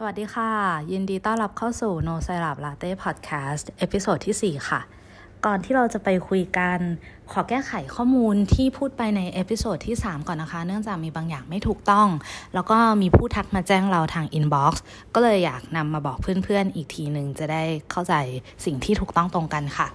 [0.00, 0.50] สวัสดีค่ะ
[0.92, 4.80] ยินดีต้อนรับเข้าสู่ No Syrup Latte Podcast episode ที่ 4 ค่ะ
[5.46, 6.78] ก่อนที่เราจะไปคุยกัน
[7.32, 12.08] ขอแก้ไขข้อมูลที่พูดไปใน episode ที่ 3 ก่อนนะคะ เนื่องจากมีบางอย่างไม่ถูกต้อง
[12.54, 14.82] แล้วก็มีผู้ทักมาแจ้งเราทาง inbox
[15.14, 18.14] ก็เลยอยากนำมาบอกเพื่อนๆ อีกทีหนึ่งจะได้เข้าใจ
[18.64, 19.86] สิ่งที่ถูกต้องตรงกันค่ะ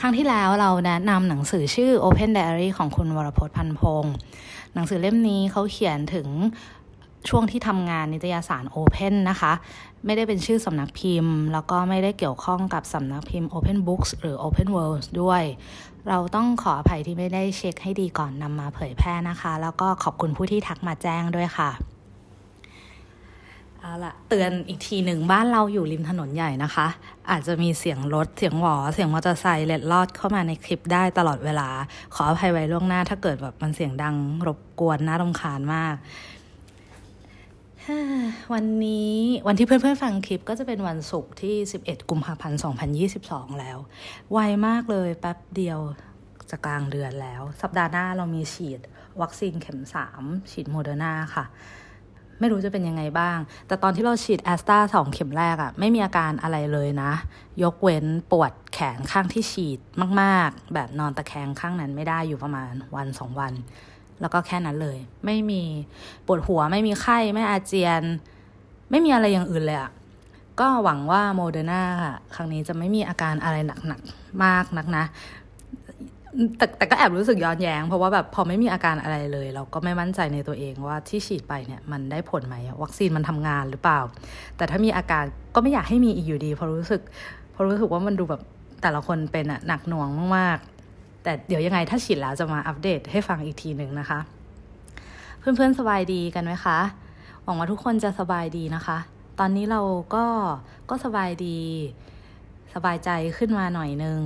[0.00, 4.14] ครั้งที่แล้วเราแนะนำหนังสือชื่อ Open Diary ของคุณวรพจน์พันพงศ์
[4.74, 6.28] หนังสือเล่มนี้เขาเขียนถึง
[7.28, 9.52] ช่วงที่ทำงานนิตยสาร Open นะคะ
[10.04, 15.42] ไม่ได้เป็นชื่อสำนักพิมพ์ แล้วก็ไม่ได้เกี่ยวข้องกับสำนักพิมพ์ Open Books หรือ Open World ด้วย
[16.08, 21.70] เราต้องขออภัยที่ไม่ได้เช็คให้ดีก่อนนำมาเผยแพร่นะคะ แล้วก็ขอบคุณผู้ที่ทักมาแจ้งด้วยค่ะ
[23.78, 26.86] เอาละเตือนอีกทีหนึ่งบ้านเราอยู่ริมถนนใหญ่นะคะ
[27.30, 31.68] อาจจะมีเสียงรถเสียงหวอ เสียงมอเตอร์ไซค์เล็ดลอดเข้ามาในคลิปได้ตลอดเวลา
[32.14, 35.94] ขออภัยไว้ล่วงหน้าถ้าเกิดแบบมันเสียงดังรบกวนน่ารำคาญมาก
[38.54, 42.58] วันนี้วันที่เพื่อนๆฟังคลิปก็จะเป็นวันศุกร์ที่ 11 กุมภาพันธ์
[43.08, 43.78] 2022 แล้ว
[44.32, 45.78] ไวมากเลยแป๊บเดียว
[46.50, 48.80] จะกลางเดือนแล้ว สัปดาห์หน้าเรามีฉีด
[49.20, 49.80] วัคซีนเข็ม
[50.14, 51.44] 3 ฉีดโมเดอร์นาค่ะ
[52.40, 57.12] ไม่รู้จะเป็นยังไงบ้าง แต่ตอนที่เราฉีดแอสตราสองเข็มแรกอะไม่มีอาการอะไรเลยนะ
[57.62, 59.80] ยกเว้นปวดแขนข้างที่ฉีด
[60.20, 63.52] มากๆ แบบนอนตะแคงข้างนั้นไม่ได้อยู่ประมาณวันสองวัน
[64.22, 65.62] แล้วก็แค่นั้นเลย ไม่มี
[66.26, 68.02] ปวดหัวไม่มีไข้ไม่อาเจียน
[68.90, 69.90] ไม่มีอะไรอย่างอื่นเลยอะ
[70.60, 73.56] ก็หวังว่าโมเดอร์นาค่ะครั้งนี้จะไม่มีอาการอะไร
[73.86, 75.04] หนักๆมากนักนะ
[76.56, 84.00] แต่แต่ก็แอบรู้สึกย้อนแย้ง เพราะว่าแบบพอไม่มีอาการอะไรเลย เราก็ไม่มั่นใจในตัวเองว่าที่ฉีดไปเนี่ยมันได้ผลไหมวัคซีนมันทำงานหรือเปล่า
[84.56, 87.00] แต่ถ้ามีอาการก็ไม่อยากให้มีอีกอยู่ดีเพราะรู้สึก
[87.52, 88.42] เพราะรู้สึกว่ามันดูแบบ
[88.82, 90.71] แต่ละคนเป็นอะหนักหน่วงมากๆ
[91.22, 94.20] แต่เดี๋ยวยังไงถ้าฉีดแล้วจะมาอัปเดตให้ฟังอีกทีหนึ่งนะคะ
[95.38, 96.78] เพื่อนๆสบายดีกันไหมคะ
[97.42, 98.98] หวังว่าทุกคนจะสบายดีนะคะ
[99.38, 99.80] ตอนนี้เรา
[100.14, 100.24] ก็
[100.90, 101.58] ก็สบายดี
[102.74, 104.20] สบายใจขึ้นมาหน่อยนึง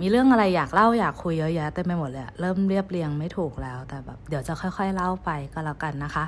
[0.00, 6.24] มีเรื่องอะไรอยากเล่าอยากคุยเยอะแยะเต็มไปหมดเลยเริ่มเรียบเรียงไม่ถูกแล้ว แต่แบบเดี๋ยวจะค่อย ๆ เล่าไปก็แล้วกันนะคะ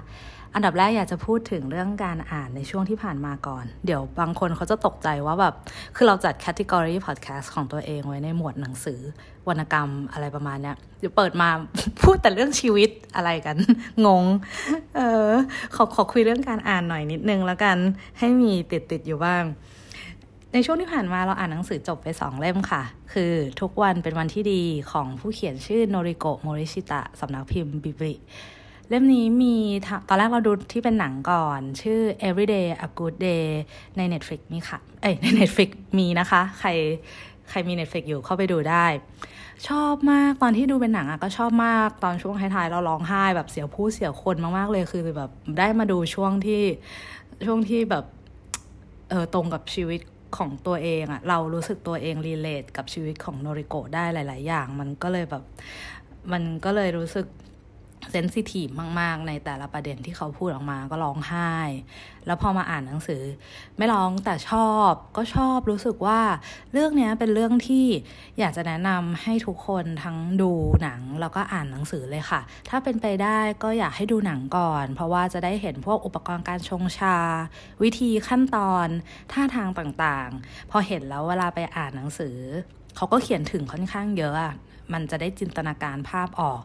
[0.54, 5.54] อันดับแรกอยากจะพูดถึงเรื่องการอ่านในช่วงที่ผ่านมาก่อน เดี๋ยวบางคนเขาจะตกใจว่าแบบ
[5.96, 9.00] คือเราจัดแคตตากรีพอดแคสต์ของตัวเองไว้ในหมวดหนังสือ
[9.48, 11.48] วรรณกรรมอะไรประมาณเนี้ยเดี๋ยวเปิดมา
[12.02, 13.56] พูดแต่เรื่องชีวิตอะไรกัน
[14.06, 14.24] งง
[14.96, 15.30] เออ
[15.74, 17.76] ขอขอคุยเรื่องการอ่านหน่อยนิดนึงแล้วกัน
[18.18, 19.44] ให้มีติดติดอยู่บ้าง
[20.52, 22.82] ในช่วงที่ผ่านมาเราอ่านหนังสือจบไปสองเล่มค่ะ
[23.12, 28.14] คือทุกวันเป็นวันที่ดีของผู้เขียนชื่อโนริโกะโมริชิตะสำนักพิมพ์บิบริ
[28.92, 29.56] เล่มนี้มี
[30.08, 33.46] ตอนแรกเราดูที่เป็นหนังก่อน ชื่อ Everyday a Good Day
[33.96, 36.70] ใน Netflix มีค่ะ เอ้ยใน Netflix มีนะคะ ใคร
[37.50, 38.86] ใครมี Netflix อยู่เข้าไปดูได้
[39.68, 46.62] ชอบมากตอนที่ดูเป็นหนังอะก็ชอบมากตอนช่วงท้ายๆเราร้องไห้แบบเสียผู้เสียคนมากๆเลยคือแบบได้มาดูช่วงที่
[47.46, 48.04] ช่วงที่แบบ
[49.10, 50.00] เออตรงกับชีวิต
[50.36, 55.42] ของตัวเองอะเรารู้สึกตัวเองรีเลทกับชีวิตของโนริโกะได้หลาย ๆ อย่าง มันก็เลยแบบ
[56.32, 57.26] มันก็เลยรู้สึก
[58.10, 58.68] เซนซิทีฟ
[59.00, 61.52] มาก ๆ ในแต่ละประเด็นที่เขาพูดออกมาก็ร้องไห้
[62.26, 63.22] แล้วพอมาอ่านหนังสือ
[63.76, 66.20] ไม่ร้องแต่ชอบก็ชอบรู้สึกว่า
[66.72, 67.86] เรื่องนี้เป็นเรื่องที่
[68.38, 70.52] อยากจะแนะนำให้ทุกคนทั้งดู
[70.82, 77.16] หนังแล้วก็อ่านหนังสือเลยค่ะ ถ้าเป็นไปได้ก็อยากให้ดูหนังก่อน เพราะว่าจะได้เห็นพวกอุปกรณ์การชงชา
[77.82, 78.86] วิธีขั้นตอน
[79.32, 82.36] ท่าทางต่างๆ พอเห็นแล้วเวลาไปอ่านหนังสือ
[82.96, 84.54] เขาก็เขียนถึงค่อนข้างเยอะอะ
[84.92, 86.60] มันจะได้จินตนาการภาพออก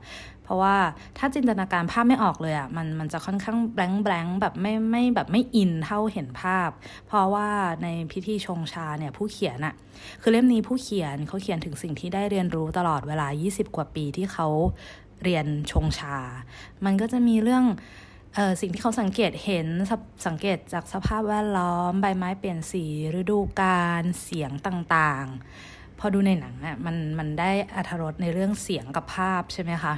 [0.48, 0.78] เพราะว่า
[1.18, 6.70] ถ้าจินตนาการภาพไม่ออกเลยอะ่ะมันมันจะค่อนข้างแบงแบงแบบไม่ไม่แบบไม่อินเท่าเห็นภาพ
[7.08, 7.50] เพราะว่า
[7.84, 9.74] ในพิธีชงชาเนี่ยผู้เขียนอะ่ะ
[10.22, 14.48] คือเล่มนี้ผู้เขียนเขาเขียนถึงสิ่งที่ได้เรียนรู้ตลอดเวลา 20 กว่าปีที่เขา
[15.24, 16.18] เรียนชงชา
[16.86, 17.66] มันก็จะมีเรื่อง
[18.36, 19.68] เออสิ่งที่เขาสังเกตเห็น
[20.28, 22.86] สังเกตจากสภาพแวดล้อม ใบไม้เปลี่ยนสี
[23.20, 29.94] ฤดูกาลเสียงต่างๆ พอดูในหนังอะ่ะมันมันได้อัธรสในเรื่องเสียงกับภาพใช่ไหมคะ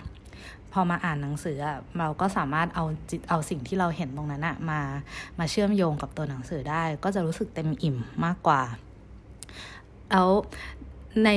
[0.74, 4.80] พอมาอ่านหนังสืออะเราก็สามารถเอาจิตเอาสิ่งที่เราเห็นตรงนั้นอะมา
[5.40, 8.62] มาเชื่อมโยงกับตัวหนังสือได้ ก็จะรู้สึกเต็มอิ่มมากกว่า
[10.12, 10.30] แล้ว
[11.24, 11.30] ใน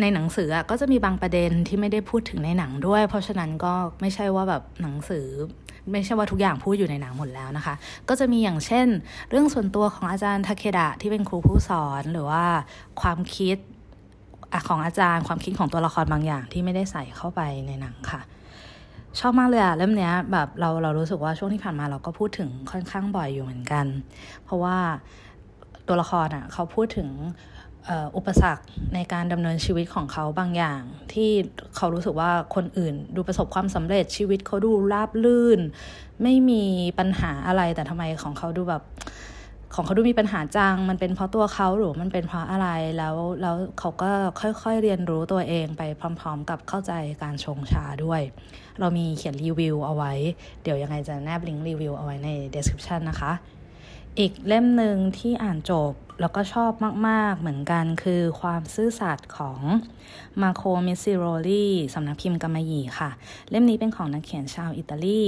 [0.00, 5.26] ในหนังสืออะก็จะมีบางประเด็นที่ไม่ได้พูดถึงในหนังด้วย เพราะฉะนั้นก็ไม่ใช่ว่าแบบหนังสือ
[5.92, 7.74] ไม่ใช่ว่าทุกอย่างพูดอยู่ในหนังหมดแล้วนะคะ
[8.08, 8.86] ก็จะมีอย่างเช่น
[9.30, 12.44] เรื่องส่วนตัวของอาจารย์ทาเคดะที่เป็นครูผู้สอนหรือว่า
[13.00, 13.56] ความคิด
[14.68, 18.20] ของอาจารย์ความคิดของตัวละครบางอย่างที่ไม่ได้ใส่เข้าไปในหนังค่ะ
[19.18, 23.86] ชอบมากเลยอะเล่มเนี้ยแบบเราเรารู้สึกว่าช่วงที่ผ่านมาเราก็พูดถึงค่อนข้างบ่อยอยู่เหมือนกัน
[24.44, 24.76] เพราะว่า
[25.88, 27.08] ตัวละครอะเขาพูดถึง
[28.16, 28.64] อุปสรรค
[28.94, 31.30] ในการดำเนินชีวิตของเขาบางอย่าง ที่
[31.76, 35.60] เขารู้สึกว่าคนอื่น ดูประสบความสำเร็จชีวิตเขาดูราบลื่น
[36.22, 36.62] ไม่มี
[36.98, 38.82] ปัญหาอะไรแต่ทำไมของเขาดูแบบ
[39.74, 42.68] ของเขาดูมีปัญหาจัง มันเป็นเพราะตัวเขาหรือมันเป็นเพราะอะไร
[42.98, 48.22] แล้วแล้วเขาก็ค่อยๆเรียนรู้ตัวเองไปพร้อม ๆ กับเข้าใจการชงชาด้วย
[48.80, 50.12] เรามีเขียนรีวิวเอาไว้
[50.62, 53.32] เดี๋ยวยังไงจะแนบลิงก์รีวิวเอาไว้ใน description นะคะ
[54.18, 56.72] อีกเล่มหนึ่งที่อ่านจบแล้วก็ชอบ
[57.08, 59.60] มาก ๆ เหมือนกันคือความซื่อสัตย์ของ
[60.40, 63.10] มาโคมิซิโรลีสำนักพิมพ์กำมะหยี่ค่ะ
[63.50, 65.22] เล่มนี้เป็นของนักเขียนชาวอิตาลี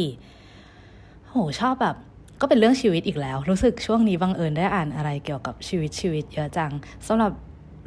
[1.28, 1.96] โหชอบแบบ
[2.42, 6.72] ก็เป็นเรื่องชีวิตอีกแล้ว รู้สึกช่วงนี้บังเอิญได้อ่านอะไรเกี่ยวกับชีวิตชีวิตเยอะจัง
[7.06, 7.32] สำหรับ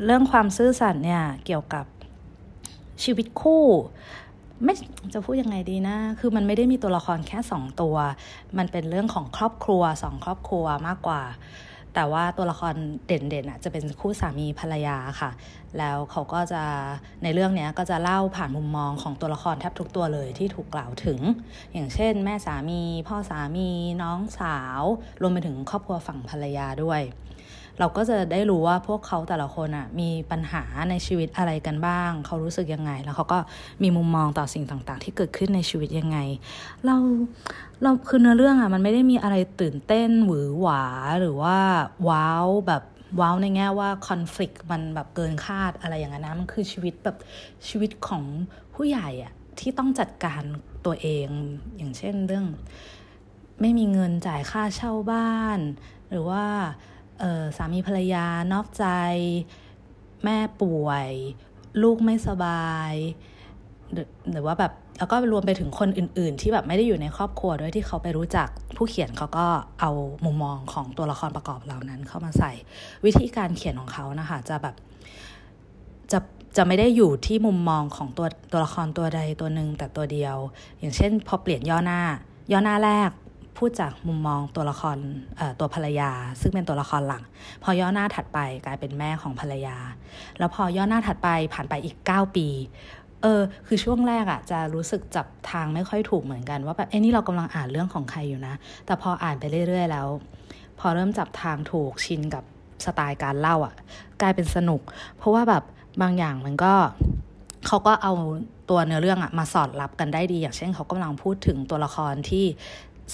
[0.06, 1.86] เรื่องความซื่อสัตย์เนี่ยเกี่ยวกับ
[3.04, 3.64] ชีวิตคู่
[4.64, 4.74] ไม่
[5.14, 7.96] จะพูดยังไงดีนะ คือมันไม่ได้มีตัวละครแค่สองตัว
[8.58, 11.22] มันเป็นเรื่องของครอบครัวสองครอบครัวมากกว่า
[11.96, 12.76] แต่ว่าตัวละคร
[13.08, 15.32] เด่นๆอะจะเป็นคู่สามีภรรยาค่ะ
[15.80, 16.64] แล้วเขาก็จะ
[17.24, 21.20] ในเรื่องนี้ก็จะเล่าผ่านมุมมองของตัวละครแทบทุกตัวเลยที่ถูกกล่าวถึง
[21.74, 23.70] อย่างเช่น แม่สามี พ่อสามี
[24.04, 24.82] น้องสาว
[25.22, 27.02] รวมไปถึงครอบครัวฝั่งภรรยาด้วย
[27.80, 33.40] เราก็จะได้รู้ว่าพวกเขาแต่ละคนอะมีปัญหาในชีวิตอะไรกันบ้าง เขารู้สึกยังไง แล้วเขาก็
[33.84, 36.18] มีมุมมองต่อสิ่งต่างๆ ที่เกิดขึ้นในชีวิตยังไง
[36.86, 36.96] เรา
[37.84, 40.84] เราคือเนื้อเรื่องอะมันไม่ได้มีอะไรตื่นเต้นหวือหวา
[41.20, 41.58] หรือว่า
[42.10, 42.84] ว้าวแบบ
[43.22, 47.18] ว้าวในแง่ว่าคอน FLICT มันแบบเกินคาดอะไรอย่างนั้นนะมันคือชีวิตแบบ
[47.68, 48.24] ชีวิตของ
[48.74, 50.42] ผู้ใหญ่อะที่ต้องจัดการ
[50.86, 51.28] ตัวเอง
[51.78, 52.46] อย่างเช่นเรื่อง
[53.62, 55.60] ไม่มีเงินจ่ายค่าเช่าบ้าน
[56.12, 56.46] หรือว่า
[57.58, 58.86] สามีภรรยานอกใจ
[60.24, 61.10] แม่ป่วย
[61.84, 62.94] ลูกไม่สบาย
[64.32, 68.48] หรือว่าแบบแล้วก็รวมไปถึงคนอื่น ๆ ที่แบบไม่ได้อยู่ในครอบครัวด้วยที่เขาไปรู้จัก
[68.78, 69.48] ผู้เขียนเขาก็
[69.82, 69.92] เอา
[70.26, 72.52] มุมมองของตัวละครประกอบเหล่านั้นเข้ามาใส่
[73.06, 74.76] วิธีการเขียนของเขานะคะจะแบบ
[76.12, 76.20] จะ
[76.58, 80.36] จะไม่ได้อยู่ที่มุมมองของตัวตัวละครตัวใดตัวหนึ่งแต่ตัวเดียว
[80.80, 82.02] อย่างเช่น พอเปลี่ยนย่อหน้า
[82.52, 83.10] ย่อหน้าแรก
[83.58, 84.98] พูดจากมุมมองตัวละคร
[85.60, 86.12] ตัวภรรยา
[86.42, 87.22] ซึ่งเป็นตัวละครหลัก
[87.64, 89.78] พอย่อหน้าถัดไปกลายเป็นแม่ของภรรยา
[90.40, 92.48] แล้วพอย่อหน้าถัดไปผ่านไปอีก 9 ปี
[93.22, 98.56] เออคือช่วงแรกอะจะรู้สึกจับทางไม่ค่อยถูกเหมือนกันว่าแบบเอ้นี่เรากำลังอ่านเรื่องของใครอยู่นะ
[98.86, 100.08] แต่พออ่านไปเรื่อย ๆ แล้ว
[100.80, 102.44] พอเริ่มจับทางถูกชินกับ
[102.86, 103.74] สไตล์การเล่าอะ
[104.22, 104.82] กลายเป็นสนุก
[105.18, 105.64] เพราะว่าแบบ
[106.02, 106.74] บางอย่างมันก็
[107.68, 108.14] เขาก็เอา
[108.70, 112.46] ตัวเนื้อเรื่องอะมาสอดรับกันได้ดี อย่างเช่นเขากำลังพูดถึงตัวละครที่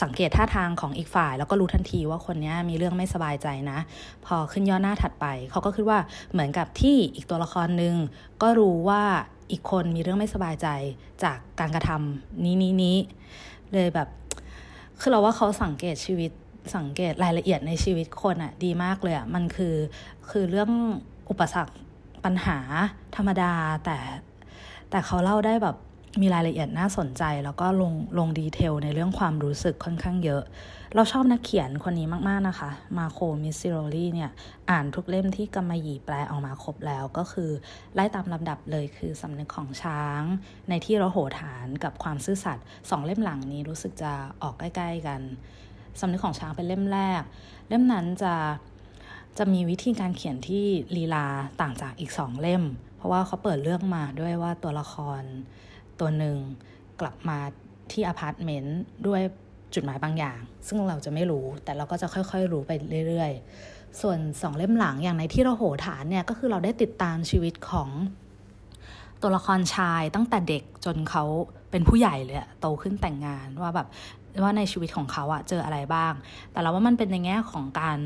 [0.02, 3.80] สังเกตท่าทางของอีกฝ่าย แล้วก็รู้ทันทีว่าคนนี้มีเรื่องไม่สบายใจนะ
[4.26, 6.00] พอขึ้นย่อหน้าถัดไป เขาก็คิดว่า
[6.32, 7.96] เหมือนกับที่อีกตัวละครหนึ่ง
[8.42, 9.04] ก็รู้ว่า
[9.52, 10.68] อีกคนมีเรื่องไม่สบายใจ
[11.24, 12.98] จากการกระทำนี้นี้นี้
[13.74, 14.08] เลยแบบ
[15.00, 16.32] คือเราว่าเขาสังเกตชีวิต
[16.76, 19.76] สังเกตรายละเอียดในชีวิตคนอะดีมากเลยอะมันคือ
[20.30, 20.72] คือเรื่อง
[21.30, 21.74] อุปสรรค
[22.26, 22.58] ปัญหา
[23.16, 23.54] ธรรมดา
[23.86, 23.98] แต่
[24.90, 25.76] แต่เขาเล่าได้แบบ
[26.20, 30.44] มีรายละเอียดน่าสนใจแล้วก็ลงลง detail ในเรื่องความรู้สึกค่อนข้างเยอะ
[30.96, 34.32] เราชอบนักเขียนคนนี้มาก ๆ นะคะ มาร์โก มิสซิโรลีเนี่ย
[34.70, 37.50] อ่านทุกเล่มที่กำมะหยี่แปลออกมาครบแล้วก็คือ
[37.94, 40.22] ไล่ตามลำดับเลยคือสำนึกของช้าง
[40.70, 44.12] ในที่เราโหฐานกับความซื่อสัตย์สองเล่มหลังนี้รู้สึกจะ
[44.44, 45.22] ออกใกล้ ๆ กัน
[46.00, 47.22] สำนึกของช้างเป็นเล่มแรก
[47.70, 48.34] เล่มนั้นจะ
[49.38, 50.66] จะมีวิธีการเขียนที่
[50.98, 51.26] ลีลา
[51.62, 52.64] ต่างจากอีกสองเล่ม
[52.98, 55.24] เพราะว่าเขาเปิดเรื่องมาด้วยว่าตัวละคร
[56.02, 56.38] ตัวหนึ่ง
[57.02, 57.38] กลับมา
[57.92, 59.22] ที่อพาร์ตเมนต์ด้วย
[59.74, 62.72] จุดหมายบางอย่าง ซึ่งเราจะไม่รู้แต่เราก็จะค่อยๆ รู้ไป
[63.08, 67.90] เรื่อยๆ ส่วนสองเล่มหลังอย่างในที่เราโหฐานเนี่ยก็คือเราได้ติดตามชีวิตของ
[69.22, 71.24] ตัวละครชายตั้งแต่เด็กจนเขา
[71.72, 73.88] เป็นผู้ใหญ่เลยโตขึ้นแต่งงานว่าแบบ
[74.42, 76.14] ว่าในชีวิตของเขาอะเจออะไรบ้าง
[76.52, 77.98] แต่เราว่ามันเป็นในแง่ของการ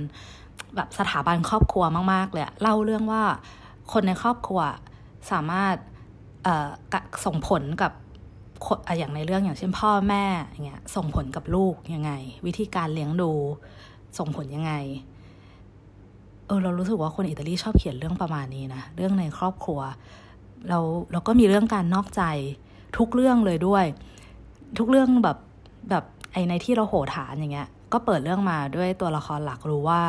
[0.76, 1.84] แบบสถาบันครอบครัว
[2.14, 3.24] มาก ๆ เลยเล่าเรื่องว่า
[3.94, 4.62] คนในครอบครัว
[5.32, 5.76] สามารถ
[7.26, 7.92] ส่งผลกับ
[8.98, 12.12] อย่างในเรื่องอย่างเช่นพ่อแม่อย่างเงี้ยส่งผลกับลูกยังไง
[12.46, 13.32] วิธีการเลี้ยงดู
[14.18, 14.74] ส่งผลยังไง
[16.48, 19.80] เออเรารู้สึกว่าคนอิตาลีชอบเขียนเรื่องประมาณนี้นะเรื่องในครอบครัว
[20.70, 20.80] เรา
[21.12, 22.24] เราก็มีเรื่องการนอกใจ
[22.98, 23.86] ทุกเรื่องเลยด้วย
[24.78, 25.38] ทุกเรื่องแบบ
[25.90, 30.02] แบบไอในที่เราโหฐานอย่างเงี้ย ก็เปิดเรื่องมาด้วยตัวละครหลักรู้ว่า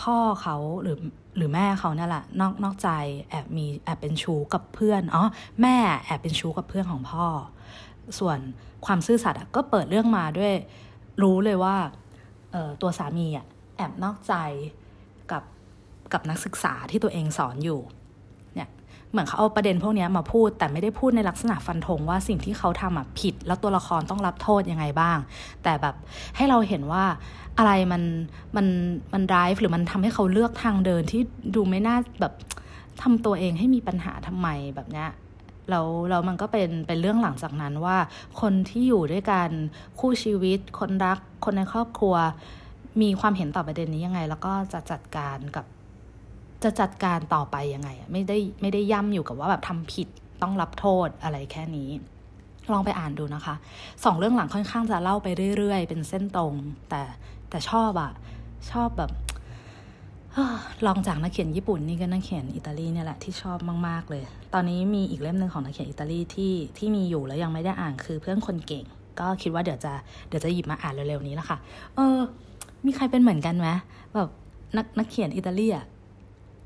[0.00, 0.96] พ่อเขาหรือ
[1.38, 2.88] หรือแม่เขาเนี่ยแหละนอกนอกใจ
[3.30, 5.24] แอบมีแอบเป็นชู้กับเพื่อนอ๋อ
[5.62, 5.76] แม่
[6.06, 7.26] แอบเป็นชู้กับเพื่อนของพ่อ
[8.18, 8.38] ส่วน
[8.86, 10.54] ความซื่อสัตย์ก็เปิดเรื่องมาด้วย
[11.22, 11.76] รู้เลยว่า
[12.82, 14.34] ตัวสามีอะแอบนอกใจ
[15.32, 15.42] กับ
[16.12, 17.80] กับนักศึกษาที่ตัวเองสอนอยู่
[19.10, 25.18] เหมือนเขาเอาประเด็นพวกนี้มาพูด แต่ไม่ได้พูดในลักษณะฟันธงว่าสิ่งที่เขาทำอะผิด แล้วตัวละครต้องรับโทษยังไงบ้าง
[25.62, 25.94] แต่แบบ
[26.36, 27.04] ให้เราเห็นว่า
[27.58, 28.02] อะไรมัน
[28.56, 28.66] มัน
[29.12, 31.22] มันร้ายหรือมันทำให้เขาเลือกทางเดินที่
[31.54, 32.32] ดูไม่น่าแบบ
[33.02, 35.08] ทำตัวเองให้มีปัญหาทำไมแบบเนี้ย
[35.70, 37.96] แล้วแล้วมันก็เป็นเป็นเรื่องหลังจากนั้นว่า
[38.40, 39.48] คนที่อยู่ด้วยกัน
[39.98, 42.14] คู่ชีวิต คนรัก คนในครอบครัว
[43.00, 45.64] มีความเห็นต่อประเด็นนี้ยังไง แล้วก็จะจัดการกับ
[46.64, 50.08] จะจัดการต่อไปยังไงไม่ได้ไม่ได้ย่ำอยู่กับว่าแบบทำผิด
[50.42, 51.88] ต้องรับโทษอะไรแค่นี้
[52.72, 53.54] ลองไปอ่านดูนะคะ
[54.04, 56.54] สองเรื่องหลังค่อนข้างจะเล่าไปเรื่อยๆ เป็นเส้นตรง
[56.88, 57.02] แต่
[57.50, 58.12] แต่ชอบอะ
[58.70, 59.10] ชอบแบบ
[60.86, 64.22] ลองจากนักเขียนญี่ปุ่นนี่ก็นักเขียนอิตาลีเนี่ยแหละที่ชอบมาก ๆ เลย
[64.54, 68.84] ตอนนี้มีอีกเล่มหนึ่งของนักเขียนอิตาลีที่ที่มีอยู่แล้วยังไม่ได้อ่านคือเพื่อนคนเก่ง
[69.20, 69.92] ก็คิดว่าเดี๋ยวจะ
[70.28, 71.58] เดี๋ยวจะหยิบมาอ่านเร็วๆนี้ละค่ะ
[71.96, 72.18] เออ
[72.86, 73.68] มีใครเป็นเหมือนกันไหม
[74.14, 74.28] แบบ
[74.76, 75.84] นักนักเขียนอิตาลีอะ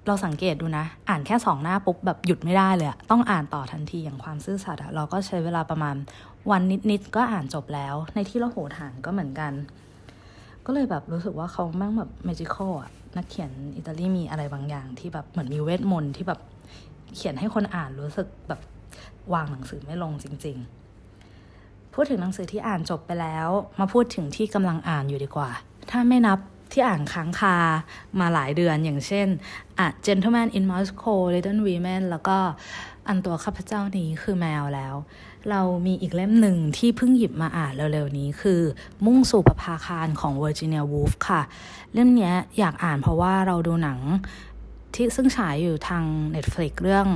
[0.07, 5.97] เราสังเกตดูนะ อ่านแค่สองหน้าปุ๊บแบบหยุดไม่ได้เลยต้องอ่านต่อทันทีอย่างความซื่อสัตย์เราก็ใช้เวลาประมาณ
[6.51, 9.53] วันนิดๆก็อ่านจบแล้ว ในที่เราโหฐานก็เหมือนกัน
[10.67, 16.41] ก็เลยแบบรู้สึกว่าเขาแม่งแบบเมจิคอลอะนักเขียนอิตาลีมีอะไรบางอย่าง ที่แบบเหมือนมีเวทมนต์ที่แบบ
[17.15, 18.61] เขียนให้คนอ่านรู้สึกแบบ
[19.35, 20.57] วางหนังสือไม่ลงจริง
[21.25, 23.49] ๆ พูดถึงหนังสือที่อ่านจบไปแล้ว
[23.81, 25.51] มาพูดถึงที่กำลังอ่านอยู่ดีกว่า
[25.91, 26.39] ถ้าไม่นับ
[26.73, 27.57] ที่อ่านค้างคา
[28.21, 29.29] มาหลายเดือนอย่างเช่น
[29.79, 32.39] อะ Gentleman in Moscow Little Women แล้วก็
[33.09, 34.95] อันตัวข้าพเจ้านี้คือแมวแล้ว
[35.51, 38.61] เรามีอีกเล่มหนึ่งที่เพิ่งหยิบมาอ่านเร็วๆนี้คือ
[39.05, 41.43] มุ่งสู่ประภาคารของ Virginia Woolf ค่ะ
[41.93, 43.99] เล่มนี้อยากอ่านเพราะว่าเราดูหนัง
[44.95, 47.07] ที่ซึ่งฉายอยู่ทาง Netflix เรื่อง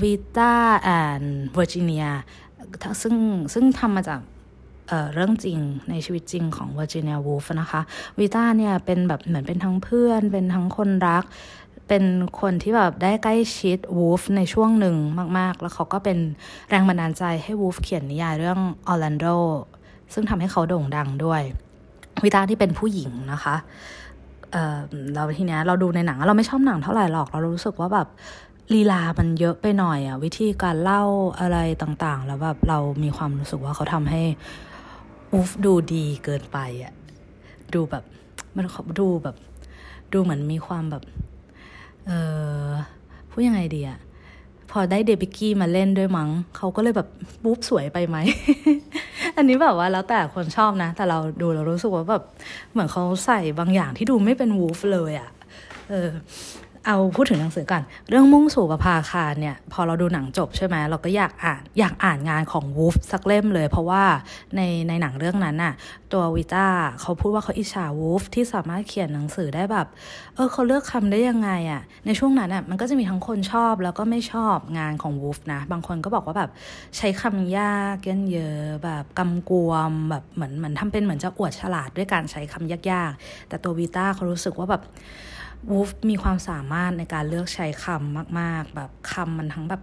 [0.00, 0.54] Vita
[1.02, 1.26] and
[1.58, 2.10] Virginia
[3.02, 3.14] ซึ่ง
[3.54, 4.20] ซึ่งทำมาจาก
[4.88, 5.58] เเรื่องจริง
[5.90, 7.80] ในชีวิตจริงของ Virginia Woolf นะคะ
[8.18, 11.24] วิต้าเนี่ยเป็นแบบเหมือนเป็นทั้งเพื่อน เป็นทั้งคนรัก
[11.88, 12.04] เป็น
[12.40, 14.96] คนที่แบบได้ใกล้ชิดวูฟในช่วงหนึ่ง
[15.38, 16.18] มาก ๆ แล้วเขาก็เป็น
[16.68, 19.26] แรงบันดาลใจให้วูฟเขียนนิยายเรื่องออร์แลนโด
[20.12, 21.42] ซึ่งทำให้เขาโด่งดังด้วย
[22.22, 23.54] วิต้าที่เป็นผู้หญิงนะคะ
[24.52, 28.08] เเราทีเนี้ยเราดูในหนังเราไม่ชอบหนังเท่าไหร่หรอก เรารู้สึกว่าแบบ
[28.74, 31.02] ลีลามันเยอะไปหน่อยอะวิธีการเล่า
[31.40, 34.22] อะไรต่างๆ แล้วแบบเรามีความรู้สึกว่าเขาทำให้
[35.34, 36.92] อูฟดูดีเกินไปอะ
[37.74, 38.04] ดูแบบ
[38.56, 38.66] มัน
[39.00, 39.36] ดูแบบ
[40.12, 41.02] ดูเหมือนมีความแบบ
[42.06, 42.12] เอ
[42.66, 42.70] อ
[43.30, 43.98] พูดยังไงดีอะ
[44.70, 47.08] พอได้เดบิกี้มาเล่นด้วยมั้งเขาก็เลยแบบ
[47.42, 48.16] ปุ๊บสวยไปไหม
[49.36, 52.22] อันนี้แบบว่าแล้วแต่คนชอบนะ แต่เราดูเรารู้สึกว่าแบบ
[52.72, 55.30] เหมือนเขาใส่บางอย่างที่ดูไม่เป็นวูฟเลยอะ
[55.90, 56.10] เออ
[56.86, 64.02] เอาพูดถึงหนังสือก่อน เรื่องมุ่งสู่ประภาคารเนี่ย พอเราดูหนังจบใช่ไหมเราก็อยากอ่านอยากอ่านงานของวูฟสักเล่มเลย เพราะว่า
[64.56, 65.74] ในในหนังเรื่องนั้นน่ะ
[66.12, 66.66] ตัววิต้า
[67.00, 69.86] เขาพูดว่าเขาอิจฉาวูฟที่สามารถเขียนหนังสือได้แบบ
[70.34, 76.50] เออเขาเลือกคำได้ยังไงอะ่ะ ในช่วงนั้นอะมันก็จะมีทั้งคนชอบแล้วก็ไม่ชอบงานของวูฟนะ บางคนก็บอกว่าแบบ
[76.96, 84.82] ใช้คำยากเยอะเยอะแบบกำกวมแบบเหมือนเหมือนทำเป็นเหมือนจะอวดฉลาดด้วยการใช้คำยากๆ แต่ตัววิต้าเขารู้สึกว่าแบบ
[85.70, 89.82] วูฟมีความสามารถในการเลือกใช้คำมาก ๆ แบบคำมันทั้งแบบ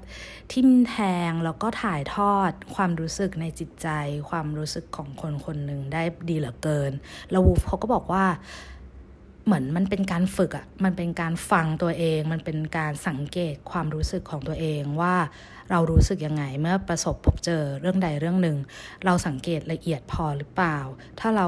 [0.52, 0.96] ทิ่มแท
[1.30, 3.88] งแล้วก็ถ่ายทอดความรู้สึกในจิตใจ
[4.30, 6.92] ความรู้สึกของคนคนหนึ่งได้ดีเหลือเกิน
[7.32, 8.26] แล้ววูฟเขาก็บอกว่า
[9.46, 15.16] เหมือนมันเป็นการฝึกอะ่ะมันเป็นการฟังตัวเอง มันเป็นการสังเกตความรู้สึกของตัวเองว่า
[15.72, 18.58] เรารู้สึกยังไงเมื่อประสบพบเจอเรื่องใดเรื่องหนึ่ง
[19.06, 20.78] เราสังเกตละเอียดพอหรือเปล่า
[21.20, 21.48] ถ้าเรา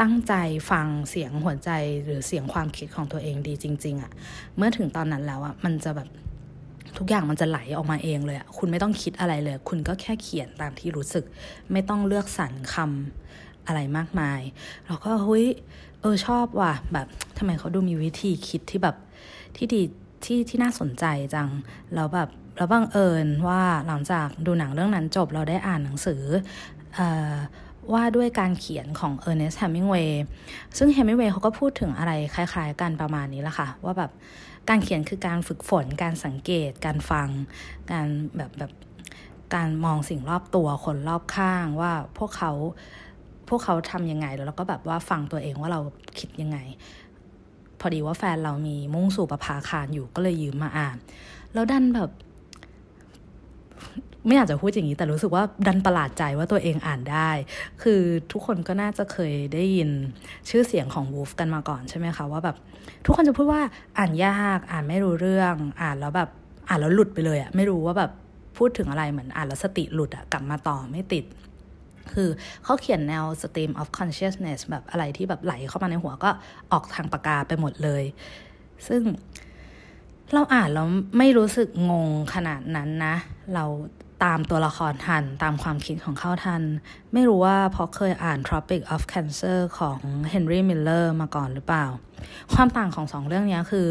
[0.00, 0.34] ตั้งใจ
[0.70, 1.70] ฟังเสียงหัวใจ
[2.04, 4.12] หรือเสียงความคิดของตัวเองดีจริง ๆอะ่ะ
[4.56, 6.08] เมื่อถึงตอนนั้นแล้วอะ่ะมันจะแบบ
[6.98, 11.24] ทุกอย่างมันจะไหลออกมาเองเลยอะคุณไม่ต้องคิดอะไรเลย คุณก็แค่เขียนตามที่รู้สึก
[11.72, 14.40] ไม่ต้องเลือกสรรคำอะไรมากมาย
[14.86, 15.46] เราก็เฮ้ย
[16.00, 17.06] เออชอบว่ะ แบบ
[17.38, 18.96] ทำไมเขาดูมีวิธีคิดที่แบบ
[19.56, 19.82] ที่ดี
[20.24, 21.04] ที่ที่น่าสนใจ
[21.34, 21.48] จัง
[21.94, 26.22] แล้วแบบ แล้วบังเอิญว่าหลังจากดูหนังเรื่องนั้นจบเราได้อ่านหนังสือ
[26.98, 27.00] อ
[27.92, 30.24] ว่าด้วยการเขียนของเออร์เนสต์แฮมิงเวย์
[30.76, 34.10] ซึ่งแฮมิงเวย์เขาก็พูดถึงอะไรคล้าย ๆ กันประมาณนี้แหละค่ะ ว่าแบบ
[34.68, 37.28] การเขียนคือการฝึกฝน การสังเกต การฟัง
[37.92, 38.06] การ
[38.36, 38.72] แบบแบบ
[39.54, 42.52] การมองสิ่งรอบตัวคนรอบข้างว่าพวกเขา
[43.48, 45.80] พวกเขาทำยังไงแล้วเราก็แบบว่าฟังตัวเองว่าเรา
[46.18, 46.58] คิดยังไง
[47.80, 50.96] พอดีว่าแฟนเรามีมุ่งสู่ประภาคารอยู่ก็เลยยืมมาอ่าน
[51.54, 52.10] แล้วดันแบบ
[54.26, 57.30] ไม่อยากจะพูดอย่างนี้ แต่รู้สึกว่าดันประหลาดใจว่าตัวเองอ่านได้
[57.82, 58.00] คือ
[58.32, 59.90] ทุกคนก็น่าจะเคยได้ยิน
[60.48, 62.56] ชื่อเสียงของวูฟกันมาก่อนใช่ไหมคะว่าแบบ
[63.04, 63.62] ทุกคนจะพูดว่า
[63.98, 66.28] อ่านยากอ่านไม่รู้เรื่อง อ่านแล้วแบบ
[66.68, 68.10] อ่านแล้วหลุดไปเลยอะไม่รู้ว่าแบบ
[68.58, 71.24] พูดถึงอะไรเหมือนอ่านแล้วสติหลุดอะกลับมาต่อไม่ติด
[72.12, 72.28] คือ
[72.64, 76.30] เขาเขียนแนว stream of consciousness แบบอะไรที่แบบไหลเข้ามาในหัวก็
[76.72, 78.04] ออกทางปากกาไปหมดเลย
[78.88, 79.02] ซึ่ง
[80.32, 80.86] เราอ่านแล้ว
[81.18, 83.16] ไม่รู้สึกงงขนาดนั้นนะ
[83.54, 83.64] เรา
[84.24, 86.62] ตามตัวละครทัน ตามความคิดของเขาทัน
[87.12, 89.98] ไม่รู้ว่าเพราะเคยอ่าน Tropic of Cancer ของ
[90.32, 91.86] Henry Miller มาก่อนหรือเปล่า
[92.54, 93.88] ความต่างของสองเรื่องนี้คือ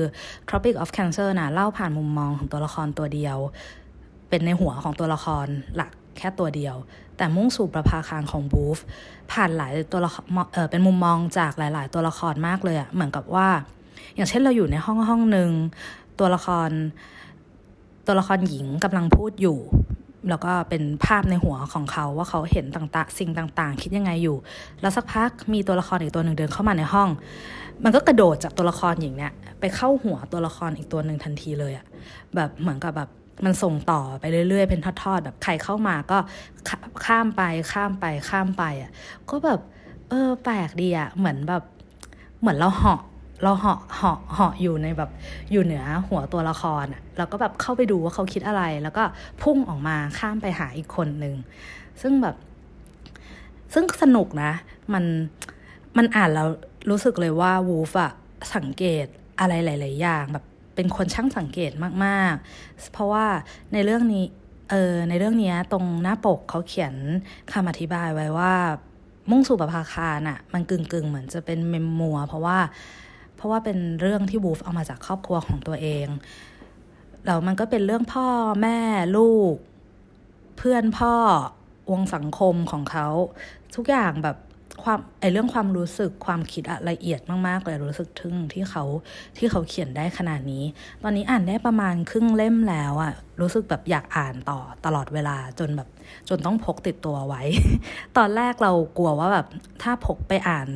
[0.48, 3.38] Tropic of Cancer นะเล่าผ่านมุมมองของตัวละครตัวเดียว
[4.30, 5.46] เป็นในหัวของตัวละคร
[5.76, 6.76] หลักแค่ตัวเดียว
[7.18, 8.78] แต่มุ่งสู่ประภาคารของบูฟ
[9.32, 10.22] ผ่านหลายตัวละคร
[10.54, 13.48] เออเป็นมุมมองจากหลาย ๆ ตัวละครมากเลยอะเหมือนกับว่า
[14.16, 15.52] อย่างเช่นเราอยู่ในห้องห้องหนึ่ง
[16.20, 16.70] ตัวละคร
[18.06, 19.58] ตัวละครหญิงกำลังพูดอยู่
[20.30, 23.30] แล้วก็เป็นภาพในหัวของเขาว่าเขาเห็นต่างๆ สิ่ง
[23.60, 24.38] ต่างๆ คิดยังไงอยู่
[24.82, 27.10] แล้วสักพักมีตัวละครอีกตัวหนึ่งเดินเข้ามาในห้อง
[27.84, 31.86] มันก็กระโดดจากตัวละครหญิงเนี่ยไปเข้าหัวตัวละครอีกตัวหนึ่งทันทีเลยอะ
[32.36, 33.10] แบบเหมือนกับแบบ
[33.46, 36.18] มันส่งต่อไปเรื่อยๆ เป็นทอดๆ แบบใครเข้ามาก็
[37.06, 37.42] ข้ามไป
[37.72, 38.92] ข้ามไปข้ามไปอะ
[39.30, 39.60] ก็แบบ
[40.10, 41.64] เออแปลกดีอะเหมือนแบบ
[42.42, 43.00] เหมือนเราเหาะ
[43.44, 45.10] เราเหาะเหาะเหาะอยู่ในแบบ
[45.52, 49.04] อยู่เหนือหัวตัวละครอะเราก็แบบเข้าไปดูว่าเขาคิดอะไร แล้วก็
[49.42, 51.36] พุ่งออกมาข้ามไปหาอีกคนหนึ่ง
[52.02, 52.36] ซึ่งแบบ
[53.74, 54.52] ซึ่งสนุกนะ
[54.94, 55.04] มัน
[55.98, 56.48] มันอ่านแล้ว
[56.90, 58.12] รู้สึกเลยว่าวูฟอะ
[58.56, 59.06] สังเกต
[59.40, 60.46] อะไรหลาย ๆ อย่างแบบ
[60.76, 61.72] เป็นคนช่างสังเกต
[62.06, 62.34] มาก
[62.64, 63.26] ๆ เพราะว่า
[63.74, 64.26] ในเรื่องนี้
[64.72, 66.94] เออในเรื่องนี้ตรงหน้าปกเขาเขียน
[67.52, 68.54] คำอธิบายไว้ว่า
[69.30, 72.58] มุ่งสู่ประภาคารน่ะ มันกึ่งๆ เหมือนจะเป็นเมมมัว เพราะว่า
[73.44, 76.08] ราะว่าเป็นเรื่องที่บูฟเอามาจากครอบครัวของตัวเอง
[77.26, 78.28] แล้วมันก็เป็นเรื่องพ่อ
[78.62, 78.80] แม่
[79.18, 79.56] ลูก
[80.58, 81.14] เพื่อนพ่อ
[81.92, 83.08] วงสังคมของเขา
[83.76, 84.38] ทุกอย่างแบบ
[84.84, 88.84] ความไอเรื่องความรู้สึกความคิดอะละเอียดมากๆเลยรู้สึกทึ่งที่เขา
[89.38, 90.64] ที่เขาเขียนได้ขนาดนี้
[91.04, 95.90] ตอนนี้อ่านได้ประมาณครึ่งเล่มแล้วอะรู้สึกแบบอยากอ่านต่อตลอดเวลาจนแบบ
[96.30, 97.42] จนต้องพกติดตัวไว้
[98.18, 99.48] ตอนแรกเรากลัวว่าแบบ
[99.82, 100.68] ถ้าพกไปอ่าน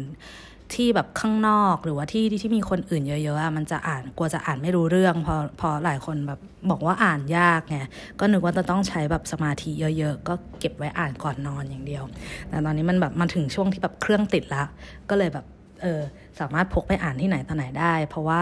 [0.73, 7.77] ที่แบบข้างนอกหรือว่าที่ที่มีคนอื่นเยอะๆอะมันจะอ่านกลัวจะอ่านไม่รู้เรื่องพอพอหลายคนแบบบอกว่าอ่านยากไง
[8.19, 12.03] ก็นึกว่าจะต้องใช้แบบสมาธิเยอะๆ ก็เก็บไว้อ่านก่อนนอนอย่างเดียว
[12.49, 14.63] แต่ตอนนี้มันแบบมาถึงช่วงที่แบบเครื่องติดละ
[15.09, 15.45] ก็เลยแบบ
[15.81, 16.01] เออ
[16.39, 18.41] สามารถพกไปอ่านที่ไหนต่อไหนได้ เพราะว่า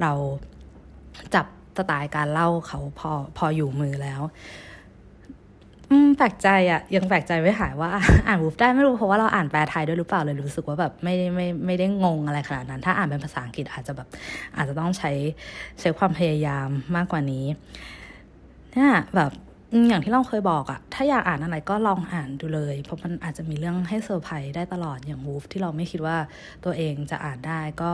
[0.00, 0.12] เรา
[1.34, 1.46] จับ
[1.78, 4.22] สไตล์การเล่าเขาพอพออยู่มือแล้ว
[5.90, 7.90] อืมแปลกใจอะ่ะ ยังแปลกใจไม่หายว่า
[8.26, 14.08] อ่านวูฟได้ไม่รู้เพราะว่าเราอ่านแปลไทยด้วยหรือเปล่าเลยรู้สึกว่าแบบไม่ไม่ไม่ได้งงอะไรขนาดนั้น ถ้าอ่านเป็นภาษาอังกฤษอาจจะแบบ
[14.56, 15.10] อาจจะต้องใช้
[15.80, 17.44] ใช้ความพยายามมากกว่านี้
[18.74, 19.30] เนี่ยแบบ
[19.88, 26.16] อย่างที่เราเคยบอกอะถ้าอยากอ่านอะไรก็ลองอ่านดูเลย เพราะมันอาจจะมีเรื่องให้เซอร์ไพรส์ได้ตลอดอย่างวูฟที่เราไม่คิดว่า
[26.64, 27.92] ตัวเองจะอ่านได้ก็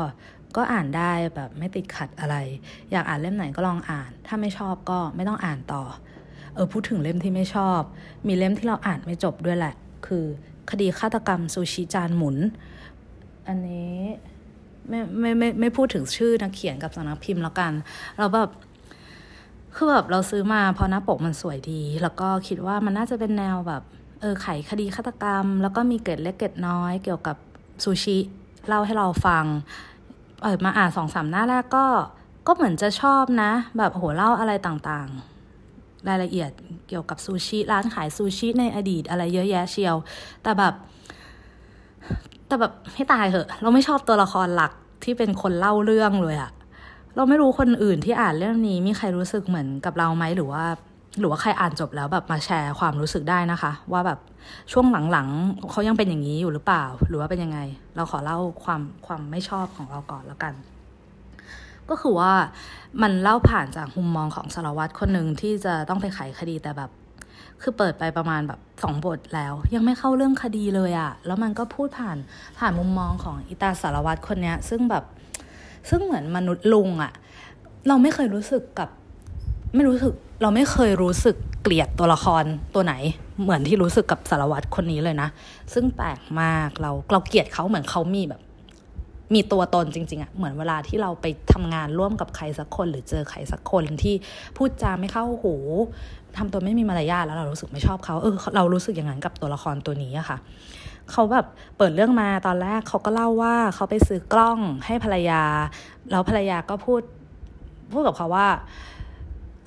[0.56, 2.36] ก็อ่านได้แบบไม่ติดขัดอะไร
[2.92, 5.82] อยากอ่านเล่มไหนก็ลองอ่าน ถ้าไม่ชอบก็ไม่ต้องอ่านต่อ
[6.56, 7.80] เออพูดถึงเล่มที่ไม่ชอบ
[8.26, 9.74] มีเล่มที่เราอ่านไม่จบด้วยแหละ
[10.06, 10.24] คือ
[10.70, 12.36] คดีฆาตกรรมซูชิจานหมุน
[13.48, 13.98] อันนี้
[14.88, 17.72] ไม่ไม่ไม่ไม่พูดถึงชื่อนักเขียนกับสำนักพิมพ์แล้วกัน
[18.18, 18.50] เราแบบ
[19.74, 23.82] คือแบบเราซื้อมาเพราะหน้าปกมันสวยดี แล้วก็คิดว่ามันน่าจะเป็นแนวแบบ
[24.20, 27.36] เออไขคดีฆาตกรรม แล้วก็มีเกร็ดเล็กเกร็ดน้อยเกี่ยวกับ
[27.82, 28.18] ซูชิ
[28.68, 29.44] เล่าให้เราฟัง
[30.40, 31.86] เปิดมาอ่านสองสามหน้าแรกก็
[32.46, 35.35] ก็เหมือนจะชอบนะ แบบโหเล่าอะไรต่างๆ
[36.08, 36.50] รายละเอียด
[36.88, 39.96] เกี่ยวกับซูชิร้านขายซูชิในอดีตอะไรเยอะแยะเชียว
[40.42, 40.74] แต่แบบ
[42.46, 44.72] แต่แบบให้ตายเหอะ เราไม่ชอบตัวละครหลัก
[45.04, 46.50] ที่เป็นคนเล่าเรื่องเลยอะ
[47.16, 50.64] เราไม่รู้คนอื่นที่อ่านเรื่องนี้มีใครรู้สึกเหมือนกับเราไหมหรือว่า
[51.20, 54.18] หรือว่าใครอ่านจบแล้วแบบมาแชร์ความรู้สึกได้นะคะ ว่าแบบ
[54.72, 57.58] ช่วงหลังๆเขายังเป็นอย่างนี้อยู่หรือเปล่า หรือว่าเป็นยังไง
[57.96, 60.54] เราขอเล่าความความไม่ชอบของเราก่อนแล้วกัน
[61.90, 62.32] ก็คือว่า
[63.02, 66.90] มันเล่าผ่านจากมุมมองของสารวัตรคนหนึ่งที่จะต้องไปไขคดีแต่แบบ
[67.62, 72.16] คือเปิดไปประมาณแบบสองบทแล้ว ยังไม่เข้าเรื่องคดีเลยอะแล้วมันก็พูดผ่าน
[72.58, 75.04] ผ่านมุมมองของอิตาสารวัตรคนเนี้ย ซึ่งแบบ
[75.88, 77.12] ซึ่งเหมือนมนุษย์ลุงอะ
[77.88, 78.88] เราไม่เคยรู้สึกกับ
[79.74, 82.94] ไม่รู้สึก เราไม่เคยรู้สึกเกลียดตัวละครตัวไหน
[83.42, 85.28] เหมือนที่รู้สึกกับสารวัตรคนนี้เลยนะ
[85.74, 88.40] ซึ่งแปลกมากเราเราเกลียดเขาเหมือนเขามีแบบ
[89.34, 94.14] มีตัวตนจริงๆอะเหมือนเวลาที่เราไปทำงานร่วมกับใครสักคน หรือเจอใครสักคนที่
[94.56, 95.54] พูดจาไม่เข้าหู
[96.36, 100.38] ทำตัวไม่มีมารยาทแล้วเรารู้สึกไม่ชอบเขาเออเรารู้สึกอย่างนั้นกับตัวละครตัวนี้อะค่ะ
[101.12, 105.42] เขาแบบเปิดเรื่องมาตอนแรกเขาก็เล่าว่าเขาไปซื้อกล้องให้ภรรยา
[106.10, 107.02] แล้วภรรยาก็พูด
[107.92, 108.48] พูดกับเขาว่า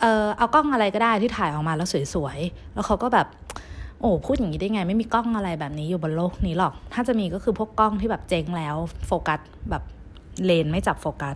[0.02, 3.28] เออเอากล้องอะไรก็ได้ที่ถ่ายออกมาแล้วสวยๆ แล้วเขาก็แบบ
[3.99, 8.75] โอ้พูดอย่างนี้ได้ไง ไม่มีกล้องอะไรแบบนี้อยู่บนโลกนี้หรอก ถ้าจะมีก็คือพวกกล้องที่แบบเจ๊งแล้ว
[9.07, 9.83] โฟกัสแบบ
[10.45, 11.35] เลนส์ไม่จับโฟกัส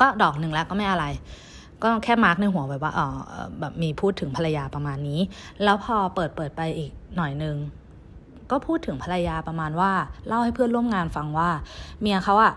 [0.00, 1.06] ก็ดอกหนึ่งแล้วก็ไม่อะไร
[1.82, 3.06] ก็แค่ mark ในหัวไว้ว่าอ๋อ
[3.60, 5.20] แบบมีพูดถึงภรรยาประมาณนี้
[5.64, 7.56] แล้วพอเปิดเปิดไปอีกหน่อยนึง
[8.50, 9.92] ก็พูดถึงภรรยาประมาณว่า
[10.26, 11.50] เล่าให้เพื่อนร่วมงานฟังว่า
[12.00, 12.52] เมียเขาอะ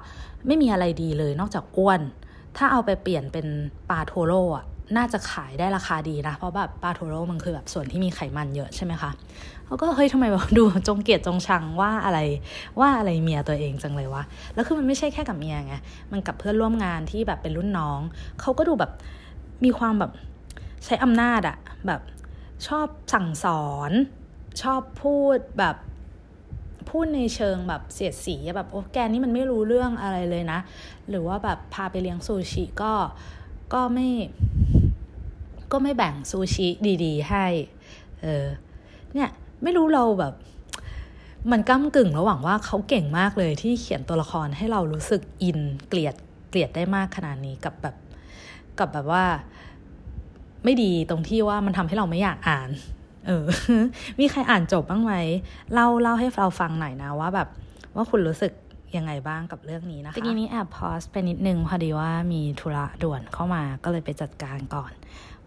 [0.48, 2.02] ไม่มีอะไรดีเลยนอกจากอ้วน
[2.58, 3.46] ถ้าเอาไปเปลี่ยนเป็น
[3.90, 4.66] ปลาโทโร่อะ
[4.98, 9.12] น่าจะขายได้ราคาดีนะ เพราะแบบปลาโทโร่มันคือแบบส่วนที่มีไขมันเยอะใช่ไหมคะ
[9.66, 12.20] เขาก็เฮ้ยทำไมแบบดูจงเกียดจงชังว่าอะไร
[12.80, 14.24] ว่าอะไรเมียตัวเองจังเลยวะ
[14.54, 15.76] แล้วคือมันไม่ใช่แค่กับเมียไง
[16.12, 18.00] มันกับเพื่อนร่วมงานที่แบบเป็นรุ่นน้อง
[18.42, 18.92] เขาก็ดูแบบ
[19.64, 20.12] มีความแบบ
[20.86, 22.02] ใช้อำนาจอะแบบ
[22.68, 23.92] ชอบสั่งสอน
[24.62, 25.76] ชอบพูดแบบ
[26.90, 30.60] พูดในเชิงแบบเสียดสีแบบโอ้แกนี่มันไม่รู้เรื่องอะไรเลยนะ
[31.10, 32.94] หรือว่าแบบพาไปเลี้ยงซูชิก็
[33.74, 34.08] ก็ไม่
[35.72, 36.68] ก็ไม่แบ่งซูชิ
[37.04, 37.46] ดีๆ ให้
[38.22, 38.46] เออ
[39.14, 39.30] เนี่ย
[39.64, 40.34] ไม่รู้เราแบบ
[41.52, 46.16] มันก้ากึ่งระหว่างว่าเขาเก่งมากเลยที่เขียนตัวละครให้เรารู้สึกอินเกลียด
[46.50, 47.96] เกลียดได้มากขนาดนี้กับแบบ
[48.80, 49.24] กับแบบว่า
[50.64, 52.70] ไม่ดีตรงที่ว่ามันทำให้เราไม่อยากอ่าน
[53.28, 53.46] เออ
[54.20, 55.14] มีใครอ่านจบบ้างไหม
[55.74, 57.48] เล่าเล่าให้เราฟังหน่อยนะว่าแบบ
[57.96, 58.52] ว่าคุณรู้สึก
[58.98, 64.92] ยังไงบ้างกับเรื่องนี้นะคะตะกี้นี้แอบพอสไปนิดนึงพอดีว่ามีธุระด่วนเข้ามาก็เลยไปจัดการก่อน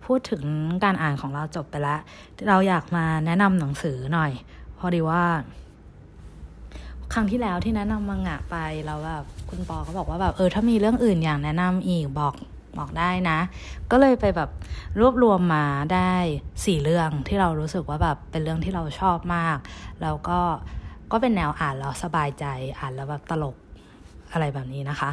[0.06, 0.42] พูดถึง
[0.84, 2.00] การอ่านของเราจบไปแล้ว
[2.48, 4.32] เราอยากมาแนะนำหนังสือหน่อย
[4.78, 5.22] พอดีว่า
[7.12, 12.34] ครั้งที่แล้วที่แนะนำมังงะไปแล้วแบบคุณปอก็บอกว่าแบบเออถ้ามีเรื่องอื่นอย่างแนะนำอีกบอก
[12.78, 13.38] บอกได้นะ
[13.90, 14.50] ก็เลยไปแบบ
[15.00, 15.64] รวบรวมมา
[15.94, 16.12] ได้
[16.64, 19.58] สี่เรื่องที่เรารู้สึกว่าแบบเป็นเรื่องที่เราชอบมาก
[20.02, 20.40] แล้วก็
[21.12, 22.44] ก็เป็นแนวอ่านแล้วสบายใจ
[22.78, 23.56] อ่านแล้วแบบตลก
[24.32, 25.10] อะไรแบบนี้นะคะ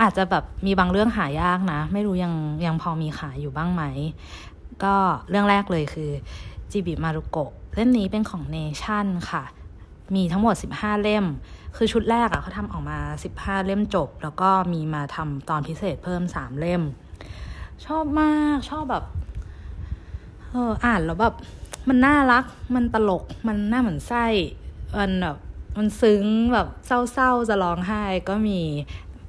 [0.00, 2.34] อาจจะแบบมีบางเรื่องหายากนะ ไม่รู้ยัง
[2.66, 3.82] ยังพอมีขายอยู่บ้างไหม
[4.84, 4.94] ก็
[5.30, 6.10] เรื่องแรกเลยคือ
[6.70, 9.42] จิบิมารุโกะเล่มนี้เป็นของเนชั่นค่ะ
[10.14, 11.24] มีทั้งหมด 15 เล่ม
[11.76, 12.98] คือชุดแรกอะเขาทำออกมา
[13.32, 16.82] 15 เล่มจบ แล้วก็มีมาทำตอนพิเศษเพิ่ม 3 เล่ม
[17.86, 19.04] ชอบมากชอบแบบ
[20.50, 21.34] เอออ่านแล้วแบบ
[21.88, 24.26] มันน่ารัก มันตลก มันน่าเหมือนไส้
[24.98, 25.38] มันแบบ
[25.78, 28.60] มันซึ้งแบบเศร้าๆ จะร้องไห้ก็มี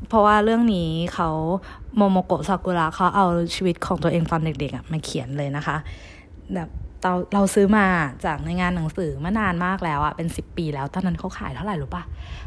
[0.10, 1.30] เพราะว่าเรื่องนี้เขา
[1.96, 5.78] โมโมโกะซากุระเขาเอาชีวิตของตัวเองตอนเด็กๆมาเขียนเลยนะคะ
[6.56, 6.70] แบบ
[7.02, 7.86] เราเราซื้อมา
[8.26, 12.04] จากในงานหนังสือมานานมากแล้วอะเป็นสิบปีแล้วตอนนั้นเขาขายเท่าไหร่รู้ปะ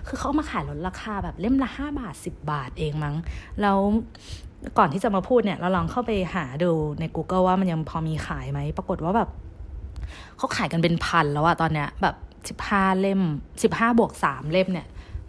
[0.07, 3.15] คือเขามาขายลดราคาแบบเล่มละห้าบาทสิบบาทเองมั้ง
[3.61, 3.79] แล้ว
[4.79, 9.29] ก่อนที่จะมาพูดเนี่ย เราลองเข้าไปหาดูใน Google ว่ามันยังพอมีขายไหม ปรากฏว่าแบบ
[10.37, 12.15] เขาขายกันเป็นพันแล้วอะตอนเนี้ยแบบ
[12.49, 13.21] สิบห้าเล่ม
[13.63, 14.87] สิบห้าบวกสามเล่มเนี่ย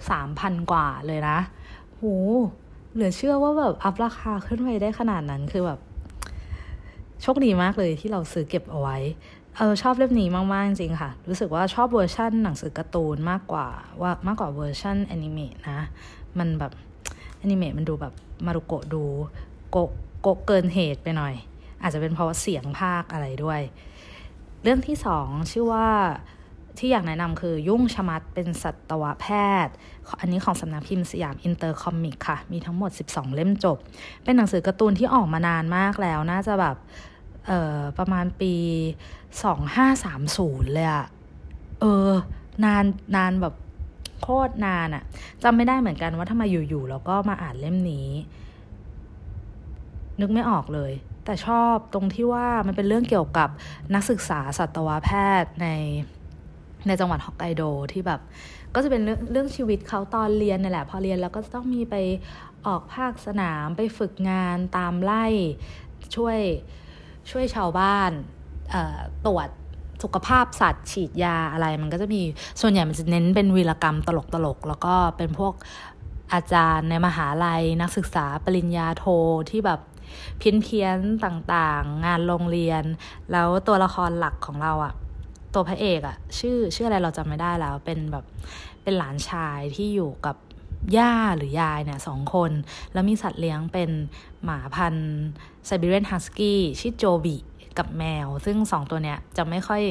[0.09, 1.37] สามพันกว่าเลยนะ
[1.97, 2.03] โห
[2.93, 5.79] เหลือเชื่อว่าแบบอัพราคาขึ้นไปได้ขนาดนั้นคือแบบ
[7.21, 8.97] โชคดีมากเลยที่เราซื้อเก็บเอาไว้
[9.55, 13.67] เออชอบเล่มนี้มาก ๆ จริงค่ะ รู้สึกว่าชอบเวอร์ชั่นหนังสือการ์ตูนมากกว่า
[14.01, 15.79] ว่ามากกว่าเวอร์ชั่นแอนิเมะนะ
[16.39, 16.71] มันแบบ
[17.39, 18.13] แอนิเมะมันดูแบบ
[18.45, 19.03] มารุโกะดู
[19.71, 21.33] โก๊ะๆเกินเหตุไปหน่อย
[21.81, 23.61] อาจจะเป็นเพราะเสียงพากย์อะไรด้วย
[24.63, 25.87] เรื่องที่สองชื่อว่า
[26.79, 29.27] ที่อยากแนะนำคือยุ่งชมัดเป็นสัตวแพ
[29.65, 29.73] ทย์
[30.19, 33.77] อันนี้ของสำนักพิมพ์สยามอินเตอร์คอมิกค่ะ มีทั้งหมด 12 เล่มจบ
[34.23, 36.75] เป็นหนังสือการ์ตูนที่ออกมานานมากแล้ว น่าจะแบบ
[37.97, 38.53] ประมาณปี
[39.83, 41.05] 2530 เลยอะ
[41.81, 42.11] เออ
[42.65, 42.83] นาน
[43.15, 43.53] นานแบบ
[44.21, 45.03] โคตรนานอะ
[45.43, 48.09] จำไม่ได้เหมือนกันว่าทำไมอยู่ๆแล้วก็มาอ่านเล่มนี้
[50.19, 50.91] นึกไม่ออกเลย
[51.25, 53.49] แต่ชอบตรงที่ว่ามันเป็นเรื่องเกี่ยวกับ
[53.95, 55.09] นักศึกษาสัตวแพ
[55.41, 55.67] ทย์ใน
[56.87, 58.21] ในจังหวัดฮอกไกโดที่แบบ
[58.75, 61.95] ก็จะเป็นเรื่องเรื่องชีวิตเขาตอนเรียนนี่แหละ พอเรียนแล้วก็ต้องมีไป
[62.67, 65.25] ออกภาคสนามไปฝึกงานตามไล่
[66.15, 66.39] ช่วย
[67.31, 68.11] ช่วยชาวบ้าน
[69.25, 69.47] ตรวจ
[70.03, 72.21] สุขภาพสัตว์ฉีดยาอะไรมันก็จะมี
[72.61, 75.53] ส่วนใหญ่มันจะเน้นเป็นวีรกรรมตลกตลกแล้วก็เป็นพวก
[76.33, 79.05] อาจารย์ในมหาลัยนักศึกษาปริญญาโท
[79.49, 79.79] ที่แบบ
[80.37, 82.83] เพี้ยนเพี้ยนต่างๆ งานโรงเรียน
[83.31, 84.93] แล้วตัวละครหลักของเราอะ
[85.57, 88.25] ตัวพระเอกอะชื่อชื่ออะไรเราจำไม่ได้แล้ว เป็นแบบ
[88.83, 90.35] เป็นหลานชายที่อยู่กับ
[90.97, 92.51] ย่าหรือยายเนี่ยสองคน
[92.93, 93.89] แล้วมีสัตว์เลี้ยงเป็น
[94.43, 95.17] หมาพันธุ์
[95.65, 97.37] ไซบีเรียนฮัสกี้ชื่อโจบิ
[97.77, 99.81] กับแมว ซึ่งสองตัวเนี้ยจะไม่ค่อย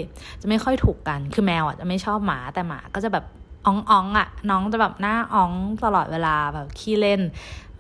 [0.41, 3.25] จะไม่ค่อยถูกกัน คือแมวอะจะไม่ชอบหมาแต่หมาก็จะแบบ
[3.67, 5.53] อ้องอ้องอะ น้องจะแบบหน้าอ้อง
[5.85, 7.21] ตลอดเวลาแบบขี้เล่น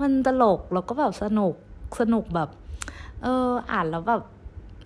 [0.00, 1.54] มันตลกแล้วก็แบบสนุก
[2.00, 2.48] สนุกแบบ
[3.22, 4.22] เอออ่านแล้วแบบ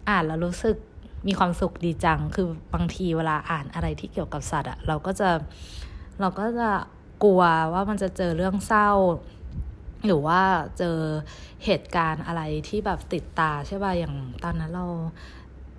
[0.08, 0.76] อ่านแล้วรู้สึก
[1.26, 5.30] มีความสุขดีจัง คือบางทีเวลาอ่านอะไรที่เกี่ยวกับสัตว์อะเราก็จะ
[6.20, 6.70] เราก็จะ
[7.24, 8.90] กลัวว่ามันจะเจอเรื่องเศร้า
[10.06, 10.40] หรือว่า
[10.78, 10.96] เจอ
[11.64, 14.86] เหตุการณ์อะไรที่แบบติดตาใช่ป่ะอย่างตอนนั้นเรา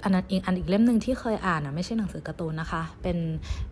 [0.04, 3.18] อันนั้นอีกอันอีกเล่มหนึ่งที่เคยอ่านอะไม่ใช่หนังสือการ์ตูนนะคะ เป็น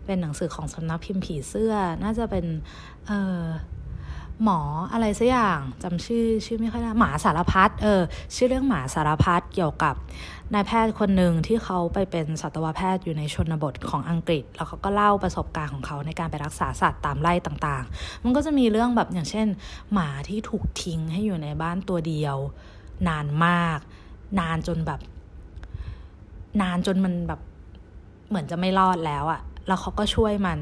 [0.04, 2.46] เป็นหนังสือของสำนักพิมพ์ผีเสื้อ น่าจะเป็น
[3.06, 3.44] เออ
[4.44, 4.60] หมอ
[4.92, 8.02] อะไรสักอย่างจำชื่อชื่อไม่ค่อยได้หมาสารพัดเออ
[8.34, 9.94] ชื่อเรื่องหมาสารพัดเกี่ยวกับ
[10.54, 19.46] นายแพทย์คนหนึ่งที่เขาไปเป็นสัตวแพทย์อยู่ในชนบทของอังกฤษ แล้วเขาก็เล่าประสบการณ์ของเขาในการไปรักษาสัตว์ตามไร่ต่างๆ มันก็จะมีเรื่องแบบอย่างเช่น
[19.92, 22.36] หมาที่ถูกทิ้งให้อยู่ในบ้านตัวเดียว
[23.08, 23.78] นานมาก
[24.40, 25.00] นานจนแบบ
[26.62, 27.40] นานจนมันแบบ
[28.28, 30.58] เหมือนจะไม่รอดแล้วอะแล้วเขาก็ช่วยมัน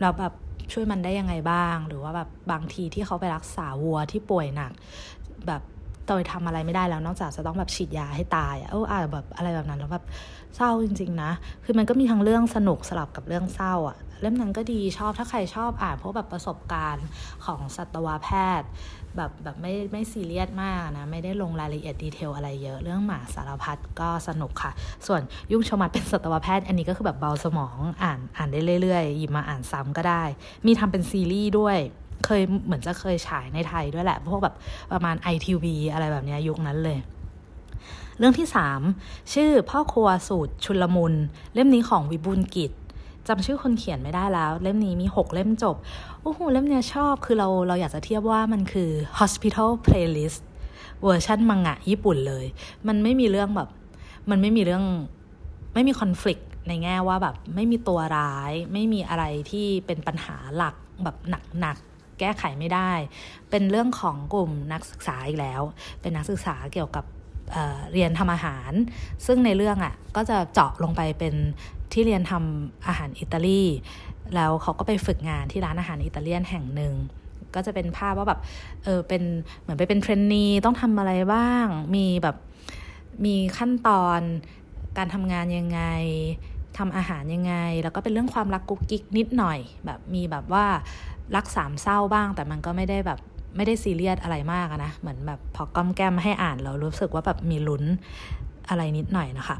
[0.00, 0.32] แล้วแบบ
[0.72, 4.72] ช่วยมันได้ยังไงบ้าง หรือว่าแบบบางทีที่เขาไปรักษาวัวที่ป่วยหนัก
[5.46, 5.62] แบบ
[6.08, 10.04] โดยทำอะไรไม่ได้แล้วนอกจากจะต้องแบบฉีดยาให้ตายอะเอออ่านแบบอะไรแบบนั้นแล้วแบบ
[10.56, 11.30] เศร้าจริง ๆ นะ
[11.64, 17.06] คือมันก็มีทั้งเรื่องสนุกสลับกับเรื่องเศร้าอะเล่มนั้นก็ดีชอบถ้าใครชอบอ่านพวกแบบประสบการณ์
[17.46, 18.28] ของสัตวแพ
[18.60, 18.68] ทย์
[19.16, 24.72] แบบแบบไม่ไม่ซีเรียสมากนะ ไม่ได้ลงรายละเอียดดีเทลอะไรเยอะเรื่องหมาสารพัดก็สนุกค่ะ
[25.06, 25.20] ส่วน
[25.52, 30.22] ยุ่งชมัดเป็นสัตวแพทย์ อันนี้ก็คือแบบเบาสมองอ่านอ่านได้เรื่อยๆหยิบมาอ่านซ้ำก็ได้
[30.66, 31.78] มีทำเป็นซีรีส์ด้วย
[32.24, 34.54] เคยเหมือนจะเคยฉายในไทยด้วยแหละ พวกแบบ
[34.92, 36.98] ประมาณ ITV อะไรแบบนี้ยุคนั้นเลย
[38.18, 38.80] เรื่องที่สาม
[39.34, 41.14] ชื่อพ่อครัวสูตรชุลมุน
[41.54, 42.72] เล่มนี้ของวิบูลกิจ
[43.28, 45.76] จำชื่อคนเขียนไม่ได้แล้ว เล่มนี้มีหกเล่มจบ
[46.22, 50.40] โอ้โห เล่มเนี้ยชอบคือเราเราอยากจะเทียบว่ามันคือ hospital playlist
[51.02, 52.46] เวอร์ชันมังงะญี่ปุ่นเลย
[52.88, 53.68] มันไม่มีเรื่องแบบ
[54.30, 54.84] มันไม่มีเรื่อง
[55.74, 60.74] ไม่มีคอน FLICT ในแง่ว่าแบบไม่มีตัวร้าย ไม่มีอะไรที่เป็นปัญหาหลัก
[61.04, 61.16] แบบ
[61.60, 62.92] หนักๆ แก้ไขไม่ได้
[63.50, 65.62] เป็นเรื่องของกลุ่มนักศึกษาอีกแล้ว
[66.00, 67.04] เป็นนักศึกษาเกี่ยวกับ
[67.52, 68.72] เเรียนทำอาหาร
[69.26, 71.34] ซึ่งในเรื่องอะ่ะก็จะเจาะลงไปเป็น
[71.92, 73.62] ที่เรียนทำอาหารอิตาลี
[74.34, 76.94] แล้วเขาก็ไปฝึกงานที่ร้านอาหารอิตาเลียนแห่งหนึ่ง
[77.54, 78.40] ก็จะเป็นภาพว่าแบบ
[78.84, 79.22] เออ เป็น
[79.60, 82.36] เหมือนไปเป็นเทรนนีต้องทำอะไรบ้าง มีแบบ
[83.24, 84.20] มีขั้นตอน
[84.98, 85.80] การทำงานยังไง
[86.78, 90.66] ทำอาหารยังไง แล้วก็เป็นเรื่องความรักกุ๊กกิ๊กนิดหน่อย แบบ มีแบบว่า
[91.34, 93.18] รักสามเศร้าบ้าง แต่มันก็ไม่ได้แบบ
[93.56, 97.84] ไม่ได้ซีเรียสอะไรมากนะ เหมือนแบบพอก้มแก้มให้อ่านเรารู้สึกว่าแบบมีลุ้น
[98.68, 99.56] อะไรนิดหน่อยนะคะ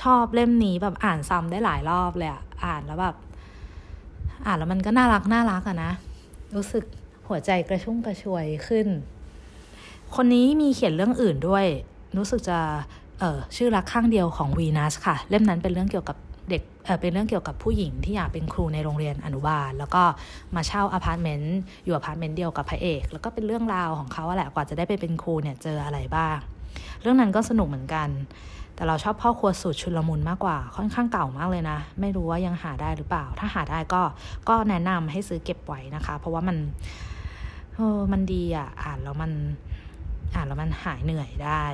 [0.00, 3.16] ชอบเล่มนี้แบบอ่านซ้ำได้หลายรอบเลยอะอ่านแล้วแบบ
[4.46, 5.90] อ่านแล้วมันก็น่ารักน่ารักอะนะ
[6.54, 6.84] รู้สึก
[7.28, 8.86] หัวใจกระชุ่มกระชวยขึ้น
[10.14, 11.66] คนนี้มีเขียนเรื่องอื่นด้วย
[12.16, 12.58] รู้สึกจะ
[13.20, 16.16] เออชื่อรักข้างเดียวของวีนัสค่ะ เล่มนั้นเป็นเรื่องเกี่ยวกับ
[16.50, 20.02] เด็กเเป็นเรื่องเกี่ยวกับผู้หญิงที่อยากเป็นครูในโรงเรียนอนุบาล แล้วก็
[20.56, 26.36] มาเช่าอพาร์ตเมนต์อยู่อพาร์ตเมนต์เดียวกับพระเอก แล้วก็เป็นเรื่องราวของเขาแหละกว่าจะได้ไปเป็นครูเนี่ยเจออะไรบ้าง
[27.00, 28.08] เรื่องนั้นก็สนุกเหมือนกัน
[28.74, 34.02] แต่เราชอบพ่อครัวสูตรชุลมุนมากกว่าค่อนข้างเก่ามากเลยนะ ไม่รู้ว่ายังหาได้หรือเปล่า ถ้าหาได้ก็
[34.48, 36.56] ก็แนะนำให้ซื้อเก็บไว้นะคะ เพราะว่ามัน
[37.74, 39.32] เออมันดีอะอ่านแล้วมัน
[40.34, 41.64] อ่านแล้วมันหายเหนื่อยได้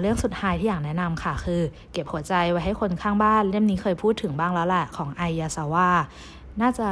[0.00, 1.60] เรื่องสุดท้ายที่อยากแนะนำค่ะ คือ
[1.92, 5.88] เก็บหัวใจไว้ให้คนข้างบ้านเล่มนี้เคยพูดถึงบ้างแล้วแหละของไอยาซาว่า
[6.60, 6.88] น่าจะ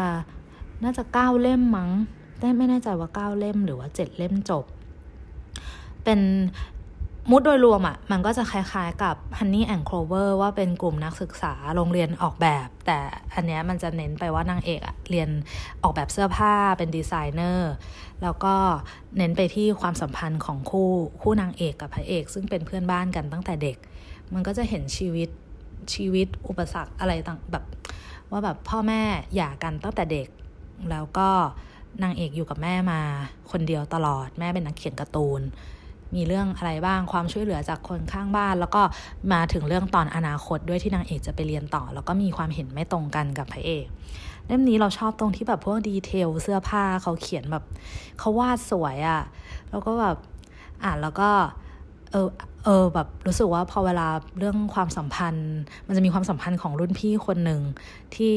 [0.84, 1.90] น่าจะเก้าเล่มมั้ง
[2.38, 4.64] แต่ไม่แน่ใจว่าเก้าเล่มหรือว่าเจ็ดเล่มจบ
[6.04, 6.20] เป็น
[7.30, 12.98] มุดโดยรวมอะ่ะมันก็จะคล้ายๆกับ Honey and Clover ว่าเป็นกลุ่มนักศึกษาโรงเรียนออกแบบ แต่
[13.34, 15.28] อันเนี้ยมันจะเน้นไปว่านางเอกอะเรียน
[15.82, 17.72] ออกแบบเสื้อผ้าเป็นดีไซเนอร์
[18.22, 18.54] แล้วก็
[19.18, 23.76] เน้นไปที่ความสัมพันธ์ของคู่คู่นางเอกกับพระเอก ซึ่งเป็นเพื่อนบ้านกันตั้งแต่เด็ก
[24.34, 25.28] มันก็จะเห็นชีวิต
[25.94, 27.64] ชีวิตอุปสรรคอะไรต่างแบบ
[28.30, 29.02] ว่าแบบพ่อแม่
[29.34, 30.28] หย่ากันตั้งแต่เด็ก
[30.90, 31.28] แล้วก็
[32.02, 33.00] นางเอกอยู่กับแม่มา
[33.50, 35.42] คนเดียวตลอดแม่เป็นนักเขียนการ์ตูน
[36.14, 38.82] มีเรื่องอะไรบ้างความช่วยเหลือจากคนข้างบ้าน แล้วก็
[39.32, 43.86] มาถึงเรื่องตอนอนาคตด้วยที่นางเอกจะไปเรียนต่อ แล้วก็มีความเห็นไม่ตรงกันกับพระเอก
[44.46, 47.64] เล่มนี้เราชอบตรงที่แบบพวกดีเทลเสื้อผ้าเขาเขียนแบบ
[48.18, 49.20] เขาวาดสวยอะ่ะ
[49.70, 50.16] แล้วก็แบบ
[50.84, 51.30] อ่านแล้วก็
[52.10, 52.28] เออ
[52.64, 55.52] เออแบบรู้สึกว่าพอเวลาเรื่องความสัมพันธ์
[55.86, 57.60] มันจะมีความสัมพันธ์ของรุ่นพี่คนหนึ่ง
[58.16, 58.36] ที่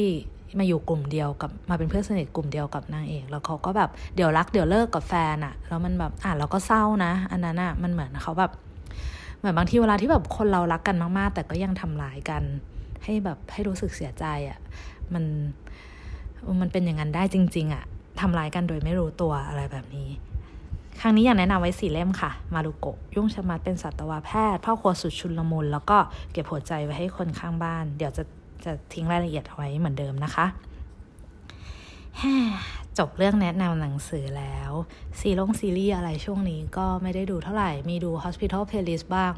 [0.58, 8.50] มาอยู่กลุ่มเดียวกับมาเป็นเพื่อนสนิทกลุ่มเดียวกับนางเอก แล้วเขาก็แบบเดี๋ยวรักเดี๋ยวเลิกกับแฟนอะแล้วมันแบบอ่านแล้วก็เศร้านะ อันนั้นอะมันเหมือนเขาแบบ
[9.38, 12.42] เหมือนบางทีเวลาที่แบบคนเรารักกันมาก ๆ แต่ก็ยังทำร้ายกัน
[13.04, 14.58] ให้แบบให้รู้สึกเสียใจอะ
[15.14, 15.24] มัน
[16.60, 17.84] มันเป็นอย่างนั้นได้จริง ๆอะ
[18.20, 20.08] ทำร้ายกันโดยไม่รู้ตัวอะไรแบบนี้
[21.00, 25.98] ครั้งนี้อยากแนะนำไว้สี่เล่มค่ะ มารุโกะยุ่งชมัดเป็นสัตวแพทย์พ่อครัวสุดชุนลมุนแล้วก็
[26.32, 28.22] เก็บหัวใจไว้ให้คนข้างบ้าน เดี๋ยวจะ
[28.64, 30.46] จะทิ้งรายละเอียดเอาไว้เหมือนเดิมนะคะ
[32.98, 34.70] จบเรื่องแนะนำหนังสือแล้ว
[35.18, 39.32] ซีรงซีรีส์อะไรช่วงนี้ก็ไม่ได้ดูเท่าไหร่ มีดู Hospital Playlist บ้าง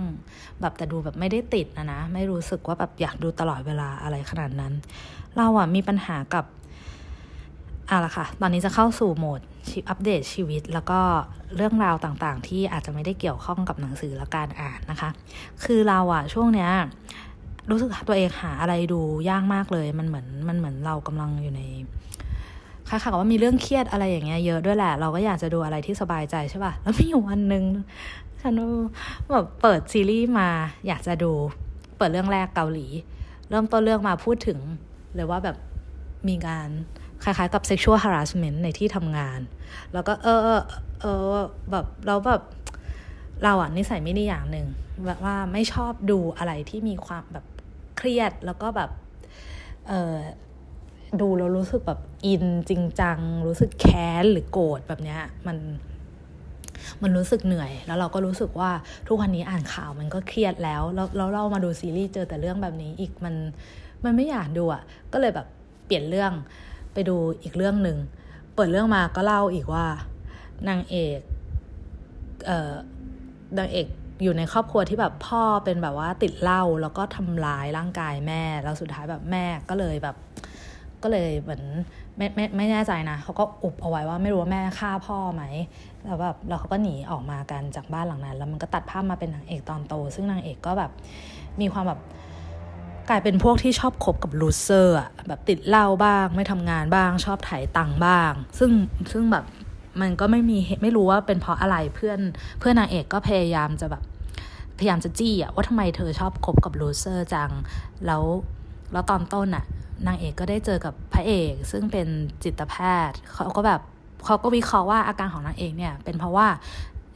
[0.61, 4.73] แบบแต่ดูแบบไม่ได้ติดนะนะ ไม่รู้สึกว่าแบบอยากดูตลอดเวลาอะไรขนาดนั้น
[5.37, 6.45] เราอะมีปัญหากับ
[7.91, 9.41] อะละค่ะ ตอนนี้จะเข้าสู่โหมด
[9.89, 11.01] อัปเดตชีวิต แล้วก็
[11.57, 15.11] เรื่องราวต่างๆ ที่อาจจะไม่ได้เกี่ยวข้องกับหนังสือและการอ่านนะคะ
[15.65, 16.71] คือเราอะช่วงเนี้ย
[17.71, 19.01] รู้สึกตัวเองหาอะไรดู
[19.31, 21.63] ยากมากเลย มันเหมือนมันเหมือนเรากำลังอยู่ใน
[22.89, 27.65] คล้ายๆกับว่ามีเรื่องเครียดอะไรอย่างเงี้ยเยอะด้วยแหละ เราก็อยากจะดูอะไรที่สบายใจใช่ป่ะ แล้วมีอยู่วันหนึ่ง
[28.43, 28.55] ฉัน
[29.33, 30.49] แบบเปิดซีรีส์มา
[30.87, 31.33] อยากจะดู
[31.97, 32.87] เปิดเรื่องแรกเกาหลี
[33.51, 34.59] เริ่มต้นเรื่องมาพูดถึง
[35.15, 35.57] เลยว่าแบบ
[36.29, 36.69] มีการ
[37.23, 39.41] คล้ายๆกับ sexual harassment ในที่ทำงาน
[39.93, 40.63] แล้วก็เออเออ
[41.01, 41.05] เอ
[41.35, 41.37] อ
[41.71, 42.43] แบบเราแบบ
[43.45, 44.67] เราอะนิสัยไม่ดีอย่างหนึ่ง
[45.07, 47.45] แบบว่าไม่ชอบดูอะไรที่มีความแบบ
[47.99, 48.91] เครียดแล้วก็แบบ
[49.89, 50.17] เออ
[51.21, 55.59] ดูแล้วรู้สึกแบบอินจริงจัง รู้สึกแค้นหรือโกรธแบบเนี้ยมัน
[57.03, 58.71] มันรู้สึกเหนื่อย แล้วเราก็รู้สึกว่า
[59.07, 63.35] ทุกวันนี้อ่านข่าวมันก็เครียดแล้วแล้วเรามาดูซีรีส์เจอแต่เรื่องแบบนี้อีกมัน
[64.05, 64.83] มันไม่อยากดูอะ
[65.13, 65.47] ก็เลยแบบ
[65.87, 66.33] เปลี่ยนเรื่อง
[66.93, 67.99] ไปดูอีกเรื่องหนึ่ง
[68.55, 69.87] เปิดเรื่องมาก็เล่าอีกว่า
[70.69, 71.21] นางเอก
[72.47, 72.73] เอ่อ
[73.59, 73.87] นางเอก
[74.23, 80.17] อยู่ในครอบครัวที่แบบพ่อเป็นแบบว่าติดเหล้าแล้วก็ทำร้ายร่างกายแม่ แล้วสุดท้ายแบบแม่ก็เลยแบบ
[81.03, 81.63] ก็เลยเหมือน
[82.17, 85.45] ไม่ไม่ไม่แน่ใจนะเขาก็อุบเอาไว้ว่าไม่รู้ว่าแม่ฆ่าพ่อไหม
[86.05, 90.91] แล้วแบบแล้วเขาก็หนีออกมากันจากบ้านหลังนั้น แล้วมันก็ตัดภาพมาเป็นนางเอกตอนโต ซึ่งนางเอกก็แบบ
[91.61, 92.01] มีความแบบ
[93.09, 98.71] กลายเป็นพวกที่ชอบคบกับลูเซอร์อะแบบติดเหล้าบ้าง ไม่ทำงานบ้าง ชอบถ่ายตังบ้าง ซึ่ง
[99.13, 99.45] ซึ่งแบบ
[100.01, 102.21] มันก็ไม่มีไม่รู้ว่าเป็นเพราะอะไรเพื่อน
[102.61, 104.03] เพื่อนนางเอกก็พยายามจะแบบ
[104.79, 107.51] พยายามจะจี้อะว่าทำไมเธอชอบคบกับลูเซอร์จัง
[108.07, 108.23] แล้ว
[108.93, 109.65] แล้วตอนต้นอะ
[110.07, 112.07] นางเอกก็ได้เจอกับพระเอก ซึ่งเป็น
[112.45, 112.75] จิตแพ
[113.09, 113.81] ทย์ เขาก็แบบ
[114.25, 116.47] เขาก็วิเคราะห์ว่าอาการของนางเอกเนี่ย เป็นเพราะว่า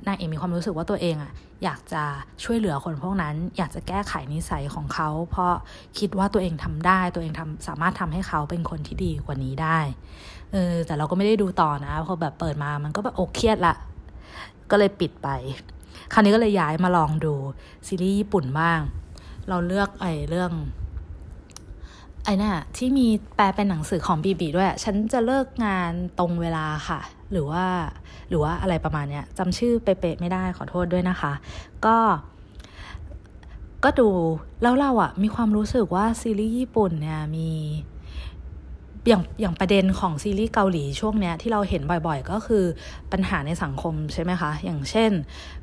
[0.07, 1.33] นางเอกมีความรู้สึกว่าตัวเองอะ
[1.65, 2.03] อยากจะ
[2.45, 5.53] ช่วยเหลือคนพวกนั้น อยากจะแก้ไขนิสัยของเขา เพราะ
[5.99, 9.79] คิดว่าตัวเองทำได้ ตัวเองทำสามารถทำให้เขาเป็นคนที่ดีกว่านี้ได้
[10.53, 13.75] เออ แต่เราก็ไม่ได้ดูต่อนะ พอแบบเปิดมามันก็แบบอกเครียดละ
[14.71, 15.29] ก็เลยปิดไป
[16.13, 17.35] คราวนี้ก็เลยย้ายมาลองดู
[17.87, 18.81] ซีรีส์ญี่ปุ่นบ้าง
[19.49, 20.53] เราเลือกไอ้เรื่อง
[22.25, 27.01] ไอ้น่ะที่มีแปลเป็นหนังสือของบีบีด้วย ฉันจะเลิกงานตรงเวลาค่ะ
[27.33, 27.65] หรือว่า
[28.29, 31.33] หรือว่าอะไรประมาณเนี้ยจำชื่อเป๊ะๆไม่ได้ขอโทษด้วยนะคะ
[31.87, 31.97] ก็
[33.85, 34.09] ก็ดู
[34.63, 37.51] แล้วเราอะมีความรู้สึกว่าซีรีส์ญี่ปุ่นเนี่ยมี
[39.09, 42.65] อย่างอย่างประเด็นของซีรีส์เกาหลีช่วงเนี้ยที่เราเห็นบ่อยๆ ก็คือ
[43.13, 45.11] ปัญหาในสังคมใช่ไหมคะ อย่างเช่น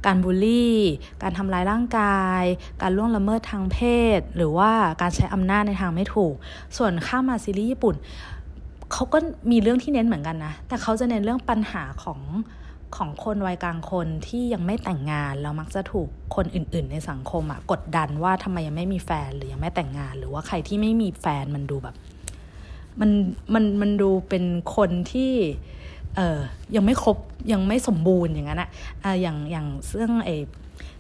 [0.06, 0.78] การบูลลี่
[1.24, 2.44] การทำลายร่างกาย
[2.82, 3.78] การล่วงละเมิดทางเพ
[4.18, 6.34] ศ หรือว่าการใช้อำนาจในทางไม่ถูก
[6.78, 7.96] ส่วนข้ามาซีรีส์ญี่ปุ่น
[8.94, 9.18] เขาก็
[9.52, 12.22] มีเรื่องที่เน้นเหมือนกันนะ แต่เขาจะเน้นเรื่องปัญหาของ
[12.98, 21.96] ของคนวัยกลางคนที่ยังไม่แต่งงานแล้วมักจะถูกคนอื่น ๆ ในสังคมอะกดดันว่าทำไมยังไม่มีแฟนหรือยังไม่แต่งงาน หรือว่าใครที่ไม่มีแฟนมันดูแบบ
[23.00, 23.12] มัน
[23.54, 24.44] มันมันดูเป็น
[24.76, 25.32] คนที่
[26.16, 26.40] เออ
[26.76, 27.18] ยังไม่ครบ
[27.52, 28.70] ยังไม่สมบูรณ์อย่างนั้นอะ
[29.04, 30.30] อะอย่างอย่างเรื่องไอ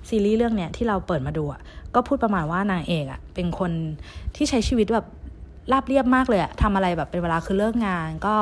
[0.10, 1.62] ซีรีส์เรื่องเนี้ยที่เราเปิดมาดูอะ
[1.95, 3.71] ก็พูดประมาณว่านางเอกอะเป็นคน
[4.36, 5.08] ที่ใช้ชีวิตแบบ
[5.71, 8.36] ราบเรียบมากเลยอะทำอะไรแบบเป็นเวลาคือเลิกงาน ก็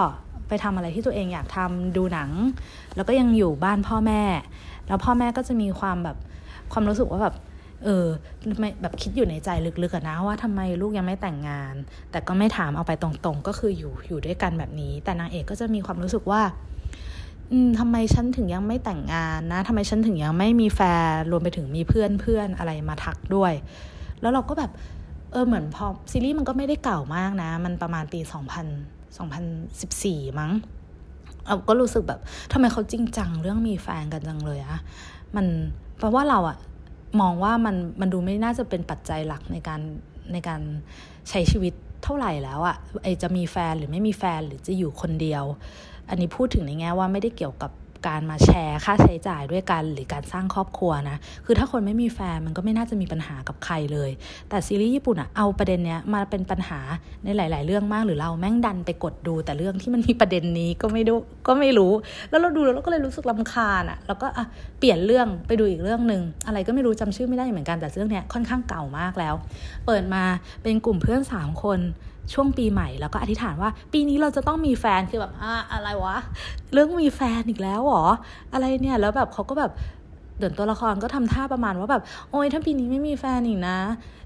[0.48, 2.32] ไปทำอะไรที่ตัวเองอยากทำดูหนัง
[2.96, 4.24] แล้วก็ยังอยู่บ้านพ่อแม่
[4.88, 6.18] แล้วพ่อแม่ก็จะมีความแบบ
[6.72, 7.36] ความรู้สึกว่าแบบ
[7.84, 8.06] เออ
[8.82, 9.50] แบบคิดอยู่ในใจ
[9.84, 11.74] ลึกๆนะว่าทำไมลูกยังไม่แต่งงาน
[12.12, 16.42] แต่ก็ไม่ถามเอาไปตรงๆ ก็คืออยู่อยู่ด้วยกันแบบนี้ แต่นางเอกก็จะมีความรู้สึกว่า
[17.52, 23.54] อืมทำไมฉันถึงยังไม่แต่งงานนะทำไมฉันถึงยังไม่มีแฟนรวมไปถึงมีเพื่อนเพื่อนอะไรมาทักด้วย
[24.22, 24.72] แล้วเราก็แบบ
[25.32, 28.68] เออเหมือนพอซีรีส์มันก็ไม่ได้เก่ามากนะ มันประมาณปีสองพัน
[29.18, 29.46] สองพัน
[29.82, 30.52] สิบสี่มั้ง
[31.48, 32.20] เราก็รู้สึกแบบ
[32.52, 34.80] ทำไมเขาจริงจังเรื่องมีแฟนกันจังเลยอะ
[35.36, 35.46] มัน
[35.98, 36.58] เพราะว่าเราอะ
[37.22, 39.82] มองว่ามันมันดูไม่น่าจะเป็นปัจจัยหลักในการ
[40.34, 40.62] ในการ
[41.30, 45.44] ใช้ชีวิตเท่าไหร่แล้วอะไอจะมีแฟนหรือไม่มีแฟนหรือจะอยู่คนเดียว
[46.10, 47.72] อันนี้พูดถึงในแง่ว่าไม่ได้เกี่ยวกับ
[48.08, 54.12] การมาแชร์ค่าใช้จ่ายด้วยกัน หรือการสร้างครอบครัวนะ คือถ้าคนไม่มีแฟนมันก็ไม่น่าจะมีปัญหากับใครเลย
[54.50, 56.80] แต่ซีรีส์ญี่ปุ่นอะเอาประเด็นเนี้ยมาเป็นปัญหา
[57.24, 61.16] ในหลาย ๆ เรื่องมากหรือเราแม่งดันไปกดดู แต่เรื่องที่มันมีประเด็นนี้ก็ไม่ดู
[61.48, 61.92] ก็ไม่รู้
[62.30, 64.46] แล้วเราดูแล้วเราก็เลยรู้สึกลาคาญอะแล้วก็อะ
[64.80, 69.36] เปลี่ยนเรื่องไปดูอีกเรื่องหนึ่งอะไรก็ไม่รู้จำชื่อไม่ได้เหมือนกันแต่เรื่องเนี้ยค่อนข้างเก่ามากแล้ว
[69.86, 70.24] เปิดมา
[70.64, 71.80] เป็นกลุ่มเพื่อนสามคน
[72.34, 76.18] ช่วงปีใหม่ แล้วก็อธิษฐานว่า ปีนี้เราจะต้องมีแฟนคือแบบอ่าอะไรวะ
[76.74, 78.06] เรื่องมีแฟนอีกแล้วหรอ
[78.54, 79.72] อะไรเนี่ยแล้วแบบเขาก็แบบ
[80.40, 83.78] เดินตัวละครก็ทำท่าประมาณว่าแบบ โอ้ยถ้าปีนี้ไม่มีแฟนอีกนะ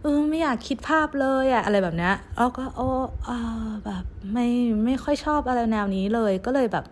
[0.02, 2.88] เออไม่อยากคิดภาพเลยอะอะไรแบบเนี้ยแล้วก็โอ้
[3.30, 4.48] อ่าแบบไม่
[4.86, 6.86] ไม่ค่อยชอบอะไรแนวนี้เลยก็เลยแบบ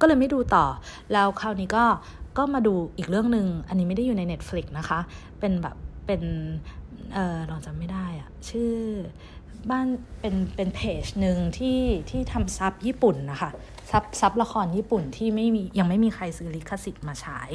[0.00, 0.64] ก็เลยไม่ดูต่อ
[1.12, 1.84] แล้วคราวนี้ก็
[2.38, 5.00] ก็มาดูอีกเรื่องหนึ่งอันนี้ไม่ได้อยู่ใน Netflix นะคะ
[5.40, 6.22] เป็นแบบเป็น
[7.14, 8.74] เออเราจำไม่ได้อะชื่อ
[9.70, 9.86] บ้าน
[10.20, 13.50] เป็นเป็นเพจหนึ่งที่ที่ทำซับญี่ปุ่นนะคะ
[13.90, 17.50] ซับซับละครญี่ปุ่นที่ไม่มียังไม่มีใครซื้อลิขสิทธิ์มาฉาย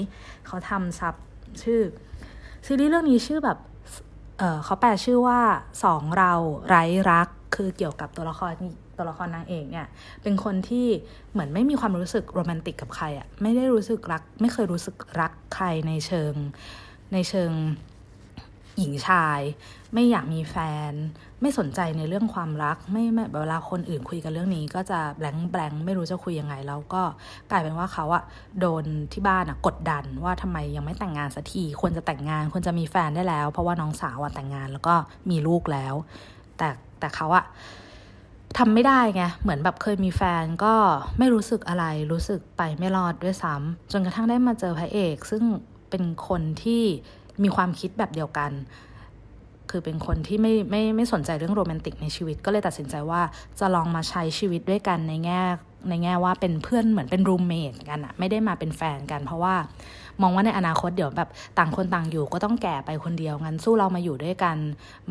[0.47, 1.15] เขาทำซับ
[1.63, 1.81] ชื่อ
[2.65, 3.57] ซีรีส์เรื่องนี้ชื่อแบบ
[4.39, 5.39] เเขาแปลชื่อว่า
[5.83, 6.33] สองเรา
[6.67, 8.53] ไร้รักคือเกี่ยวกับตัวละคร
[8.97, 9.87] ตัวละครนางเอกเนี่ย
[10.23, 10.87] เป็นคนที่
[11.31, 16.33] เหมือนไม่มีความรู้สึกโรแมนติกกับใครอะ่ะไม่ได้รู้สึกรัก ไม่เคยรู้สึกรักใครในเชิง
[17.13, 17.51] ในเชิง
[18.77, 19.39] หญิงชาย
[19.93, 20.55] ไม่อยากมีแฟ
[20.91, 20.93] น
[21.43, 27.03] ไม่สนใจในเรื่องความรัก ไม่ไม่เวลาคนอื่นคุยกันเรื่องนี้ ก็จะแบงแบงไม่รู้จะคุยยังไง แล้วก็
[27.51, 28.23] กลายเป็นว่าเขาอะ
[28.59, 28.83] โดน
[29.13, 34.95] ที่บ้านอะกดดันว่าทำไมยังไม่แต่งงานสักทีควรจะแต่งงานควรจะมีแฟนได้แล้ว เพราะว่าน้องสาวอะแต่งงานแล้วก็
[35.29, 35.93] มีลูกแล้ว
[36.57, 36.67] แต่
[36.99, 37.45] แต่เขาอะ
[38.57, 40.73] ทำไม่ได้ไง เหมือนแบบเคยมีแฟนก็
[41.19, 45.43] ไม่รู้สึกอะไร รู้สึกไปไม่รอดด้วยซ้ำจนกระทั่งได้มาเจอพระเอก ซึ่ง
[45.89, 46.83] เป็นคนที่
[47.43, 48.51] มีความคิดแบบเดียวกัน
[49.73, 53.21] คือเป็นคนที่ไม่ไม่ไม่สนใจเรื่องโรแมนติกในชีวิต ก็เลยตัดสินใจว่า
[53.59, 55.41] จะลองมาใช้ชีวิตด้วยกันในแง่
[55.89, 59.55] ในแง่ว่าเป็นเพื่อนเหมือนเป็นรูมเมทกันอะไม่ได้มาเป็นแฟนกัน เพราะว่า
[60.21, 64.57] มองว่าในอนาคตเดี๋ยวแบบต่างคนต่างอยู่ก็ต้องแก่ไปคนเดียวงั้นสู้เรามาอยู่ด้วยกัน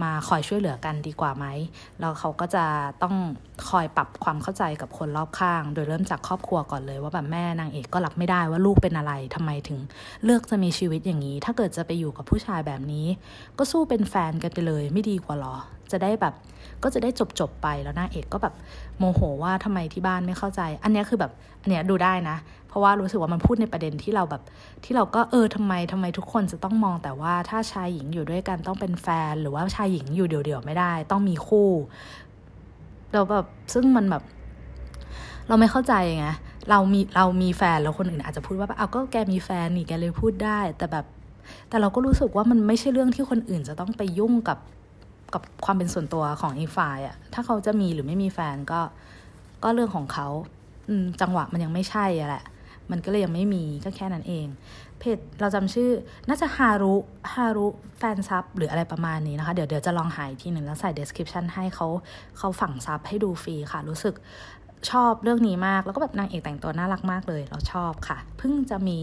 [0.02, 1.46] มาคอยช่วยเหลือกันดีกว่าไหม
[2.00, 2.64] แล้วเขาก็จะ
[3.02, 3.16] ต้อง
[3.70, 9.78] คอยปรับความเข้าใจกับคนรอบข้าง โดยเริ่มจากครอบครัวก่อนเลย ว่าแบบแม่นางเอกก็รับไม่ได้ว่าลูกเป็นอะไรทำไมถึง
[10.24, 13.06] เลือกจะมีชีวิตอย่างนี้ ถ้าเกิดจะไปอยู่กับผู้ชายแบบนี้
[13.58, 15.56] ก็สู้เป็นแฟนกันไปเลย ไม่ดีกว่าหรอ
[15.92, 16.34] จะได้แบบ
[16.82, 18.54] ก็จะได้จบจบไปแล้วนางเอกก็แบบ
[18.98, 21.32] โมโหว่าทำไมที่บ้านไม่เข้าใจ อันนี้คือแบบ
[21.62, 22.36] อันเนี้ยดูได้นะ
[22.72, 24.42] เพราะว่ารู้สึกว่ามันพูดในประเด็นที่เราแบบ
[24.84, 31.70] ที่เราก็เออทำไมทำไมทุกคนจะต้องมองแต่ว่าถ้าชายหญิงอยู่ด้วยกันต้องเป็นแฟน หรือว่าชายหญิงอยู่เดี่ยวๆไม่ได้ ต้องมีคู่
[33.12, 34.22] เราแบบซึ่งมันแบบ
[35.48, 36.26] เราไม่เข้าใจไง
[36.70, 41.06] เรามีเรามีแฟนแล้วคนอื่นอาจจะพูดว่าเอาก็แกมีแฟนนี่แกเลยพูดได้ แต่แบบ
[41.68, 44.58] แต่เราก็รู้สึกว่ามันไม่ใช่เรื่องที่คนอื่นจะต้องไปยุ่งกับ
[45.34, 48.80] กับความเป็นส่วนตัวของอีฝ่ายอะถ้าเขาจะมีหรือไม่มีแฟนก็
[49.62, 50.28] ก็เรื่องของเขา
[51.20, 52.44] จังหวะมันยังไม่ใช่อะแหละ
[52.90, 54.46] มันก็เลยยังไม่มีก็แค่นั้นเอง
[54.98, 55.90] เพจเราจำชื่อ
[56.28, 56.94] น่าจะฮารุ
[57.34, 57.66] ฮารุ
[57.98, 61.86] แฟนซับหรืออะไรประมาณนี้นะคะ เดี๋ยวเดี๋ยวจะลองหายทีหนึ่งแล้วใส่ description ให้เขา
[62.38, 64.14] เขาฝังซับให้ดูฟรีค่ะ รู้สึก
[64.90, 68.98] ชอบเรื่องนี้มากแล้วก็แบบนางเอกแต่งตัวน่ารักมากเลย เราชอบค่ะ เพิ่งจะมี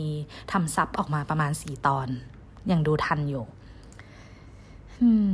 [0.52, 2.08] ทำซับออกมาประมาณสี่ตอน
[2.72, 3.46] ยังดูทันอยู่
[5.02, 5.32] อืม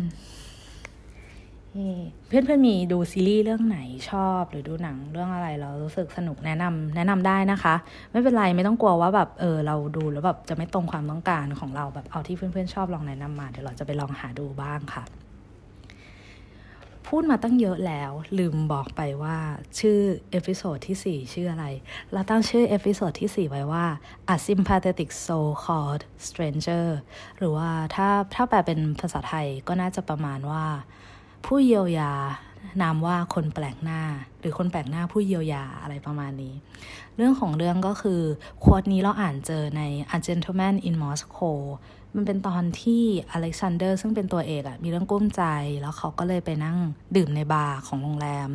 [2.28, 7.76] เพื่อนเพื่อนมีดูซีรีส์เรื่องไหนชอบ หรือดูหนังเรื่องอะไรเรารู้สึกสนุกแนะนำแนะนำได้นะคะ
[8.12, 15.06] ไม่เป็นไรไม่ต้องกลัวว่าแบบเออเราดูแล้วแบบจะไม่ตรงความต้องการของเราแบบเอาที่เพื่อนๆชอบลองแนะนำมาเดี๋ยวเราจะไปลองหาดูบ้างค่ะ
[17.08, 19.38] พูดมาตั้งเยอะแล้ว ลืมบอกไปว่า
[19.80, 20.00] ชื่อ
[20.32, 21.66] เอพิโซดที่ 4 ชื่ออะไร
[22.14, 23.86] เราตั้งชื่อเอพิโซดที่ 4 ไว้ว่า
[24.34, 26.88] A Sympathetic Soul Called Stranger
[27.38, 30.64] หรือว่าถ้าถ้าแปลเป็นภาษาไทยก็น่าจะประมาณว่า
[31.46, 32.12] ผู้เยียวยา
[32.82, 34.02] นามว่าคนแปลกหน้า
[34.40, 36.54] หรือคนแปลกหน้าผู้เยียวยาอะไรประมาณนี้
[37.16, 38.22] เรื่องของเรื่องก็คือ
[38.64, 39.82] ควดนี้เราอ่านเจอใน
[40.16, 41.58] A Gentleman in Moscow
[42.16, 45.44] มันเป็นตอนที่อเล็กซานเดอร์ซึ่งเป็นตัวเอกอะมีเรื่องกุ้มใจ
[45.82, 46.78] แล้วเขาก็เลยไปนั่ง
[47.18, 48.50] ดื่มในบาร์ของโรงแรม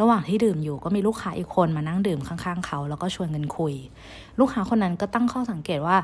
[0.00, 3.74] ระหว่างที่ดื่มอยู่ก็มีลูกค้าอีกคนมานั่งดื่มข้างๆเขา แล้วก็ชวนกันคุย
[4.40, 5.96] ลูกค้าคนนั้นก็ตั้งข้อสังเกตว่า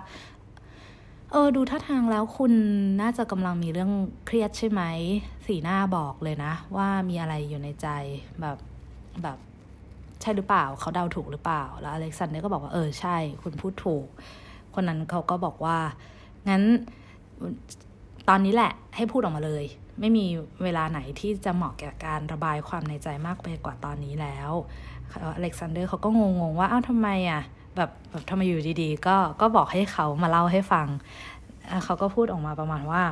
[1.33, 2.53] เออดูท่าทางแล้วคุณ
[3.01, 3.91] น่าจะกำลังมีเรื่อง
[4.27, 4.83] เครียดใช่ไหม
[5.47, 7.89] สีหน้าบอกเลยนะ ว่ามีอะไรอยู่ในใจ
[8.41, 8.59] แบบ
[9.23, 9.39] แบบ
[10.21, 14.07] ใช่หรือเปล่า เขาเดาถูกหรือเปล่า แล้วอเล็กซานเดอร์ก็บอกว่าเออใช่ คุณพูดถูก
[14.75, 15.79] คนนั้นเขาก็บอกว่า
[16.49, 16.63] งั้น
[18.29, 19.65] ตอนนี้แหละให้พูดออกมาเลย
[20.01, 20.27] ไม่มี
[20.63, 24.51] เวลาไหนที่จะเหมาะแก่การระบายความในใจมากไปกว่าตอนนี้แล้ว
[25.37, 26.21] อเล็กซานเดอร์เขาก็ง
[26.51, 27.43] งๆว่าอ้าวทำไมอะ
[27.77, 30.89] แบบแบบทำไมอยู่ดีๆ ก็ก็บอกให้เขามาเล่าให้ฟัง
[31.85, 33.03] เขาก็พูดออกมาประมาณว่า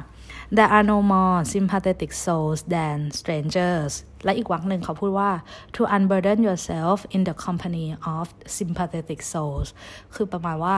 [0.56, 3.92] there are no more sympathetic souls than strangers
[4.24, 5.30] และอีกวักหนึ่งเขาพูดว่า
[5.74, 8.24] to unburden yourself in the company of
[8.58, 9.68] sympathetic souls
[10.14, 10.76] คือประมาณว่า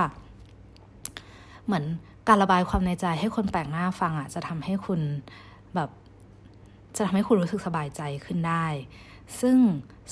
[1.67, 1.85] เหมือน
[2.29, 5.01] การระบายความในใจให้คนแปลกหน้าฟังอะ จะทำให้คุณ
[5.75, 5.91] แบบ
[6.97, 8.67] จะทำให้คุณรู้สึกสบายใจขึ้นได้
[9.41, 9.57] ซึ่ง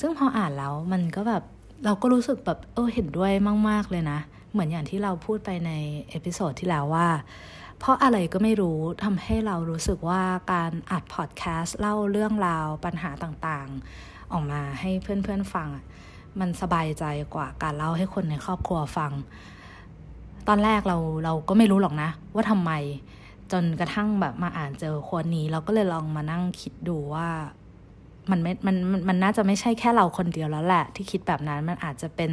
[0.00, 1.42] ซึ่งพออ่านแล้วมันก็แบบ
[1.84, 3.32] เราก็รู้สึกแบบเออเห็นด้วย
[3.68, 4.18] มาก ๆ เลยนะ
[4.52, 5.72] เหมือนอย่างที่เราพูดไปใน
[6.08, 7.08] เอพิโซดที่แล้วว่า
[7.78, 10.22] เพราะอะไรก็ไม่รู้ทำให้เรารู้สึกว่า
[10.52, 15.68] การอัดพอดแคสต์เล่าเรื่องราวปัญหาต่างๆ ออกมาให้เพื่อนๆฟัง
[16.40, 17.04] มันสบายใจ
[17.34, 19.12] กว่าการเล่าให้คนในครอบครัวฟัง
[20.48, 22.72] ตอนแรกเราเราก็ไม่รู้หรอกนะ ว่าทำไม
[23.52, 27.28] จนกระทั่งแบบมาอ่านเจอคนนี้ เราก็เลยลองมานั่งคิดดูว่า
[28.30, 28.76] มันไม่มัน
[29.08, 32.30] มันน่าจะไม่ใช่แค่เราคนเดียวแล้วแหละ ที่คิดแบบนั้นมันอาจจะเป็น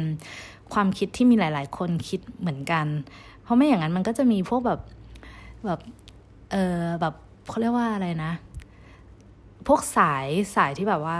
[0.72, 2.86] ความคิดที่มีหลาย ๆ คนคิดเหมือนกัน
[3.42, 4.80] เพราะไม่อย่างนั้นมันก็จะมีพวกแบบ
[5.66, 5.80] แบบ
[6.52, 7.14] เออแบบ
[7.48, 8.32] เขาเรียกว่าอะไรนะ
[9.66, 10.26] พวกสาย
[10.56, 11.18] สายที่แบบว่า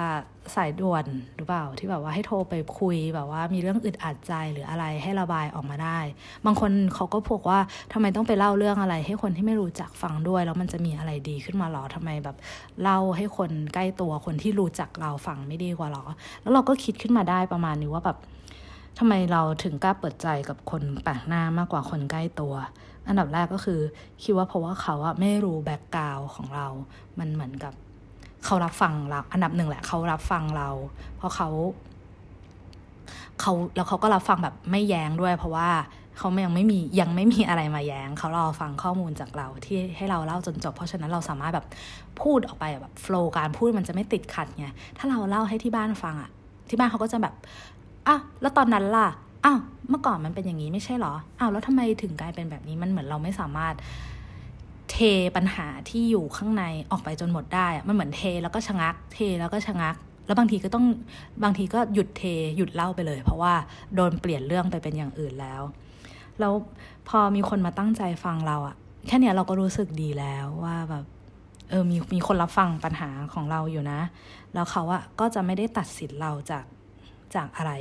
[0.57, 1.05] สายด่วน
[1.37, 5.99] หรือเปล่าที่แบบว่าให้โทรไปคุยแบบว่ามีเรื่องอึดอัดใจหรืออะไรให้ระบายออกมาได้
[6.47, 7.59] บางคนเขาก็พกว่า
[7.93, 12.37] ทำไมต้องไปเล่าเรื่องอะไร ให้คนที่ไม่รู้จักฟังด้วย แล้วมันจะมีอะไรดีขึ้นมาหรอทำไมแบบ
[12.83, 16.05] เล่าให้คนใกล้ตัวคนที่รู้จักเราฟังไม่ดีกว่าหรอ
[16.43, 18.19] แล้วเราก็คิดขึ้นมาได้ประมาณนี้ว่าแบบ
[18.99, 22.55] ทำไมเราถึงกล้าเปิดใจกับคนแปลกหน้ามากกว่าคนใกล้ตัว
[23.09, 23.81] อันดับแรกก็คือ
[24.23, 26.67] คิดว่าเพราะว่าเขาอะไม่รู้แบ็กกราวของเรา
[27.19, 27.75] มันเหมือนกับ
[28.45, 30.68] เขารับฟังเราอันดับหนึ่งแหละเขารับฟังเรา
[31.16, 31.49] เพราะเขา
[33.41, 35.68] เขาแล้วเขาก็รับฟังแบบไม่แย้งด้วย เพราะว่า
[36.18, 41.66] เขายังไม่มียังไม่มีอะไรมาแย้งเขารอฟังข้อมูลจากเราที่ให้เราเล่าจนจบ เพราะฉะนั้นเราสามารถแบบ
[42.20, 44.66] พูดออกไปแบบโฟล์การพูดมันจะไม่ติดขัดไง
[44.99, 46.30] ถ้าเราเล่าให้ที่บ้านฟังอะ
[46.68, 47.34] ที่บ้านเขาก็จะแบบ
[48.07, 49.09] อ้าวแล้วตอนนั้นล่ะ
[49.45, 49.59] อ้าว
[49.91, 53.74] เมื่อก่อนมันเป็นอย่างนี้ไม่ใช่หรออ้าวแล้วทำไมถึงกลายเป็นแบบนี้มันเหมือนเราไม่สามารถ
[54.91, 54.97] เท
[55.37, 60.87] ปัญหาที่อยู่ข้างในออกไปจนหมดได้มันเหมือนเทแล้วก็ชะงัก เทแล้วก็ชะงัก แล้วบางทีก็ต้อง
[61.45, 62.22] บางทีก็หยุดเท
[62.57, 63.55] หยุดเล่าไปเลย เพราะว่า
[63.95, 65.62] โดนเปลี่ยนเรื่องไปเป็นอย่างอื่นแล้ว
[66.41, 66.53] แล้ว
[67.09, 68.76] พอมีคนมาตั้งใจฟังเราอะ
[69.07, 71.05] แค่เนี้ยเราก็รู้สึกดีแล้วว่าแบบ
[71.70, 74.01] เออมีมีคนรับฟังปัญหาของเราอยู่นะ
[74.55, 76.64] แล้วเขาอะก็จะไม่ได้ตัดสินเราจาก
[77.34, 77.72] จากอะไร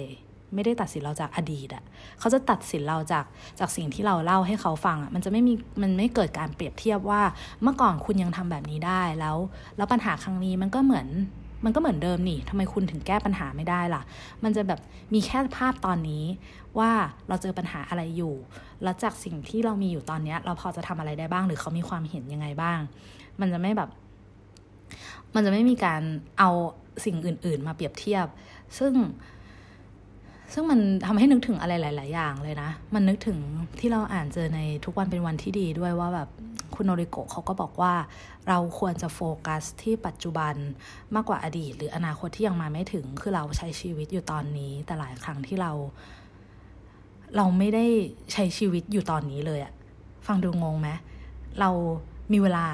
[0.56, 1.84] ไม่ได้ตัดสินเราจากอดีตอะ
[2.20, 3.26] เขาจะตัดสินเราจาก
[3.60, 7.22] จากสิ่งที่เราเล่าให้เขาฟังอะมันจะไม่มีมันไม่เกิดการเปรียบเทียบว่า
[7.64, 9.38] เมื่อก่อนคุณยังทำแบบนี้ได้แล้ว
[9.78, 11.08] แล้วปัญหาครั้งนี้มันก็เหมือน
[11.66, 14.02] มันก็เหมือนเดิมนี่ทำไมคุณถึงแก้ปัญหาไม่ได้ล่ะ
[14.44, 14.80] มันจะแบบ
[15.14, 16.24] มีแค่ภาพตอนนี้
[16.80, 16.92] ว่า
[17.28, 18.34] เราเจอปัญหาอะไรอยู่
[18.84, 22.80] แล้วจากสิ่งที่เรามีอยู่ตอนนี้ เราพอจะทำอะไรได้บ้าง หรือเขามีความเห็นยังไงบ้าง
[23.40, 23.90] มันจะไม่แบบ
[25.36, 26.02] มันจะไม่มีการ
[26.40, 26.50] เอา
[27.06, 28.28] สิ่งอื่น ๆ มาเปรียบเทียบ
[28.80, 28.94] ซึ่ง
[30.58, 33.38] ซึ่งมันทำให้นึกถึงอะไรหลาย ๆ อย่างเลยนะ มันนึกถึง
[33.80, 36.30] ที่เราอ่านเจอในทุกวันเป็นวันที่ดีด้วยว่าแบบ
[36.76, 37.94] คุณโนริโกะเขาก็บอกว่า
[38.48, 40.56] เราควรจะโฟกัสที่ปัจจุบัน
[41.16, 45.72] มากกว่าอดีต หรืออนาคตที่ยังมาไม่ถึงคือเราใช้ชีวิตอยู่ตอนนี้ แต่หลายครั้งที่เรา
[47.36, 47.86] เราไม่ได้
[48.34, 49.74] ใช้ชีวิตอยู่ตอนนี้เลยอะ
[50.28, 50.90] ฟังดูงงไหม
[51.60, 51.70] เรา
[52.32, 52.66] มีเวลา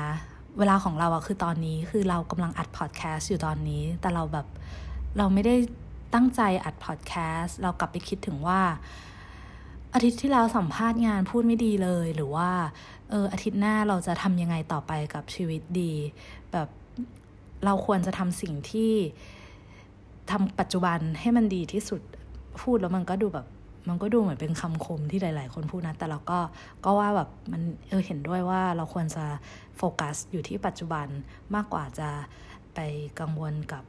[0.60, 4.48] เวลาของเราอะคือตอนนี้คือเรากำลังอัดพอดแคสต์อยู่ตอนนี้ แต่เราแบบ
[5.18, 5.56] เราไม่ได้
[6.14, 8.62] ตั้งใจอัดพอดแคสต์เรากลับไปคิดถึงว่า
[9.94, 12.50] อาทิตย์ที่แล้วสัมภาษณ์งานพูดไม่ดีเลย หรือว่า
[13.10, 15.94] เอออาทิตย์หน้าเราจะทำยังไงต่อไปกับชีวิตดี
[16.52, 16.68] แบบ
[17.66, 18.94] เราควรจะทำสิ่งที่
[20.32, 22.02] ทำปัจจุบันให้มันดีที่สุด
[22.62, 23.48] พูดแล้วมันก็ดูแบบ
[23.88, 26.40] มันก็ดูเหมือนเป็นคำคมที่หลาย ๆ คนพูดนะ แต่เราก็
[26.86, 29.26] ก็ว่าแบบมันเออเห็นด้วยว่าเราควรจะ
[29.78, 31.08] โฟกัสอยู่ที่ปัจจุบัน
[31.56, 32.10] มากกว่าจะ
[32.74, 32.80] ไป
[33.20, 33.84] กังวลกับ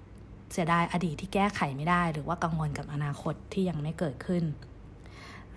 [0.53, 4.45] เสียดายอดีตที่แก้ไขไม่ได้ หรือว่ากังวลกับอนาคตที่ยังไม่เกิดขึ้น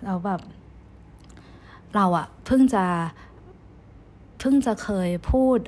[0.04, 0.40] เราแบบ
[1.94, 2.84] เราอะเพิ่งจะ
[4.40, 5.58] เพิ่งจะเคยพูด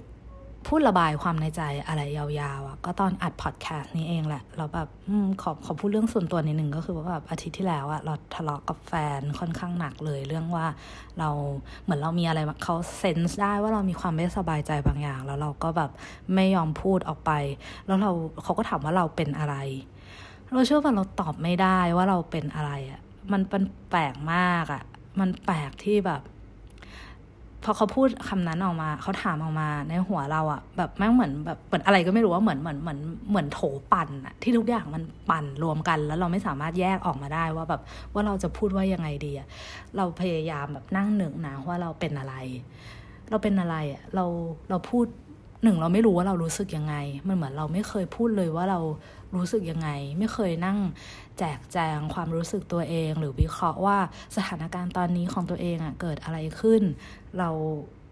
[0.68, 2.26] พูดระบายความในใจอะไรยา
[2.58, 5.10] วๆอะก็ตอนอัดพอดแคสต์นี้เองแหละเราแบบอ
[5.42, 10.66] ขอขอพูดเรื่องส่วนตัวนิดหนึ่งก็คือว่าแบบอาทิตย์ที่แล้วอะเราทะเลาะกับแฟนค่อนข้างหนักเลย เรื่องว่า
[11.18, 11.28] เรา
[11.82, 15.90] เหมือนเรามีอะไรเขาเซนส์ได้ว่าเรามีความไม่สบายใจบางอย่าง แล้วเราก็แบบ
[16.34, 17.32] ไม่ยอมพูดออกไป
[17.86, 18.10] แล้วเรา
[18.42, 19.56] เขาก็ถามว่าเราเป็นอะไร
[20.52, 23.00] เราเชื่อว่าเราตอบไม่ได้ว่าเราเป็นอะไรอะ
[23.32, 24.82] มันเป็นแปลกมากอะ
[25.20, 26.22] มันแปลกที่แบบ
[27.64, 32.98] พอเขาพูดคำนั้นออกมาเขาถามออกมาในหัวเราอะแบบแม่งเหมือนแบบเหมือนอะไรก็ไม่รู้ว่าเหมือนเหมือนเหมือน
[33.30, 33.60] เหมือนโถ
[33.92, 37.80] ปั่นอะที่ทุกอย่างมันปั่นรวมกัน แล้วเราไม่สามารถแยกออกมาได้ว่าแบบ
[38.12, 39.48] ว่าเราจะพูดว่ายังไงดีอะ
[39.96, 42.34] เราพยายามแบบนั่งหนึ่งนะว่าเราเป็นอะไร
[43.30, 44.24] เราเป็นอะไรอะเรา
[44.70, 45.06] เราพูด
[45.62, 46.94] หนึ่งเราไม่รู้ว่าเรารู้สึกยังไง
[47.28, 48.80] มันเหมือนเราไม่เคยพูดเลยว่าเรา
[49.36, 50.78] รู้สึกยังไง ไม่เคยนั่ง
[51.38, 53.98] แจกแจงความรู้สึกตัวเอง หรือวิเคราะห์ว่า
[54.36, 56.82] สถานการณ์ตอนนี้ของตัวเองอะ่ะเกิดอะไรขึ้น
[57.38, 57.50] เรา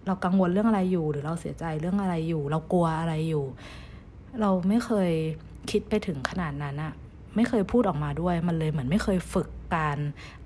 [0.06, 3.44] เรากังวลเรื่องอะไรอยู่ หรือเราเสียใจเรื่องอะไรอยู่ เรากลัวอะไรอยู่
[4.40, 5.10] เราไม่เคย
[5.70, 6.92] คิดไปถึงขนาดนั้นอะ
[7.36, 9.98] ไม่เคยพูดออกมาด้วย มันเลยเหมือนไม่เคยฝึกการ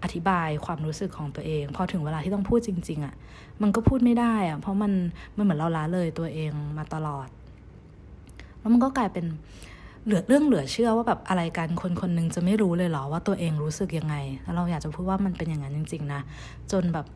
[0.03, 3.15] อธิบายความรู้สึกของตัวเอง พอถึงเวลาที่ต้องพูดจริง ๆอะ่ะ
[3.63, 4.93] มันก็พูดไม่ได้อะ่ะ เพราะมัน
[5.37, 7.29] มันเหมือนเราล้าเลยตัวเองมาตลอด
[8.61, 9.27] แล้วมันก็กลายเป็น
[10.05, 16.21] เหลือเรื่องเหลือเชื่อว่าแบบอะไรกันคนคนนึงจะไม่รู้เลยเหรอว่าตัวเองรู้สึกยังไงแล้วเราอยากจะพูดว่ามันเป็นอย่างนั้นจริง ๆ นะ
[16.73, 17.07] จนแบบ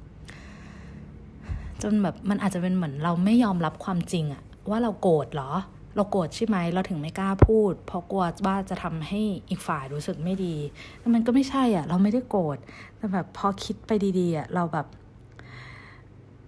[1.82, 5.50] จนแบบมันอาจจะเป็นเหมือนเราไม่ยอมรับความจริงอะว่าเราโกรธเหรอ
[5.96, 10.56] เราโกรธใช่ไหมเราถึงไม่กล้าพูด เพราะกลัวว่าจะทำให้อีกฝ่ายรู้สึกไม่ดี
[11.00, 12.58] แต่มันก็ไม่ใช่อะ เราไม่ได้โกรธ
[12.96, 14.86] แต่แบบพอคิดไปดีๆอะเราแบบ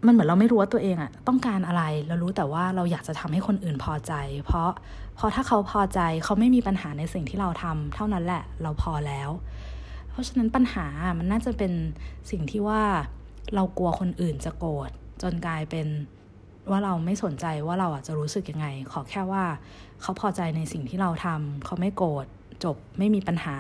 [0.07, 4.13] มันเหมือนเราไม่รู้ว่าตัวเองอะต้องการอะไร เรารู้แต่ว่าเราอยากจะทำให้คนอื่นพอใจ
[4.47, 4.71] เพราะ
[5.17, 9.31] เพราะถ้าเขาพอใจเขาไม่มีปัญหาในสิ่งที่เราทำเท่านั้นแหละเราพอแล้ว
[10.11, 10.87] เพราะฉะนั้นปัญหา
[11.19, 11.73] มันน่าจะเป็น
[12.31, 12.83] สิ่งที่ว่า
[13.55, 14.91] เรากลัวคนอื่นจะโกรธ
[15.23, 15.87] จนกลายเป็น
[16.71, 19.45] ว่าเราไม่สนใจว่าเราอจะรู้สึกยังไง ขอแค่ว่า
[20.03, 22.27] เขาพอใจในสิ่งที่เราทำเขาไม่โกรธ
[22.65, 23.55] จบไม่มีปัญหา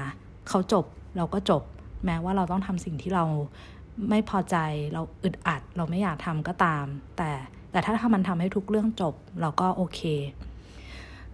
[0.49, 0.85] เขาจบ
[1.17, 1.63] เราก็จบ
[2.05, 3.25] แม้ว่าเราต้องทำสิ่งที่เรา
[4.11, 4.57] ไม่พอใจ
[4.93, 6.85] เราอึดอัด เราไม่อยากทำก็ตาม
[7.17, 7.31] แต่
[7.71, 10.01] แต่ถ้าถ้ามันทำให้ทุกเรื่องจบ เราก็โอเค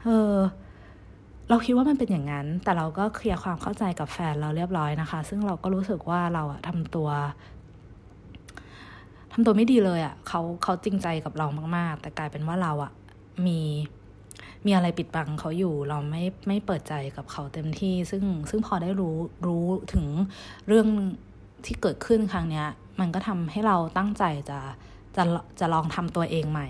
[0.04, 0.36] เออ
[1.48, 7.08] เราคิดว่ามันเป็นอย่างนั้น แต่เราก็เคลียร์ความเข้าใจกับแฟนเราเรียบร้อยนะคะ ซึ่งเราก็รู้สึกว่าเราอะทำตัว
[9.32, 11.46] ทำตัวไม่ดีเลยอะเขาเขาจริงใจกับเรา
[11.76, 12.92] มาก ๆ แต่กลายเป็นว่าเราอะ
[13.46, 13.60] มี
[14.66, 20.06] มีอะไรปิดบังเขาอยู่เราไม่ไม่เปิดใจกับเขาเต็มที่ ซึ่งซึ่งพอได้รู้รู้ถึง
[20.66, 20.86] เรื่อง
[21.64, 22.66] ที่เกิดขึ้นครั้งเนี้ย
[23.00, 24.58] มันก็ทำให้เราตั้งใจจะ
[25.16, 25.22] จะ
[25.60, 26.68] จะลองทำตัวเองใหม่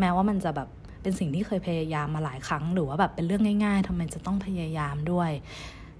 [0.00, 0.68] แม้ว่ามันจะแบบ
[1.06, 5.30] เป็นสิ่งที่เคยพยายามมาหลายครั้ง หรือว่าแบบเป็นเรื่องง่าย ๆทำไมจะต้องพยายามด้วย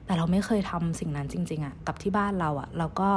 [0.06, 3.10] แต่เราไม่เคยทำสิ่งนั้นจริง ๆอะกับที่บ้านเราอะเราก็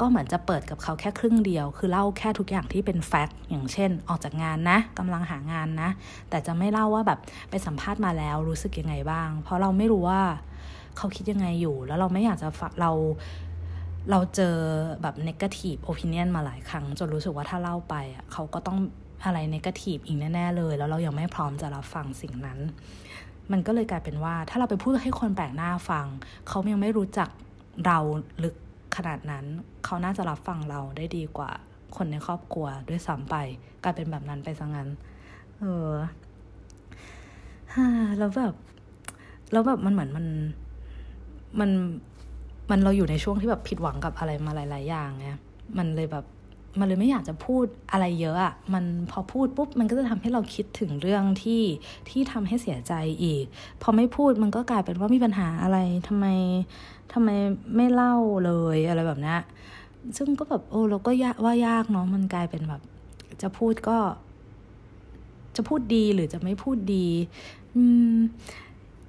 [0.00, 5.90] ก็เหมือนจะเปิดกับเขาแค่ครึ่งเดียว คือเล่าแค่ทุกอย่างที่เป็นแฟกต์อย่างเช่น ออกจากงานนะกำลังหางานนะ
[6.30, 7.18] แต่จะไม่เล่าว่าแบบ
[7.50, 10.22] ไปสัมภาษณ์มาแล้วรู้สึกยังไงบ้าง เพราะเราไม่รู้ว่า
[10.96, 12.48] เขาคิดยังไงอยู่ แล้วเราไม่อยากจะ
[12.80, 12.90] เรา
[14.10, 14.56] เราเจอ
[15.02, 18.78] แบบ negative opinion มาหลายครั้ง จนรู้สึกว่าถ้าเล่าไปอะเขาก็ต้อง
[19.24, 22.58] อะไร negative อีกแน่ๆเลย แล้วเรายังไม่พร้อมจะรับฟังสิ่งนั้น
[23.52, 26.06] มันก็เลยกลายเป็นว่า ถ้าเราไปพูดให้คนแปลกหน้าฟัง
[26.48, 27.28] เขายังไม่รู้จัก
[27.86, 27.98] เรา
[28.44, 28.56] ลึก
[28.96, 29.44] ขนาดนั้น
[29.84, 31.50] เขาน่าจะรับฟังเราได้ดีกว่า
[31.96, 33.36] คนในครอบครัวด้วยซ้ำไป
[33.82, 34.88] กลายเป็นแบบนั้นไปซะงั้น
[35.58, 35.90] เออ
[38.18, 38.54] แล้วแบบ
[39.52, 40.26] แล้วแบบมันเหมือนมัน
[41.60, 41.70] มัน
[42.70, 45.28] มันเราอยู่ในช่วงที่แบบผิดหวังกับอะไรมาหลาย ๆ อย่างไง
[45.78, 46.24] มันเลยแบบ
[46.78, 51.62] มันเลยไม่อยากจะพูดอะไรเยอะอะ่ะมันพอพูดปุ๊บมันก็จะทำให้เราคิดถึงเรื่องที่
[52.08, 53.44] ที่ทำให้เสียใจอีก
[53.82, 56.26] พอไม่พูดมันก็กลายเป็นว่ามีปัญหาอะไรทำไม
[57.12, 57.28] ทำไม
[57.76, 58.14] ไม่เล่า
[58.44, 59.36] เลยอะไรแบบนี้
[60.16, 62.82] ซึ่งก็แบบโอ้เราก็ยากว่ายากเนาะมันกลายเป็นแบบ
[63.42, 63.98] จะพูดก็
[65.56, 67.06] จะพูดดีหรือจะไม่พูดดี
[67.76, 67.82] อื
[68.16, 68.18] ม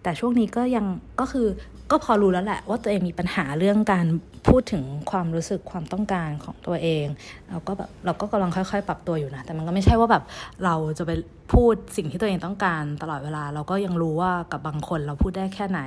[0.08, 0.86] แต่ช่วงนี้ก็ยัง
[1.20, 1.48] ก็คือ
[1.92, 4.08] ก็พอรู้แล้วแหละว่าตัวเองมีปัญหาเรื่องการ
[4.48, 7.06] พูดถึงความรู้สึกความต้องการของตัวเอง
[7.50, 10.24] เราก็แบบเราก็กำลังค่อยๆ ปรับตัวอยู่นะ แต่มันก็ไม่ใช่ว่าแบบ
[10.66, 11.12] เราจะไป
[11.54, 15.82] พูดสิ่งที่ตัวเองต้องการตลอดเวลา เราก็ยังรู้ว่ากับบางคนเราพูดได้แค่ไหน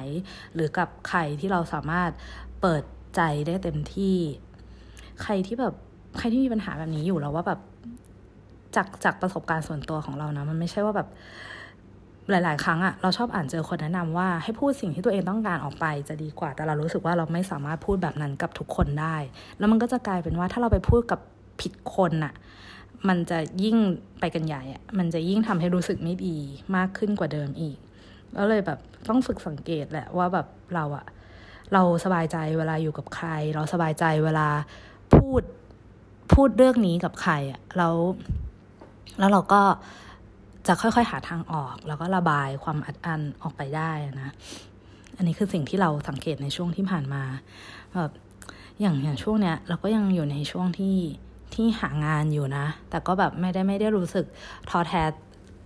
[0.55, 2.11] หรือกับใครที่เราสามารถ
[2.61, 2.83] เปิด
[3.17, 4.17] ใจได้เต็มที่
[5.23, 5.75] ใครที่แบบ
[6.19, 7.61] ใครที่มีปัญหาแบบนี้อยู่แล้วว่าแบบ
[8.77, 11.09] จากจากประสบการณ์ส่วนตัวของเรานะ มันไม่ใช่ว่าแบบ
[12.31, 19.17] หลาย ๆ ครั้งอะเราชอบอ่านเจอคนแนะนำว่าให้พูดสิ่งที่ตัวเองต้องการออกไปจะดีกว่า แต่เรารู้สึกว่าเราไม่สามารถพูดแบบนั้นกับทุกคนได้
[19.59, 21.21] แล้วมันก็จะกลายเป็นว่าถ้าเราไปพูดกับ
[21.61, 22.35] ผิดคนอะ
[23.09, 23.77] มันจะยิ่ง
[24.21, 26.37] ไปกันใหญ่อะมันจะยิ่งทำให้รู้สึกไม่ดี
[26.77, 27.77] มากขึ้นกว่าเดิมอีก
[28.37, 28.79] ก็เลยแบบ
[29.09, 31.07] ต้องฝึกสังเกตแหละว่าแบบเราอะ
[31.73, 34.49] เราสบายใจเวลาอยู่กับใคร เราสบายใจเวลา
[35.15, 35.43] พูด
[36.33, 37.95] พูดเรื่องนี้กับใครอะแล้ว
[39.19, 39.63] แล้วเราก็
[40.67, 43.91] จะค่อยๆ หาทางออก แล้วก็ระบายความอัดอั้นออกไปได้
[44.23, 44.31] นะ
[45.17, 47.23] อันนี้คือสิ่งที่เราสังเกตในช่วงที่ผ่านมา
[47.97, 48.13] แบบ
[48.81, 50.97] อย่างอย่างช่วงเนี้ยเราก็ยังอยู่ในช่วงที่
[51.55, 54.27] ที่หางานอยู่นะ แต่ก็แบบไม่ได้ไม่ได้รู้สึก
[54.71, 55.03] ท้อแท้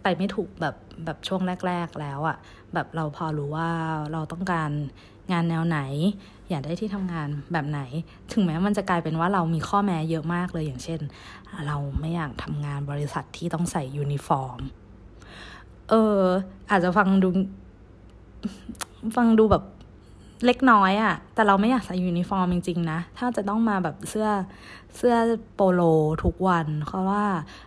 [0.03, 0.75] ไปไม่ถูกแบบ
[1.05, 2.37] แบบช่วงแรก ๆ แล้วอะ่ะ
[2.75, 3.69] แบบเราพอรู้ว่า
[4.13, 4.71] เราต้องการ
[5.33, 5.79] งานแนวไหน
[6.51, 7.81] อยากได้ที่ทำงานแบบไหน
[8.33, 11.01] ถึงแม้มันจะกลายเป็นว่าเรามีข้อแม้เยอะมากเลยอย่างเช่น
[11.67, 14.61] เราไม่อยากทำงานบริษัทที่ต้องใส่ยูนิฟอร์ม
[15.91, 16.21] เออ
[16.71, 17.29] อาจจะฟังดู
[19.17, 19.65] ฟังดูแบบ
[20.47, 24.29] เล็กน้อยอะ่ะ แต่เราไม่อยากใส่ยูนิฟอร์มจริง ๆ นะ ถ้าจะต้องมาแบบเสื้อ
[24.97, 25.17] เสื้อ
[25.55, 25.83] โปโล
[26.25, 27.25] ทุกวัน เพราะว่า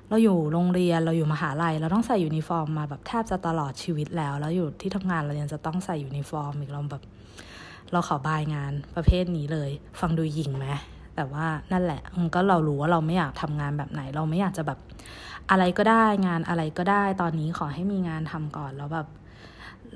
[0.09, 7.03] เราอยู่โรงเรียนเราอยู่มหาลัย เราต้องใส่ยูนิฟอร์มมาแบบแทบจะตลอดชีวิตแล้ว แล้วอยู่ที่ทำงานเรายังจะต้องใส่ยูนิฟอร์มอีกเราแบบ
[7.91, 10.67] เราขอบายงานประเภทนี้เลย ฟังดูหยิ่งไหม
[11.15, 14.79] แต่ว่านั่นแหละมันก็เรารู้ว่าเราไม่อยากทำงานแบบไหน เราไม่อยากจะแบบ
[15.51, 19.07] อะไรก็ได้งานอะไรก็ได้ตอนนี้ขอให้มีงานทำก่อนแล้วแบบ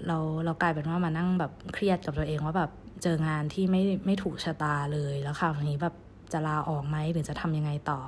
[0.07, 2.71] เราเรากลายเป็นว่ามานั่งแบบเครียดกับตัวเองว่าแบบ
[3.03, 5.95] เจองานที่ไม่ไม่ถูกชะตาเลยแล้วคราวนี้แบบ
[6.33, 7.99] จะลาออกไหมหรือจะทำยังไงต่อ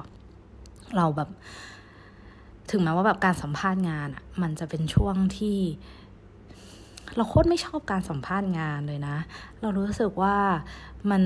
[0.97, 1.29] เราแบบ
[2.71, 5.57] ถึงแม้ว่าแบบการสัมภาษณ์งานอะ่ะ มันจะเป็นช่วงที่
[7.15, 9.17] เราโคตรไม่ชอบการสัมภาษณ์งานเลยนะ
[9.61, 10.35] เรารู้สึกว่า
[11.11, 11.23] มัน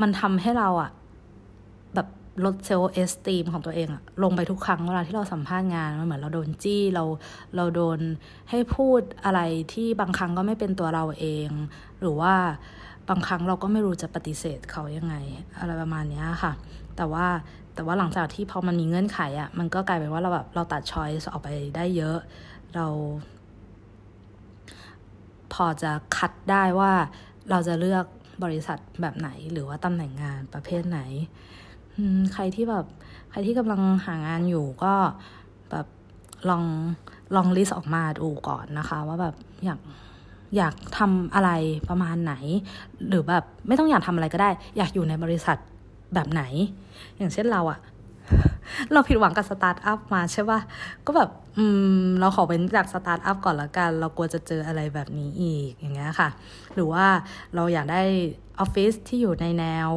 [0.00, 0.90] มันทำให้เราอะ่ะ
[1.94, 2.08] แบบ
[2.44, 7.04] ลด self-esteem ของตัวเองอะลงไปทุกครั้งเวลาที่เราสัมภาษณ์งาน มันเหมือนเราโดนจี้เรา
[7.56, 7.98] เราโดน
[8.50, 9.40] ให้พูดอะไร
[9.72, 11.48] ที่บางครั้งก็ไม่เป็นตัวเราเอง
[12.00, 12.34] หรือว่า
[13.08, 15.14] บางครั้งเราก็ไม่รู้จะปฏิเสธเขายังไง
[15.58, 16.52] อะไรประมาณนี้ค่ะ
[16.96, 17.26] แต่ว่า
[17.74, 22.18] แต่ว่าหลังจากที่พอมันมีเงื่อนไขอะมันก็กลายเป็นว่าเราแบบเราตัดช้อยส์ออกไปได้เยอะ
[22.74, 22.86] เรา
[25.52, 26.92] พอจะคัดได้ว่า
[27.50, 28.04] เราจะเลือก
[28.44, 31.00] บริษัทแบบไหน หรือว่าตำแหน่งงานประเภทไหน
[32.34, 32.84] ใครที่แบบ
[33.30, 34.92] ใครที่กำลังหางานอยู่ก็
[35.70, 35.86] แบบ
[36.48, 36.64] ลอง
[37.34, 39.34] ลอง list ออกมาดูก่อนนะคะ ว่าแบบ
[39.64, 39.80] อยาก
[40.56, 41.50] อยากทำอะไร
[41.88, 42.34] ประมาณไหน
[43.08, 45.56] หรือแบบไม่ต้องอยากทำอะไรก็ได้ อยากอยู่ในบริษัท
[46.14, 46.42] แบบไหน
[47.16, 47.78] อย่างเช่นเราอะ
[48.92, 50.60] เราผิดหวังกับสตาร์ทอัพมาใช่ปะ
[51.06, 51.64] ก็แบบ อื
[52.02, 56.28] ม เราขอเว้นจากสตาร์ทอัพก่อนละกัน เรากลัวจะเจออะไรแบบนี้อีกอย่างเงี้ยค่ะ
[56.74, 57.06] หรือว่า
[57.54, 58.02] เราอยากได้
[58.60, 59.88] ออฟฟิศที่อยู่ในแนว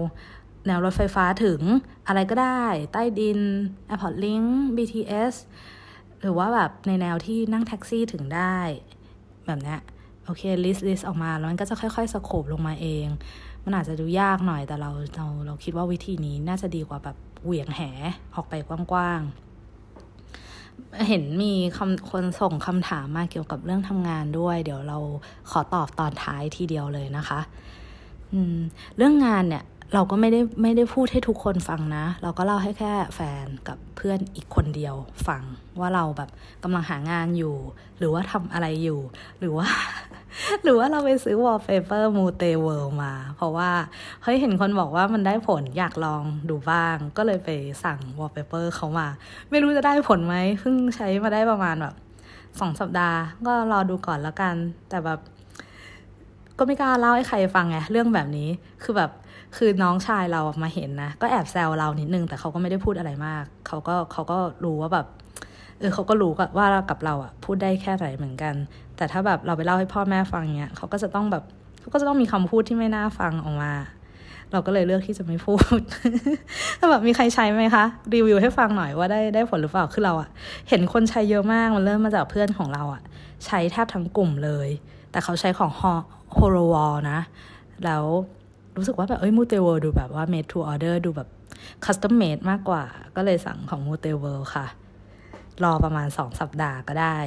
[0.68, 1.62] แนวรถไฟฟ้าถึง
[2.08, 3.40] อะไรก็ได้ ใต้ดิน
[3.90, 5.34] Airport Link BTS
[6.22, 8.58] หรือว่าแบบในแนวที่นั่งแท็กซี่ถึงได้
[9.46, 9.78] แบบนี้
[10.26, 13.08] โอเค list list ออกมาแล้วมันก็จะค่อยๆ scope ลงมาเอง
[13.64, 17.82] มันอาจจะดูยากหน่อยแต่เราเราเราคิดว่าวิธีนี้น่าจะดีกว่าแบบเหวี่ยงแห
[18.36, 18.54] ออกไป
[18.92, 24.98] กว้างๆ เห็นมีคนส่งคำถามมาเกี่ยวกับเรื่องทำงานด้วย เดี๋ยวเรา
[25.52, 27.40] ขอตอบตอนท้ายทีเดียวเลยนะคะ
[28.98, 34.96] เรื่องงานเนี่ย เราก็ไม่ได้ไม่ได้พูดให้ทุกคนฟังนะ เราก็เล่าให้แค่แฟนกับเพื่อนอีกคนเดียว
[35.28, 35.44] ฟัง
[35.80, 36.30] ว่าเราแบบ
[36.64, 37.56] กำลังหางานอยู่
[37.98, 39.00] หรือว่าทำอะไรอยู่
[39.40, 39.68] หรือว่า
[40.64, 43.70] หรือว่าเราไปซื้อวอลเปเปอร์มูเตเวิลมา เพราะว่า
[44.24, 47.50] เฮ้ยเห็นคนบอกว่ามันได้ผลอยากลองดูบ้าง ก็เลยไป
[47.84, 49.08] สั่งวอลเปเปอร์เขามา
[49.50, 51.96] ไม่รู้จะได้ผลไหมเพิ่งใช้มาได้ประมาณแบบ
[52.60, 54.56] สองสัปดาห์ ก็รอดูก่อนแล้วกัน
[54.90, 55.20] แต่แบบ
[56.58, 58.50] ก็ไม่กล้าเล่าให้ใครฟังไงเรื่องแบบนี้
[58.84, 59.12] คือแบบ
[59.58, 65.08] คือน้องชายเรามาเห็นนะ ก็แอบแซวเรานิดนึง แต่เขาก็ไม่ได้พูดอะไรมาก เขาก็เขาก็รู้ว่าแบบ
[65.80, 68.54] เออเขาก็รู้ว่ากับเราอะพูดได้แค่ไหนเหมือนกัน
[68.98, 71.44] แต่ถ้าแบบเราไปเล่าให้พ่อแม่ฟังเนี้ยเขาก็จะต้องแบบ
[71.80, 73.74] เขาก็จะต้องมีคำพูดที่ไม่น่าฟังออกมา
[74.52, 75.80] เราก็เลยเลือกที่จะไม่พูด
[76.80, 80.30] ถ้าแบบมีใครใช้ไหมคะ รีวิวให้ฟังหน่อยว่าได้ได้ผลหรือเปล่า คือเราอะ
[80.70, 83.02] เห็นคนใช้เยอะมาก มันเริ่มมาจากเพื่อนของเราอะ
[83.46, 84.70] ใช้แทบทั้งกลุ่มเลย
[85.12, 85.72] แต่เขาใช้ของ
[86.34, 87.20] โฮโรวอลนะ
[87.86, 88.04] แล้ว
[88.78, 91.30] รู้สึกว่าแบบเอ้ยมูเตเวิลดูแบบว่า made to order ดูแบบ
[91.86, 92.84] custom made มากกว่า
[93.16, 94.66] ก็เลยสั่งของมูเตเวิลค่ะ
[95.64, 97.18] รอประมาณสองสัปดาห์ก็ได้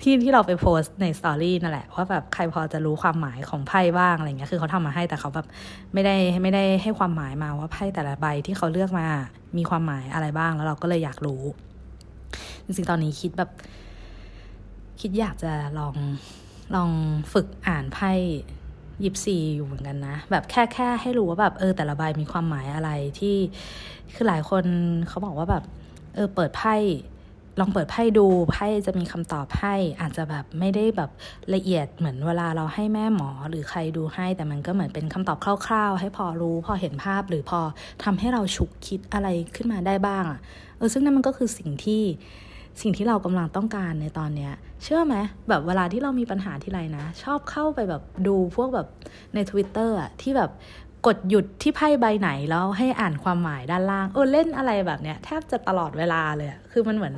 [0.00, 5.46] ที่ที่เราไปโพสใน story นั่นแหละว่าแบบใครพอจะรู้ความหมายของไพ่บ้างอะไรเงี้ยคือเขาทำมาให้แต่เขาแบบ
[5.94, 9.06] ไม่ได้ไม่ได้ให้ความหมายมาว่าไพ่แต่ละใบที่เขาเลือกมา
[9.56, 11.42] มีความหมายอะไรบ้างแล้วเราก็เลยอยากรู้
[12.64, 13.50] จริงๆตอนนี้คิดแบบ
[15.00, 15.94] คิดอยากจะลอง
[16.74, 16.90] ลอง
[17.32, 18.12] ฝึกอ่านไพ่
[19.04, 23.36] ยิบซีอยู่เหมือนกันนะ แบบแค่แค่ให้รู้ว่าแบบเออแต่ละใบมีความหมายอะไรที่
[24.14, 24.64] คือหลายคน
[25.08, 25.64] เขาบอกว่าแบบ
[26.14, 26.74] เออเปิดไพ่
[27.60, 31.10] ลองเปิดไพ่ดูไพ่จะมีคำตอบให้อาจจะแบบไม่ได้แบบ
[31.54, 37.60] ละเอียดเหมือนเวลาเราให้แม่หมอหรือใครดูให้ แต่มันก็เหมือนเป็นคำตอบคร่าวๆ ให้พอรู้พอเห็นภาพหรือพอ
[38.04, 40.38] ทำให้เราฉุกคิดอะไรขึ้นมาได้บ้างอะ่ะ
[40.76, 42.02] เออซึ่งนั่นมันก็คือสิ่งที่
[42.80, 44.52] สิ่งที่เรากำลังต้องการในตอนเนี้ย
[44.82, 45.16] เชื่อไหม
[45.48, 48.86] แบบเวลาที่เรามีปัญหาที่ไรนะ ชอบเข้าไปแบบดูพวกแบบ
[49.34, 50.50] ใน Twitter อะที่แบบ
[51.06, 57.14] กดหยุดที่ไพ่ใบไหนแล้วให้อ่านความหมายด้านล่างเออเล่นอะไรแบบเนี้ยแทบจะตลอดเวลาเลยคือมันเหมือน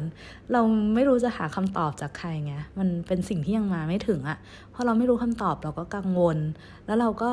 [0.52, 0.60] เรา
[0.94, 4.38] ไม่รู้จะหาคำตอบจากใครไงมันเป็นสิ่งที่ยังมาไม่ถึงอะ
[4.70, 6.38] เพราะเราไม่รู้คำตอบเราก็กังวล
[6.86, 7.32] แล้วเราก็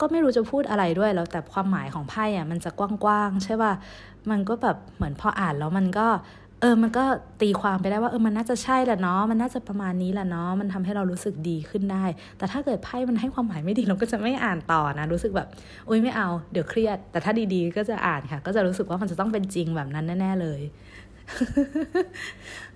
[0.00, 3.72] ก็ไม่รู้จะพูดอะไรด้วยแล้วแต่ความหมายของไพ่อะมันจะกว้างๆใช่ป่ะ
[4.30, 6.06] มันก็แบบเหมือนพออ่านแล้วมันก็
[6.43, 7.04] เออมันก็
[7.42, 12.04] ตีความไปได้ว่าเออมันน่าจะใช่แหละเนาะมันน่าจะประมาณนี้แหละเนาะมันทำให้เรารู้สึกดีขึ้นได้
[12.38, 15.48] แต่ถ้าเกิดไพ่มันให้ความหมายไม่ดีเราก็จะไม่อ่านต่อนะ รู้สึกแบบ
[15.88, 20.60] อุ้ยไม่เอาเดี๋ยวเครียด แต่ถ้าดีๆก็จะอ่านค่ะ ก็จะรู้สึกว่ามันจะต้องเป็นจริงแบบนั้นแน่ ๆ เลย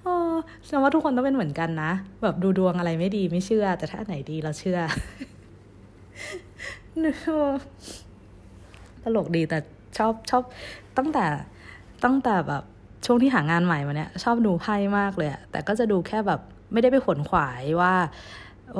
[0.03, 0.15] โอ้
[0.67, 4.79] ฉันว่าทุกคนต้องเป็นเหมือนกันนะ แบบดูดวงอะไรไม่ดีไม่เชื่อ แต่ถ้าไหนดีเราเชื่อ
[9.03, 9.59] ตลกดีแต่
[9.99, 10.43] ชอบชอบ
[10.99, 11.27] ตั้งแต่
[12.05, 12.65] ตั้งแต่แบบ
[13.07, 16.41] ช่วงที่หางานใหม่มาเนี่ยชอบดูไพ่มากเลยแต่ก็จะดูแค่แบบ
[16.73, 17.95] ไม่ได้ไปขนขวายว่า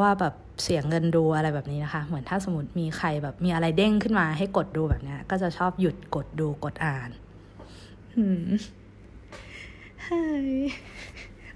[0.01, 7.11] ว่าแบบเสียงเงินดูอะไรแบบนี้นะคะ เหมือนถ้าสมมติมีใครแบบมีอะไรเด้งขึ้นมาให้กดดูแบบเนี้ย ก็จะชอบหยุดกดดูกดอ่าน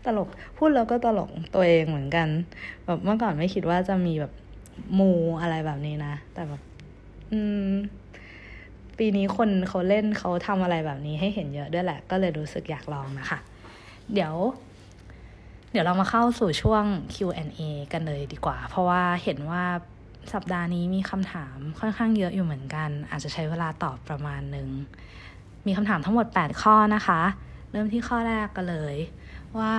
[0.04, 2.28] ตลกพูดแล้วก็ตลกตัวเองเหมือนกัน
[2.84, 4.32] แบบเมื่อก่อนไม่คิดว่าจะมีแบบ
[4.98, 6.60] มูอะไรแบบนี้นะ แต่แบบ
[7.32, 7.40] อื
[7.70, 7.72] ม
[8.98, 13.38] ปีนี้คนเขาเล่นเขาทำอะไรแบบนี้ให้เห็นเยอะด้วยแหละ ก็เลยรู้สึกอยากลองนะคะ
[14.12, 14.34] เดี๋ยว
[15.72, 16.84] เดี๋ยวเรามาเข้าสู่ช่วง
[17.14, 17.60] Q&A
[17.92, 19.64] กันเลยดีกว่า เพราะว่าเห็นว่า
[20.34, 24.68] สัปดาห์นี้มีคำถามค่อนข้างเยอะอยู่เหมือนกัน อาจจะใช้เวลาตอบประมาณหนึ่ง
[25.66, 27.20] มีคำถามทั้งหมด 8 ข้อนะคะ
[27.70, 28.96] เริ่มที่ข้อแรกกันเลย
[29.58, 29.74] ว่า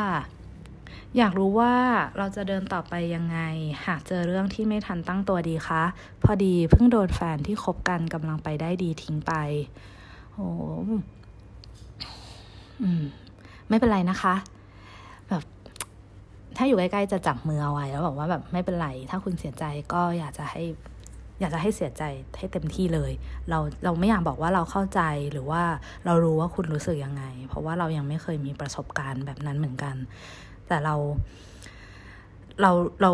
[1.18, 1.74] อยากรู้ว่า
[2.18, 3.40] เราจะเดินต่อไปยังไง
[3.86, 5.84] หากเจอเรื่องที่ไม่ทันตั้งตัวดีคะ
[6.24, 9.34] พอดีเพิ่งโดนแฟนที่คบกันกำลังไปได้ดีทิ้งไป
[10.34, 10.48] โอ้
[12.82, 13.04] อืม
[13.70, 14.36] ไม่เป็นไรนะคะ
[15.30, 15.44] แบบ
[16.58, 20.64] ถ้าอยู่ใกล้ๆจะจับมือเอาไว้ แล้วบอกว่าแบบไม่เป็นไร ถ้าคุณเสียใจก็อยากจะให้
[21.40, 22.04] อยากจะให้เสียใจ
[22.38, 23.12] ให้เต็มที่เลย
[23.50, 25.02] เราเราไม่อยากบอกว่าเราเข้าใจ
[25.32, 25.62] หรือว่า
[26.06, 29.96] เรารู้ว่าคุณรู้สึกยังไง เพราะว่าเรายังไม่เคยมีประสบการณ์แบบนั้นเหมือนกัน
[30.68, 30.96] แต่เรา
[32.62, 33.12] เราเรา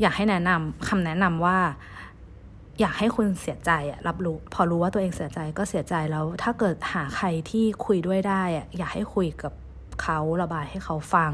[0.00, 1.58] อยากให้แนะนำคำแนะนำว่า
[2.80, 9.52] อยากให้คุณเสียใจอะรับรู้ พอรู้ว่าตัวเองเสียใจก็เสียใจแล้ว ถ้าเกิดหาใครที่คุยด้วยได้อะอยากให้คุยกับ
[10.02, 11.32] เขาระบายให้เขาฟัง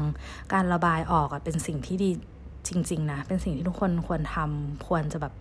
[0.53, 2.11] การระบายออกอะเป็นสิ่งที่ดี
[2.67, 5.33] จริง ๆ นะ เป็นสิ่งที่ทุกคนควรทำควรจะแบบ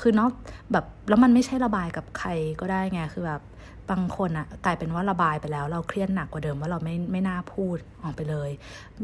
[0.00, 0.32] คือนอก
[0.72, 2.30] แบบแล้วมันไม่ใช่ระบายกับใคร
[2.60, 3.42] ก็ได้ไงคือแบบ
[3.90, 8.50] บางคนอะกลายเป็นว่าระบายไปแล้ว เราเครียดหนักกว่าเดิมว่าเราไม่ไม่น่าพูดออกไปเลย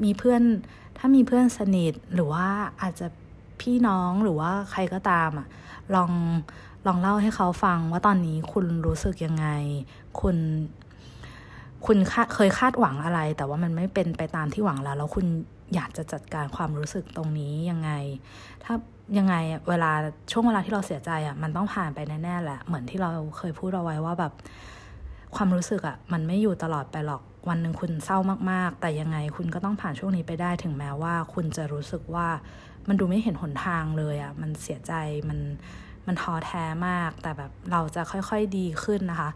[0.05, 0.43] มีเพื่อน
[0.99, 2.47] ถ้ามีเพื่อนสนิทหรือว่า
[2.83, 3.07] อาจจะ
[3.61, 5.47] พี่น้องหรือว่าใครก็ตามอะ
[5.95, 6.11] ลอง
[6.87, 9.47] ลองเล่าให้เขาฟังว่าตอนนี้คุณรู้สึกยังไง
[10.21, 10.37] คุณ
[11.87, 11.99] คุณ
[12.35, 15.27] เคยคาดหวังอะไร แต่ว่ามันไม่เป็นไปตามที่หวังแล้ว แล้วคุณ
[15.75, 17.91] อยากจะจัดการความรู้สึกตรงนี้ยังไง
[18.65, 18.75] ถ้า
[19.19, 19.35] ยังไง
[19.69, 19.91] เวลา
[20.33, 24.33] ช่วงเวลาที่เราเสียใจอะ่ะมันต้องผ่านไปแน่ๆแหละ เหมือนที่เราเคยพูดเอาไว้ว่าแบบ
[25.35, 28.19] ความรู้สึกอะ่ะมันไม่อยู่ตลอดไปหรอก วันหนึ่งคุณเศร้า
[28.51, 32.29] มากๆ แต่ยังไงคุณก็ต้องผ่านช่วงนี้ไปได้ถึงแม้ว่า คุณจะรู้สึกว่า
[32.89, 34.93] มันดูไม่เห็นหนทางเลยอะ่ะมันเสียใจ
[35.29, 35.39] มัน
[36.07, 39.31] มันท้อแท้มาก แต่แบบเราจะค่อยๆดีขึ้นนะคะ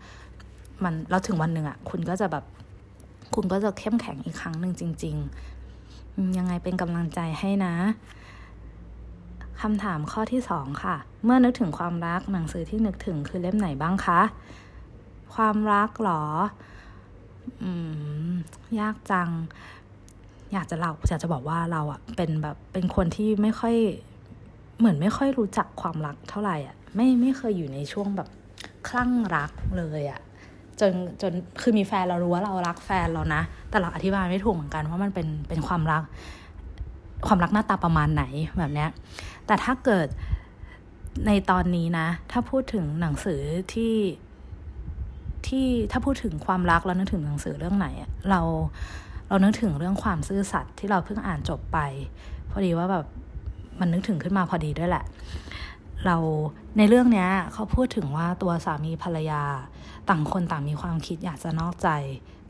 [0.84, 2.44] มันแล้วถึงวันหนึ่งอะ่ะคุณก็จะแบบ
[3.34, 5.16] คุณก็จะเข้มแข็งอีกครั้งหนึ่งจริง
[5.76, 7.74] ๆ ยังไงเป็นกำลังใจให้นะ
[9.60, 14.20] คำถามข้อที่สองค่ะ เมื่อนึกถึงความรักหนังสือที่นึกถึงคือเล่มไหนบ้างคะ
[15.34, 16.22] ความรักหรอ
[17.62, 17.70] อื
[18.30, 18.32] ม
[18.80, 19.30] ยากจัง
[20.52, 23.76] อยากจะเล่าอยากจะบอกว่าเราอะเป็นแบบเป็นคนที่ไม่ค่อย
[24.78, 28.28] เหมือนไม่ค่อยรู้จักความรักเท่าไหร่อะ ไม่ไม่เคยอยู่ในช่วงแบบ
[28.88, 30.20] คลั่งรักเลยอะ
[30.80, 36.02] จนจนคือมีแฟนเรารู้ว่าเรารักแฟนเรานะ แต่เราอธิบายไม่ถูกเหมือนกันว่ามันเป็นเป็นความรัก
[37.26, 38.24] ความรักหน้าตาประมาณไหน
[38.58, 38.90] แบบเนี้ย
[39.46, 40.06] แต่ถ้าเกิด
[41.26, 43.40] ในตอนนี้นะ ถ้าพูดถึงหนังสือ
[43.74, 43.94] ที่
[45.48, 47.86] ที่ถ้าพูดถึงความรักแล้วนึกถึงหนังสือเรื่องไหน
[48.30, 48.40] เรา
[49.28, 51.78] เรานึกถึงเรื่องความซื่อสัตย์ที่เราเพิ่งอ่านจบไป
[52.50, 53.04] พอดีว่าแบบ
[53.80, 55.04] มันนึกถึงขึ้นมาพอดีด้วยแหละ
[56.06, 56.16] เรา
[56.78, 59.42] ในเรื่องนี้เขาพูดถึงว่าตัวสามีภรรยา
[60.08, 61.88] ต่างคนต่างมีความคิดอยากจะนอกใจ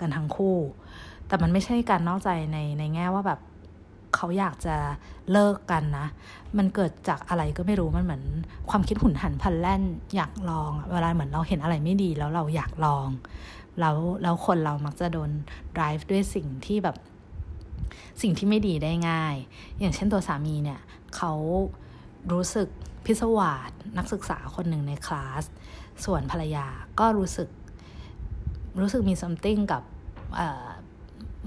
[0.01, 0.57] กันทั้งคู่
[1.26, 3.41] แต่มันไม่ใช่การนอกใจในในแง่ว่าแบบ
[4.14, 4.76] เขาอยากจะ
[5.32, 6.06] เลิกกันนะ
[6.58, 8.24] มันเกิดจากอะไรก็ไม่รู้ มันเหมือน
[8.70, 9.82] ความคิดหุนหันพันแล่น
[10.16, 13.08] อยากลอง เวลาเหมือนเราเห็นอะไรไม่ดีแล้วเราอยากลอง
[13.80, 15.30] แล้วแล้วคนเรามักจะโดน
[15.76, 16.96] drive ด้วยสิ่งที่แบบ
[18.22, 19.34] สิ่งที่ไม่ดีได้ง่าย
[19.78, 20.80] อย่างเช่นตัวสามีเนี่ย
[21.16, 21.32] เขา
[22.32, 22.68] รู้สึก
[23.06, 25.44] พิศวาสนักศึกษาคนหนึ่งในคลาส
[26.04, 26.66] ส่วนภรรยา
[27.00, 27.48] ก็รู้สึก
[28.80, 29.82] รู้สึกมี something กับ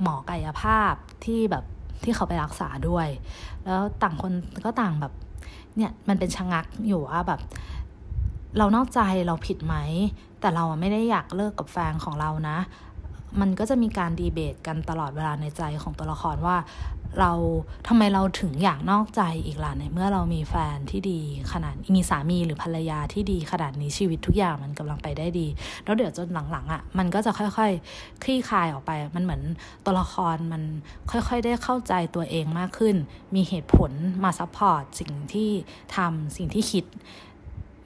[0.02, 0.94] หมอกายภาพ
[1.26, 1.66] ที่แบบ
[2.04, 3.08] ที่เขาไปรักษาด้วย
[3.64, 4.32] แล้วต่างคน
[4.66, 5.14] ก็ต่างแบบ
[5.78, 7.40] เนี่ยมันเป็นชะงักอยู่ว่าแบบ
[8.58, 9.76] เรานอกใจเราผิดไหม
[10.40, 12.58] แต่เราไม่ได้อยากเลิกกับแฟนของเรานะ
[13.40, 16.56] มันก็จะมีการดีเบตกันตลอดเวลาในใจของตัวละครว่า
[17.20, 17.32] เรา
[17.88, 21.20] ทำไมเราถึงอยากนอกใจอีกล่ะในเมื่อเรามีแฟนที่ดี
[21.52, 25.48] ขนาดมีสามีหรือภรรยาที่ดีขนาดนี้ชีวิตทุกอย่างมันกำลังไปได้ดี
[25.84, 29.42] แล้วเดี๋ยวจนหลังๆอะ่ะ มันก็จะค่อยๆ คลี่คลายออกไป มันเหมือน
[29.86, 30.64] ตัวละครมัน
[31.12, 32.96] ค่อยๆ ได้เข้าใจตัวเองมากขึ้น
[33.36, 33.92] มีเหตุผล
[34.24, 35.50] มา support สิ่งที่
[35.96, 36.86] ทำสิ่งที่คิด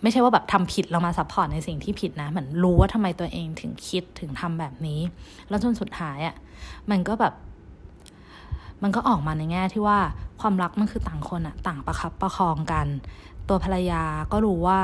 [0.02, 5.00] ไม่ใช่ว่าแบบทำผิดเรามา support ในสิ่งที่ผิดนะ เหมือนรู้ว่าทำไมตัวเองถึงคิดถึงทำแบบนี้
[5.50, 6.36] แล้วจนสุดท้ายอะ่ะ
[6.92, 7.34] มันก็แบบ
[8.84, 10.00] มันก็ออกมาในแง่ที่ว่า
[10.42, 12.88] ความรักมันคือต่างคนอะต่างประคับประคองกัน
[13.50, 14.80] ตัวภรรยาก็รู้ว่า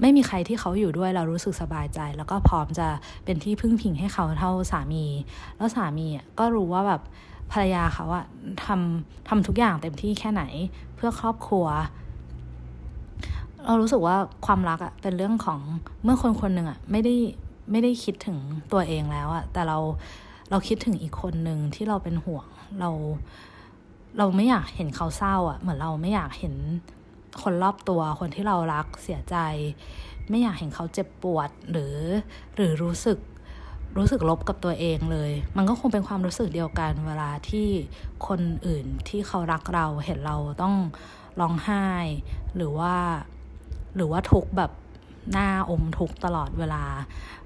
[0.00, 2.88] ไม่มีใครที่เขาอยู่ด้วยเรารู้สึกสบายใจ แล้วก็พร้อมจะ
[3.24, 5.04] เป็นที่พึ่งพิงให้เขาเท่าสามี
[5.56, 6.06] แล้วสามี
[6.38, 7.00] ก็รู้ว่าแบบ
[7.52, 8.24] ภรรยาเขาอะ
[8.64, 10.42] ทำทำทุกอย่างเต็มที่แค่ไหน
[10.94, 11.66] เพื่อครอบครัว
[13.66, 14.16] เรารู้สึกว่า
[14.46, 15.58] ความรักอะเป็นเรื่องของ
[16.04, 17.14] เมื่อคนคนหนึ่งอะไม่ได้
[17.70, 18.36] ไม่ได้คิดถึง
[18.72, 19.78] ตัวเองแล้วอะแต่เรา
[20.50, 22.46] เราคิดถึงอีกคนหนึ่งที่เราเป็นห่วง
[22.80, 22.90] เรา
[24.18, 26.54] เราไม่อยากเห็นเขาเศร้าอะ่ะ เหมือนเราไม่อยากเห็น
[27.42, 29.36] คนรอบตัวคนที่เรารักเสียใจ
[30.30, 31.96] ไม่อยากเห็นเขาเจ็บปวดหรือ
[32.56, 33.18] หรือรู้สึก
[33.96, 37.68] รู้สึกลบกับตัวเองเลย มันก็คงเป็นความรู้สึกเดียวกันเวลาที่
[38.26, 40.74] คนอื่นที่เขารักเราเห็นเราต้อง
[41.40, 41.86] ร้องไห้
[42.56, 42.94] หรือว่า
[43.96, 44.70] หรือว่าทุกแบบ
[45.32, 46.84] หน้าอมทุกตลอดเวลา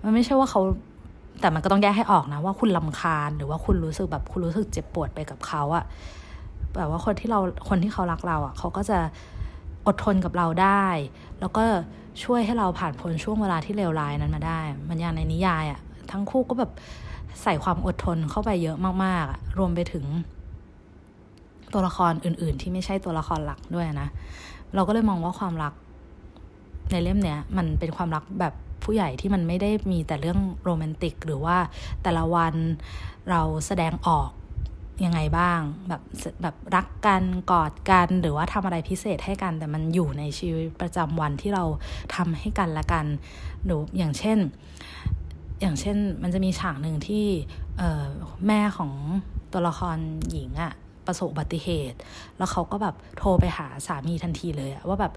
[0.03, 0.61] มันไม่ใช่ว่าเขา
[1.41, 5.85] แต่มันก็ต้องแยกให้ออกนะว่าคุณลำคาญหรือว่าคุณรู้สึกแบบคุณรู้สึกเจ็บปวดไปกับเขาอะ
[6.77, 8.99] แบบว่าคนที่เราคนที่เขารักเราอะเขาก็จะ
[9.87, 10.87] อดทนกับเราได้
[11.41, 11.63] แล้วก็
[12.25, 15.81] ช่วยให้เราผ่านพ้นช่วงเวลาที่เลวร้ายนั้นมาได้ มันอย่างในนิยายอะ
[16.11, 16.71] ทั้งคู่ก็แบบ
[17.43, 20.05] ใส่ความอดทนเข้าไปเยอะมากๆรวมไปถึง
[21.73, 24.09] ตัวละครอื่น ๆ ที่ไม่ใช่ตัวละครหลักด้วยนะ
[24.75, 25.73] เราก็เลยมองว่าความรัก
[26.91, 28.55] ในเล่มเนี้ย มันเป็นความรักแบบ
[28.85, 31.57] ผู้ใหญ่ที่มันไม่ได้มีแต่เรื่องโรแมนติก หรือว่า
[32.03, 32.55] แต่ละวัน
[33.31, 34.31] เราแสดงออก
[35.05, 36.03] ยังไงบ้างแบบ
[36.43, 41.65] แบบรักกันกอดกันหรือว่าทำอะไรพิเศษให้กัน แต่มันอยู่ในชีวิตประจำวันที่เรา
[42.15, 43.07] ทำให้กันละกัน
[43.65, 44.39] หรืออย่างเช่น
[45.61, 47.27] อย่างเช่นมันจะมีฉากหนึ่งที่
[48.47, 48.93] แม่ของ
[49.53, 49.99] ตัวละคร
[50.31, 50.73] หญิงอะ
[51.11, 51.99] ประสบอุบัติเหตุ
[52.39, 55.13] แล้วเขาก็แบบโทรไปหาสามีทันทีเลยว่าแบบ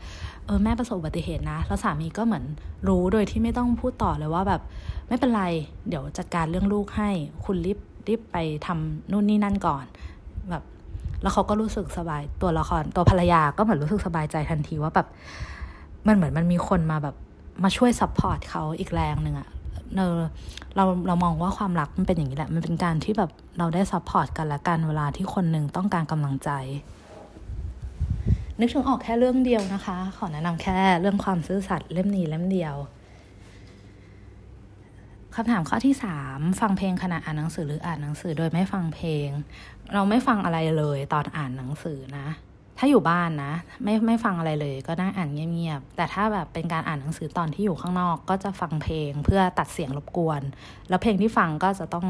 [0.45, 2.43] เออแม่ประสบอุบัติเหตุนะ แล้วสามีก็เหมือน
[2.87, 4.61] รู้โดยที่ไม่ต้องพูดต่อเลยว่าแบบ
[5.07, 5.43] ไม่เป็นไร
[5.89, 7.09] เดี๋ยวจัดการเรื่องลูกให้
[7.45, 9.85] คุณรีบรีบไปทำนู่นนี่นั่นก่อน
[10.49, 10.63] แบบ
[11.21, 15.07] แล้วเขาก็รู้สึกสบายตัวละครตัวภรรยาก็เหมือนรู้สึกสบายใจทันทีว่าแบบ
[16.07, 17.15] มันเหมือนมันมีคนมาแบบ
[17.63, 19.49] มาช่วย support เขาอีกแรงหนึ่งอะ
[19.97, 20.19] เออ
[20.75, 26.49] เราเรามองว่าความรักมันเป็นอย่างนี้แหละ มันเป็นการที่แบบเราได้ support กันและกันเวลาที่คนหนึ่งต้องการกำลังใจ
[28.59, 32.75] นึกถึงออกแค่เรื่องเดียวนะคะ ขอแนะนำแค่เรื่องความซื่อสัตย์เล่มนี้เล่มเดียว
[35.35, 39.29] คำถามข้อที่สามฟังเพลงขณะอ่านหนังสือหรืออ่านหนังสือโดยไม่ฟังเพลง
[39.93, 42.27] เราไม่ฟังอะไรเลยตอนอ่านหนังสือนะ
[42.77, 43.53] ถ้าอยู่บ้านนะ
[43.83, 50.41] ไม่ไม่ฟังอะไรเลยก็นั่งอ่านเงียบๆแต่ถ้าแบบเป็นการอ่านหนังสือตอนที่อยู่ข้างนอก ก็จะฟังเพลงเพื่อตัดเสียงรบกวน
[50.89, 52.07] แล้วเพลงที่ฟังก็จะต้อง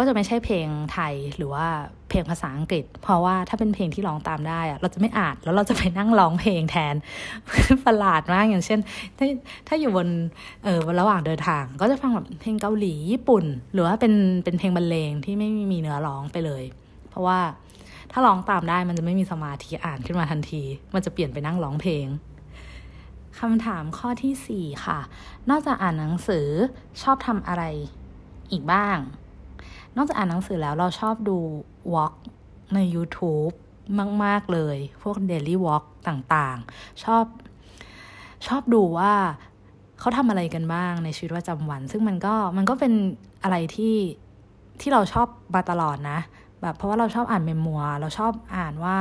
[0.00, 1.66] ก็จะไม่ใช่เพลงไทยหรือว่า
[2.08, 6.94] เพลงภาษาอังกฤษ เพราะว่าถ้าเป็นเพลงที่ร้องตามได้อะเราจะไม่อ่านแล้วเราจะไปนั่งร้องเพลงแทน
[7.86, 8.80] ประหลาดมากอย่างเช่น
[9.18, 9.26] ถ้า
[9.68, 10.08] ถ้าอยู่บน
[10.64, 14.14] เออระหว่างเดินทาง ก็จะฟังแบบเพลงเกาหลีญี่ปุ่น หรือว่าเป็น
[14.44, 16.62] เป็นเพลงบรรเลงที่ไม่มีเนื้อร้องไปเลย
[17.10, 17.38] เพราะว่า
[18.12, 20.62] ถ้าร้องตามได้มันจะไม่มีสมาธิอ่านขึ้นมาทันที
[20.94, 22.06] มันจะเปลี่ยนไปนั่งร้องเพลง
[23.38, 24.98] คำถามข้อที่สี่ค่ะ
[25.50, 26.46] นอกจากอ่านหนังสือ
[27.02, 27.62] ชอบทำอะไร
[28.52, 28.98] อีกบ้าง
[29.96, 31.38] นอกจากอ่านหนังสือแล้วเราชอบดู
[31.94, 32.14] วอล์ก
[32.74, 33.54] ใน YouTube
[34.24, 37.24] มาก ๆ เลย พวก Daily Walk ต่างๆ ชอบ
[38.46, 39.12] ชอบดูว่า
[39.98, 42.92] เขาทำอะไรกันบ้างในชีวิตประจำวัน ซึ่งมันก็มันก็เป็น
[43.42, 43.96] อะไรที่
[44.80, 46.18] ที่เราชอบมาตลอดนะ
[46.62, 48.96] แบบเพราะว่าเราชอบอ่านเมมัวเราชอบอ่านว่า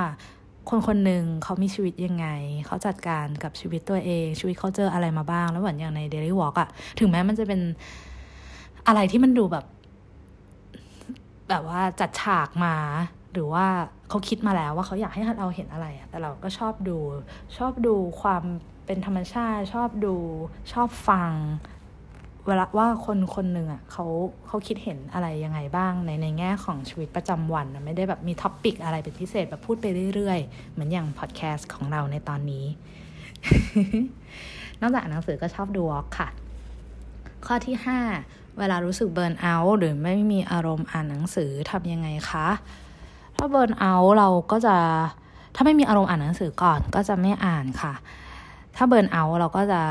[0.69, 2.27] คนคนหนึ่งเขามีชีวิตยังไง
[2.65, 7.61] เขาจัดการกับชีวิตตัวเอง ชีวิตเขาเจออะไรมาบ้าง แล้วเหมือนอย่างใน Daily Walk อะถึงแม้มันจะเป็น
[8.87, 9.65] อะไรที่มันดูแบบ
[11.49, 12.75] แบบว่าจัดฉากมา
[13.33, 13.65] หรือว่า
[14.09, 16.97] เขาคิดมาแล้วว่าเขาอยากให้เราเห็นอะไรอะแต่เราก็ชอบดู
[17.57, 18.43] ชอบดูความ
[18.85, 20.15] เป็นธรรมชาติ ชอบดู
[20.73, 21.31] ชอบฟัง
[22.47, 24.05] เวลาว่าคนคนหนึ่งอะเขา
[24.47, 29.85] เขาคิดเห็นอะไรยังไงบ้างในในแง่ของชีวิตประจำวันไม่ได้แบบมี topic อะไรเป็นพิเศษแบบพูดไป
[30.15, 32.65] เรื่อยๆ เหมือนอย่างพอดแคสต์ของเราในตอนนี้
[34.81, 36.29] นอกจากหนังสือก็ชอบดู vlog ค่ะ
[37.45, 37.99] ข้อที่ห้า
[38.59, 42.47] เวลารู้สึก burnout หรือไม่มีอารมณ์อ่านหนังสือทำยังไงคะ
[43.37, 44.75] ถ้า burnout เราก็จะ
[45.55, 47.93] ถ้าไม่มีอารมณ์อ่านหนังสือก่อนก็จะไม่อ่านค่ะ
[48.75, 49.81] ถ้าเบิร์นเอาท์เราก็จะ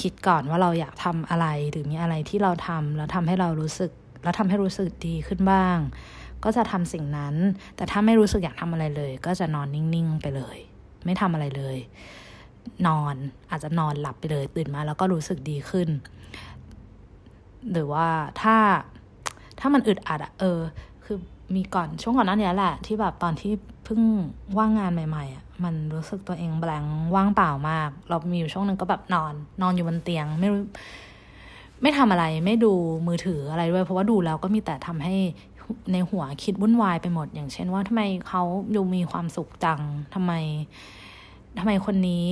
[0.00, 3.90] คิดก่อนว่าเราอยากทำอะไรหรือมีอะไรที่เราทำแล้วทำให้เรารู้สึก
[4.22, 5.78] แล้วทำให้รู้สึกดีขึ้นบ้าง
[6.44, 7.34] ก็จะทำสิ่งนั้น
[7.76, 10.58] แต่ถ้าไม่รู้สึกอยากทำอะไรเลย ก็จะนอนนิ่งๆไปเลย
[11.04, 11.76] ไม่ทำอะไรเลย
[12.86, 13.14] นอน
[13.50, 15.88] อาจจะนอนหลับไปเลย ตื่นมาแล้วก็รู้สึกดีขึ้น
[17.72, 18.08] หรือว่า
[18.42, 18.56] ถ้า
[19.60, 20.60] ถ้ามันอึดอัดอะเออ
[21.04, 21.16] คือ
[21.56, 23.52] มีก่อนช่วงก่อนนั้นเนี้ยแหละ ที่แบบตอนที่
[23.84, 24.00] เพิ่ง
[24.58, 26.84] ว่างงานใหม่ ๆอะ มันรู้สึกตัวเองแบง
[27.14, 30.60] ว่างเปล่ามาก เรามีอยู่ช่วงหนึ่งก็แบบนอน นอนอยู่บนเตียง ไม่รู้
[31.82, 32.72] ไม่ทำอะไร ไม่ดู
[33.06, 35.14] มือถืออะไรด้วย เพราะว่าดูแล้วก็มีแต่ทำให้
[35.92, 38.42] ในหัวคิดวุ่นวายไปหมด อย่างเช่นว่าทำไมเขา
[38.74, 39.80] ดูมีความสุขจัง
[40.14, 40.32] ทำไม
[41.58, 42.26] ทำไมคนนี้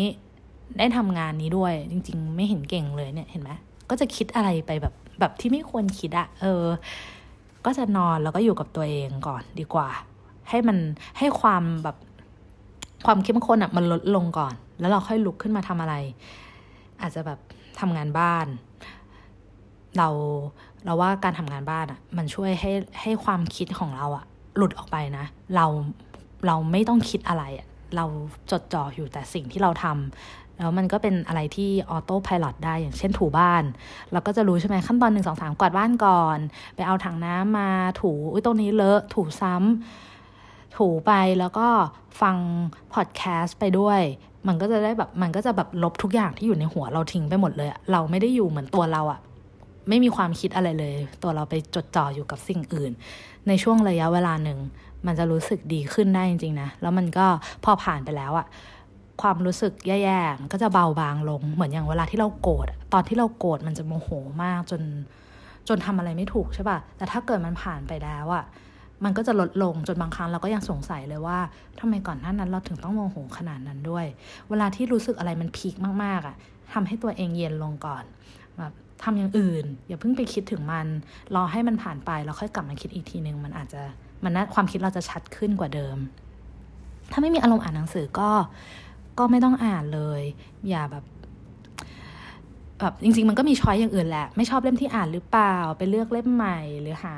[0.78, 3.50] ได้ทำงานนี้ด้วย จริง ๆ ไม่เห็นเก่งเลยเนี่ยเห็นไหม
[3.90, 6.64] ก็จะคิดอะไรไปแบบแบบที่ไม่ควรคิดอะเออ
[7.66, 9.88] ก็จะนอนแล้วก็อยู่กับตัวเองก่อนดีกว่า
[10.48, 10.78] ให้มัน
[11.18, 11.96] ให้ความแบบ
[13.06, 15.94] ความเข้มข้นอะมันลดลงก่อน แล้วเราค่อยลุกขึ้นมาทำอะไร
[17.02, 17.38] อาจจะแบบ
[17.80, 18.46] ทำงานบ้าน
[19.98, 20.08] เรา
[20.84, 24.24] เราว่าการทำงานบ้านอะ มันช่วยให้ให้ความคิดของเราอะ
[24.56, 25.24] หลุดออกไปนะ
[25.56, 25.66] เรา
[26.46, 28.04] เราไม่ต้องคิดอะไรอะเรา
[28.50, 33.62] จดจ่ออยู่แต่สิ่งที่เราทำแล้วมันก็เป็นอะไรที่ออโต้พายロได้อย่างเช่นถูบ้าน
[34.12, 36.38] เราก็จะรู้ใช่ไหมขั้นตอนหนึ่งสองสามกวาดบ้านก่อน
[36.74, 40.03] ไปเอาถังน้ำมาถูอุ้ยตรงนี้เลอะถูซ้ำ
[40.76, 41.66] ถูไปแล้วก็
[42.20, 42.36] ฟัง
[42.94, 44.00] พอดแคสต์ไปด้วย
[44.48, 49.20] มันก็จะได้แบบมันก็จะแบบลบทุกอย่างที่อยู่ในหัวเราทิ้งไปหมดเลยเราไม่ได้อยู่เหมือนตัวเราอะ
[49.88, 52.92] ไม่มีความคิดอะไรเลย ตัวเราไปจดจ่ออยู่กับสิ่งอื่น
[53.48, 54.58] ในช่วงระยะเวลาหนึ่ง
[55.06, 57.26] มันจะรู้สึกดีขึ้นได้จริงๆนะ แล้วมันก็
[57.64, 58.46] พอผ่านไปแล้วอะ
[59.22, 64.08] ความรู้สึกแย่ๆก็จะเบาบางลง เหมือนอย่างเวลาที่เราโกรธ ตอนที่เราโกรธมันจะโมโห
[64.42, 64.82] มากจน
[65.68, 68.44] จนทำอะไรไม่ถูกใช่ป่ะ แต่ถ้าเกิดมันผ่านไปแล้วอะ
[69.04, 71.38] มันก็จะลดลงจนบางครั้งเราก็ยังสงสัยเลยว่า
[71.80, 74.06] ทำไมก่อนหน้านั้นเราถึงต้องโมโหขนาดนั้นด้วย
[74.48, 75.74] เวลาที่รู้สึกอะไรมันพีค
[76.04, 76.36] มากๆอะ่ะ
[76.72, 78.04] ทำให้ตัวเองเย็นลงก่อน
[78.58, 78.72] แบบ
[79.02, 80.86] ทำอย่างอื่น อย่าเพิ่งไปคิดถึงมัน
[81.34, 83.82] รอให้มันผ่านไปแล้วค่อยกลับมาคิดอีกทีหนึ่งมันอาจจะ
[84.24, 85.96] มันนะความคิดเราจะชัดขึ้นกว่าเดิม
[87.12, 88.30] ถ้าไม่มีอารมณ์อ่านหนังสือก็
[89.18, 90.22] ก็ไม่ต้องอ่านเลย
[90.68, 91.04] อย่าแบบ
[92.84, 97.16] แบบจริง ๆ มันก็มีช้อยอย่างอื่นแหละ ไม่ชอบเล่มที่อ่านหรือเปล่า ไปเลือกเล่มใหม่ หรือหา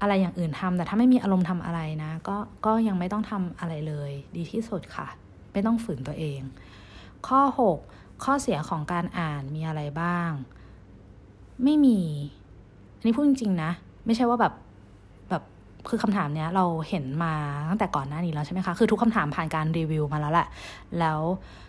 [0.00, 2.36] อะไรอย่างอื่นทำแต่ถ้าไม่มีอารมณ์ทำอะไรนะ ก็
[2.66, 5.08] ก็ยังไม่ต้องทำอะไรเลย ดีที่สุดค่ะ
[5.52, 6.40] ไม่ต้องฝืนตัวเอง
[7.28, 7.40] ข้อ
[7.80, 10.30] 6 ข้อเสียของการอ่านมีอะไรบ้าง
[11.64, 12.00] ไม่มี
[12.98, 13.70] อันนี้พูดจริงๆนะ
[14.06, 14.52] ไม่ใช่ว่าแบบ
[15.90, 17.32] คือคำถามเนี้ยเราเห็นมา
[17.68, 20.48] ตั้งแต่ก่อนหน้านี้แล้วใช่ไหมคะ คือทุกคำถามผ่านการรีวิวมาแล้วแหละ
[20.98, 21.20] แล้ว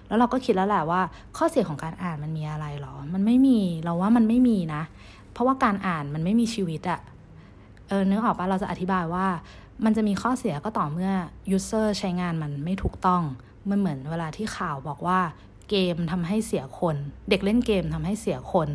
[0.07, 1.01] แล้วเราก็คิดแล้วแหละว่า
[1.38, 4.82] ข้อเสียของการอ่านมันมีอะไรหรอ มันไม่มีเราว่ามันไม่มีนะ
[5.34, 6.99] เพราะว่าการอ่านมันไม่มีชีวิตอะ
[7.88, 9.26] เออนึกออกปะเราจะอธิบายว่า
[9.86, 11.11] มันจะมีข้อเสียก็ต่อเมื่อ
[11.51, 13.22] ยูเซอร์ใช้งานมันไม่ถูกต้อง
[13.70, 15.20] มันเหมือนเวลาที่ข่าวบอกว่า
[15.70, 16.95] เกมทำให้เสียคน
[17.30, 18.68] เด็กเล่นเกมทำให้เสียคน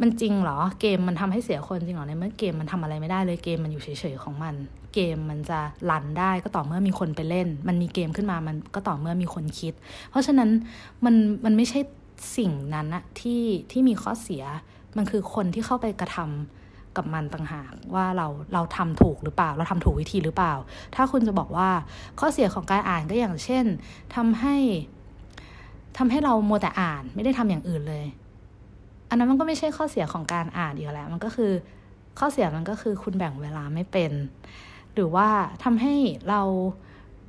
[0.00, 4.54] มันจริงเหรอ เกมมันทำให้เสียคนจริงเหรอในเมื่อเกมมันทำอะไรไม่ได้เลยเกมมันอยู่เฉยๆของมัน
[4.94, 9.74] เกมมันจะลันได้ก็ต่อเมื่อมีคนไปเล่น มันมีเกมขึ้นมามันก็ต่อเมื่อมีคนคิด
[10.10, 10.50] เพราะฉะนั้น
[11.04, 11.14] มัน
[11.44, 11.80] มันไม่ใช่
[12.36, 14.44] สิ่งนั้นอะที่ที่มีข้อเสีย
[14.96, 20.54] มันคือคนที่เข้าไปกระทำกับมันต่างหากว่าเราเราทำถูกหรือเปล่า เราทำถูกวิธีหรือเปล่า
[20.94, 21.68] ถ้าคุณจะบอกว่า
[22.20, 23.64] ข้อเสียของการอ่านก็อย่างเช่น
[24.14, 24.56] ทำให้
[25.98, 28.04] ทำให้เราโมแต่อ่านไม่ได้ทำอย่างอื่นเลย
[29.14, 31.52] อันนั้นมันก็ไม่ใช่ข้อเสียของการอ่านอีกแล้ว มันก็คือ
[32.18, 34.12] ข้อเสียมันก็คือคุณแบ่งเวลาไม่เป็น
[34.94, 35.28] หรือว่า
[35.64, 35.94] ทำให้
[36.28, 36.42] เรา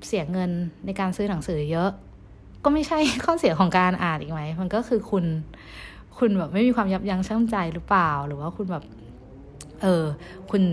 [0.07, 0.51] เสียเงิน
[0.85, 1.89] ในการซื้อหนังสือเยอะ
[2.63, 5.25] ก็ไม่ใช่ข้อเสียของการอ่านอีกไหม มันก็คือคุณ
[6.17, 8.83] คุณแบบไม่มีความยับยั้งชั่งใจหรือเปล่า หรือว่าคุณแบบ
[9.81, 10.03] เออ
[10.51, 10.63] คุณ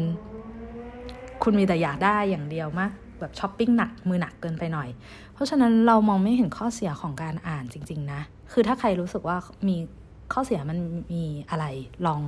[1.42, 4.88] คุณมีแต่อยากได้อย่างเดียวมากแบบช้อปปิ้งหนักมือหนักเกินไปหน่อย
[5.34, 8.20] เพราะฉะนั้นเรามองไม่เห็นข้อเสียของการอ่านจริง ๆ นะ
[8.52, 9.36] คือถ้าใครรู้สึกว่า
[9.68, 9.76] มี
[10.34, 10.78] ข้อเสียมัน
[11.12, 11.64] มีอะไร
[12.06, 12.20] ลอง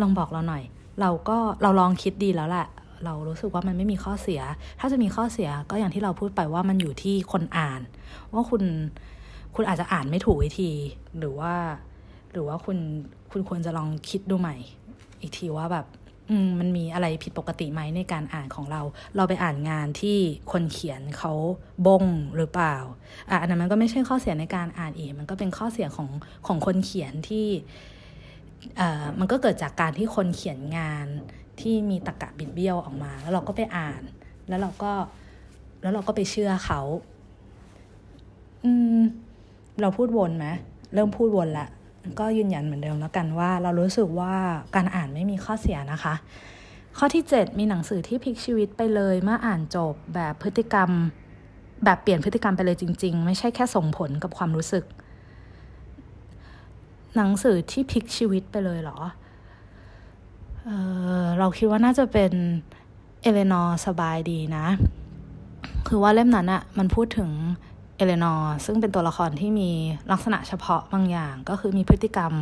[0.00, 0.62] ลองบอกเราหน่อย
[1.00, 2.66] เราก็เราลองคิดดีแล้วแหละ
[3.04, 4.40] เรารู้สึกว่ามันไม่มีข้อเสีย
[4.80, 7.80] ถ้าจะมีข้อเสียก็อย่างที่เราพูดไปว่ามันอยู่ที่คนอ่าน
[8.32, 8.62] ว่าคุณ
[9.54, 10.70] คุณอาจจะอ่านไม่ถูกวิธี
[11.18, 11.54] หรือว่า
[12.32, 12.78] หรือว่าคุณ
[13.30, 14.56] คุณควรจะลองคิดดูใหม่
[15.20, 15.86] อีกทีว่าแบบ
[16.46, 18.82] มมันมีอะไรผิดปกติไหมในการอ่านของเรา
[19.16, 20.18] เราไปอ่านงานที่
[20.52, 21.32] คนเขียนเขา
[21.86, 22.04] บง
[22.36, 22.76] หรือเปล่า
[23.30, 26.08] อะอันนั้นมันก็ไม่ใช่ข้อเสียในการอ่านอีก มันก็เป็นข้อเสียของ
[26.46, 27.46] ของคนเขียนที่
[29.18, 31.06] มันก็เกิดจากการที่คนเขียนงาน
[31.60, 34.02] ที่มีตรกกะบิดเบี้ยวออกมา แล้วเราก็ไปอ่าน
[34.48, 34.92] แล้วเราก็
[35.82, 36.80] แล้วเราก็ไปเชื่อเขา
[38.64, 38.70] อื
[39.00, 39.02] ม
[39.80, 40.46] เราพูดวนไหม
[40.94, 41.68] เริ่มพูดวนละ
[42.18, 44.34] ก็ยืนยันเหมือนเดิมแล้วกันว่า เรารู้สึกว่า
[44.74, 46.14] การอ่านไม่มีข้อเสียนะคะ
[46.98, 50.90] ข้อที่ 7 มีหนังสือที่พลิกชีวิตไปเลยเมื่ออ่านจบแบบพฤติกรรม
[51.84, 54.84] แบบเปลี่ยนพฤติกรรมไปเลยจริง ๆ ไม่ใช่แค่ส่งผลกับความรู้สึก
[57.16, 58.98] หนังสือที่พลิกชีวิตไปเลยเหรอ
[60.62, 60.68] เอ
[61.22, 62.32] อเราคิดว่าน่าจะเป็น
[63.22, 64.66] เอเลนอร์สบายดีนะ
[65.88, 67.30] คือว่าเล่มนั้นอะมันพูดถึง
[67.96, 69.70] เอเลนอร์ซึ่งเป็นตัวละครที่มี
[70.12, 72.32] ลักษณะเฉพาะบางอย่าง ก็คือมีพฤติกรรม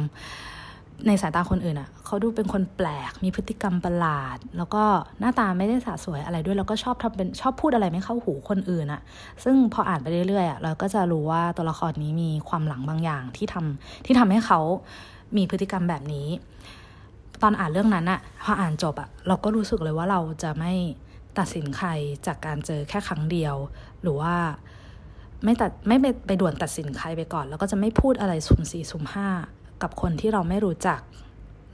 [1.06, 4.84] ในสายตาคนอื่นอะ่ะเขาดูเป็นคนแปลก มีพฤติกรรมประหลาด แล้วก็
[5.20, 9.00] หน้าตาไม่ได้สะสวยอะไรด้วย แล้วก็ชอบทำเป็นชอบพูดอะไรไม่เข้าหูคนอื่นอะ่ะ
[9.44, 14.60] ซึ่งพออ่านไปเรื่อยๆอะ่ะเราก็จะรู้ว่าตัวละครนี้มีความหลังบางอย่างที่ทำที่ทำให้เขา
[15.36, 16.28] มีพฤติกรรมแบบนี้
[17.42, 20.72] ตอนอ่านเรื่องนั้นอะพออ่านจบอะเราก็รู้สึกเลยว่าเราจะไม่
[21.38, 21.88] ตัดสินใคร
[22.26, 23.54] จากการเจอแค่ครั้งเดียว
[24.02, 24.34] หรือว่า
[25.44, 29.28] ไม่ตัดไม่ไปไปด่วนตัดสินใครไปก่อน แล้วก็จะไม่พูดอะไรสุ่มสี่สุ่มห้า
[29.82, 31.00] กับคนที่เราไม่รู้จัก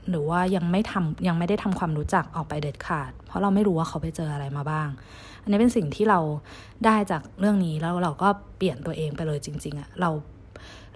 [0.09, 4.87] หรือว่ายังไม่ทำยังไม่ได้ทำความรู้จักออกไปเด็ดขาด เพราะเราไม่รู้ว่าเขาไปเจออะไรมาบ้าง
[5.41, 6.19] อันนี้เป็นสิ่งที่เรา
[6.85, 10.09] ได้จากเรื่องนี้แล้วเราก็เปลี่ยนตัวเองไปเลยจริง ๆอะเรา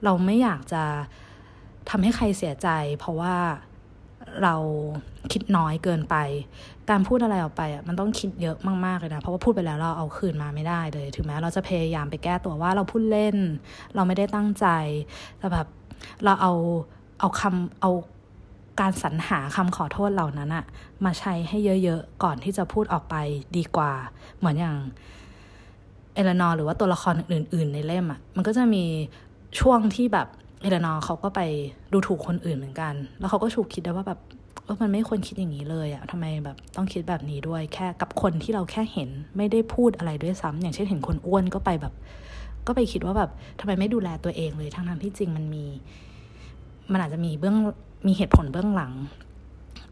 [0.03, 0.83] เราไม่อยากจะ
[1.89, 2.69] ทำให้ใครเสียใจ
[2.99, 3.35] เพราะว่า
[4.43, 4.55] เรา
[5.31, 6.15] คิดน้อยเกินไป
[6.89, 13.37] การพูดอะไรออกไปอะมันต้องคิดเยอะมากๆเลยนะ เพราะว่าพูดไปแล้วเราเอาคืนมาไม่ได้เลย ถึงแม้เราจะพยายามไปแก้ตัวว่าเราพูดเล่น
[13.95, 14.67] เราไม่ได้ตั้งใจ
[15.37, 15.67] แต่แบบ
[16.23, 16.53] เราเอา
[17.19, 17.91] เอาคำเอา
[18.81, 20.65] การสรรหาคำขอโทษเหล่านั้นอะ
[21.05, 23.15] มาใช้ให้เยอะๆ ก่อนที่จะพูดออกไป
[23.57, 23.91] ดีกว่า
[24.37, 24.75] เหมือนอย่าง
[26.13, 28.83] เอเลนอร์หรือว่าตัวละครอื่น ๆ ในเล่มอะมันก็จะมี
[29.59, 30.27] ช่วงที่แบบ
[30.63, 31.41] เอเลนอร์เขาก็ไป
[31.93, 34.19] ดูถูกคนอื่นเหมือนกัน แล้วเขาก็ถูกคิดได้ว่าแบบ
[34.63, 41.93] เออมันไม่ควรคิดอย่างนี้เลยอะทำไมแบบต้องคิดแบบนี้ด้วย แค่กับคนที่เราแค่เห็นไม่ได้พูดอะไรด้วยซ้ำอย่างเช่นเห็นคนอ้วนก็ไปแบบ
[42.67, 43.29] ก็ไปคิดว่าแบบ
[43.59, 45.65] ทำไมไม่ดูแลตัวเองเลย ทั้งๆที่จริงมันมี
[46.91, 47.57] มันอาจจะมีเบื้อง
[48.07, 48.93] มีเหตุผลเบื้องหลัง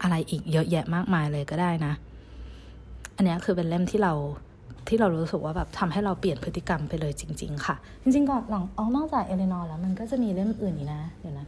[0.02, 1.92] อะไรอีกเยอะแยะมากมายเลยก็ได้นะ
[3.16, 4.12] อันนี้คือเป็นเล่มที่เรา
[4.88, 11.46] ที่เรารู้สึกว่าแบบทำให้เราเปลี่ยนพฤติกรรมไปเลยจริง ๆ ค่ะ จริง ๆ ก่อนหลังออกนอกจากเอเลนอร์แล้วมันก็จะมีเล่มอื่นอีกนะ เดี๋ยวนะ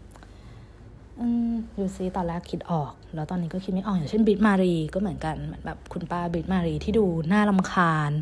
[1.20, 8.12] อืม you see ตอนแรกคิดออก แล้วตอนนี้ก็คิดไม่ออกอย่างเช่นบริตต์-มารีก็เหมือนกันเหมือนแบบคุณป้าบริตต์-มารีที่ดูน่ารำคาญ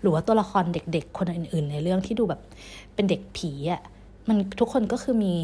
[0.00, 2.40] หรือว่าตัวละครเด็ก ๆ คนอื่น ๆ ในเรื่องที่ดูแบบ
[2.94, 3.82] เป็นเด็กผีอะ่ะ
[4.28, 5.34] มันทุกคนก็คือมี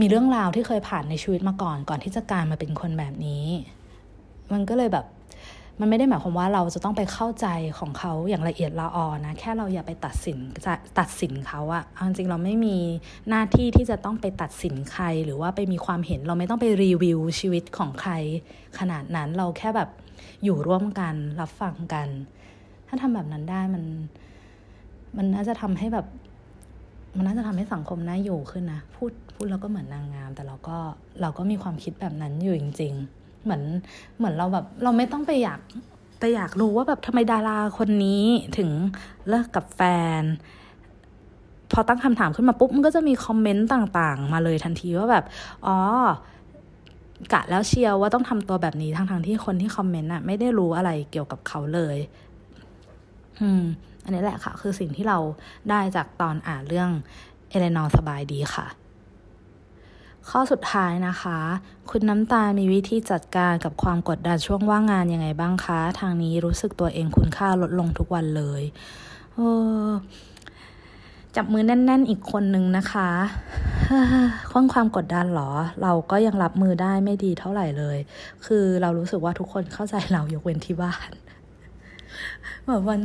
[0.00, 3.44] มีเรื่องราวที่เคยผ่านในชีวิตมาก่อน ก่อนที่จะกลายมาเป็นคนแบบนี้
[4.52, 5.06] มันก็เลยแบบ
[5.80, 7.46] มันไม่ได้หมายความว่าเราจะต้องไปเข้าใจ
[7.78, 10.38] ของเขาอย่างละเอียดละออนะ แค่เราอย่าไปตัดสิน
[10.98, 12.76] ตัดสินเขาอะเอาจริงเราไม่มี
[13.28, 18.12] หน้าที่ที่จะต้องไปตัดสินใคร หรือว่าไปมีความเห็นเราไม่ต้องไปรีวิวชีวิตของใคร
[18.78, 19.88] ขนาดนั้นเราแค่แบบ
[20.44, 22.08] อยู่ร่วมกันรับฟังกัน
[22.88, 23.84] ถ้าทำแบบนั้นได้มัน
[25.16, 26.06] มันน่าจะทำให้แบบ
[27.16, 30.78] มันน่าจะทำให้สังคมน่าอยู่ขึ้นนะพูดพูดแล้วก็เหมือนนางงาม แต่เราก็
[31.20, 33.62] เราก็มีความคิดแบบนั้นอยู่จริง ๆ เหมือน
[34.18, 35.60] เหมือนเราแบบเราไม่ต้องไปอยาก
[36.20, 38.24] ไปอยากรู้ว่าแบบทำไมดาราคนนี้
[38.58, 38.70] ถึง
[39.28, 39.80] เลิกกับแฟ
[40.20, 40.22] น
[41.72, 45.24] พอตั้งคำถามขึ้นมาปุ๊บมันก็จะมีคอมเมนต์ต่างๆ มาเลยทันทีว่าแบบ
[45.66, 45.78] อ๋อ
[47.32, 51.96] กะแล้วเชียวว่าต้องทำตัวแบบนี้ทั้งๆที่คนที่คอมเมนต์อะไม่ได้รู้อะไรเกี่ยวกับเขาเลย
[53.40, 53.62] อืม
[54.04, 55.18] อันนี้แหละค่ะ คือสิ่งที่เรา
[55.70, 56.90] ได้จากตอนอ่านเรื่อง
[57.50, 58.66] เอเลนอร์สบายดีค่ะ
[60.30, 61.38] ข้อสุดท้ายนะคะ
[61.90, 68.62] คุณน้ำตาลมีวิธีจัดการกับความกดดันช่วงว่างงานยังไงบ้างคะ ทางนี้รู้สึกตัวเองคุณค่าลดลงทุกวันเลย
[69.34, 69.38] เอ
[69.86, 69.90] อ
[71.36, 73.08] จับมือแน่น ๆ อีกคนนึงนะคะ
[74.50, 75.50] ค่อนความกดดันหรอ
[75.82, 77.98] เราก็ยังรับมือได้ไม่ดีเท่าไหร่เลย
[78.46, 81.10] คือเรารู้สึกว่าทุกคนเข้าใจเรายกเว้นที่บ้าน
[82.66, 83.00] แบบวัน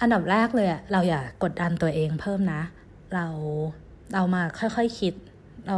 [0.00, 2.62] อันดับแรกเลยอะเราอย่ากดดันตัวเองเพิ่มนะ
[3.14, 3.26] เรา
[4.14, 5.14] เรามาค่อยๆคคิด
[5.66, 5.76] เรา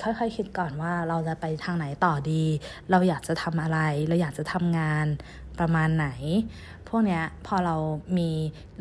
[0.00, 2.42] ค่อยๆคคิดก่อนว่าเราจะไปทางไหนต่อดี
[2.90, 3.78] เราอยากจะทำอะไร
[4.08, 5.06] เราอยากจะทำงาน
[5.60, 6.08] ประมาณไหน
[6.88, 7.76] พวกเนี้ยพอเรา
[8.18, 8.30] มี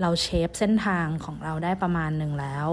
[0.02, 2.68] เราเชฟเส้นทางของเราได้ประมาณหนึ่งแล้ว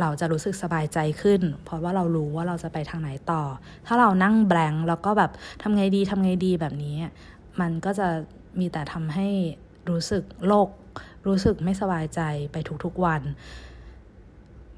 [0.00, 3.42] เราจะรู้สึกสบายใจขึ้น เพราะว่าเรารู้ว่าเราจะไปทางไหนต่อ
[3.86, 5.30] ถ้าเรานั่งแบงแล้วก็แบบ
[5.62, 6.96] ทำไงดีทำไงดีแบบนี้
[7.60, 8.08] มันก็จะ
[8.60, 9.28] มีแต่ทำให้
[9.90, 10.68] รู้สึกโลก
[11.26, 12.20] รู้สึกไม่สบายใจ
[12.52, 13.22] ไปทุกๆวัน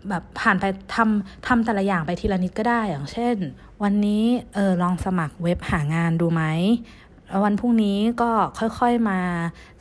[0.08, 0.64] แบบผ่านไป
[0.94, 3.36] ทำทำแต่ละอย่างไปทีละนิดก็ได้ อย่างเช่น
[3.82, 6.42] วันนี้เออลองสมัครเว็บหางานดูไหม
[7.44, 9.20] วันพรุ่งนี้ก็ค่อยๆมา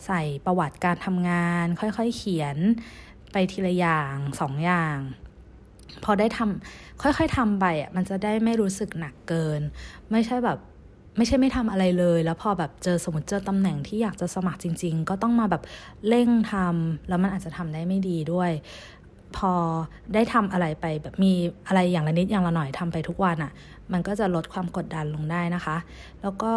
[0.06, 2.58] ใส่ประวัติการทำงาน ค่อยๆเขียน
[3.32, 4.98] ไปทีละอย่างสองอย่าง
[6.04, 9.62] พอได้ทำค่อยๆทำไปอะมันจะได้ไม่รู้สึกหนักเกิน
[10.12, 10.60] ไม่ใช่แบบ
[11.18, 15.64] ไม่ใช่ไม่ทำอะไรเลย แล้วพอแบบเจอสมมติเจอตำแหน่งที่อยากจะสมัครจริง ๆ ก็ต้องมาแบบ
[16.08, 18.52] เร่งทำแล้วมันอาจจะทำได้ไม่ดีด้วย
[19.38, 19.52] พอ
[20.14, 21.34] ได้ทำอะไรไปแบบมี
[21.68, 23.52] อะไรอย่างละนิดอย่างละหน่อยทำไปทุกวันอะ่ะ
[23.94, 25.78] มันก็จะลดความกดดันลงได้นะคะ
[26.22, 26.54] แล้วก็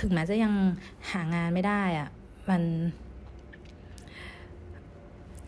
[0.00, 0.52] ถึงแม้จะยัง
[1.10, 2.08] หางานไม่ได้อะ
[2.50, 2.62] มัน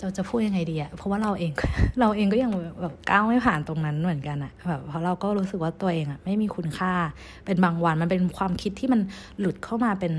[0.01, 1.53] เราจะพูดยังไงดีอะเพราะว่าเราเอง
[2.01, 6.93] เราเองก็ยังแบบก้าวไม่ผ่านตรงนั้นเหมือนกันอะแบบเพราะเราก็รู้สึกว่าตัวเองอะไม่มีคุณค่า
[7.45, 9.01] เป็นบางวันมันเป็นความคิดที่มัน
[9.39, 10.15] หลุดเข้ามาเป็น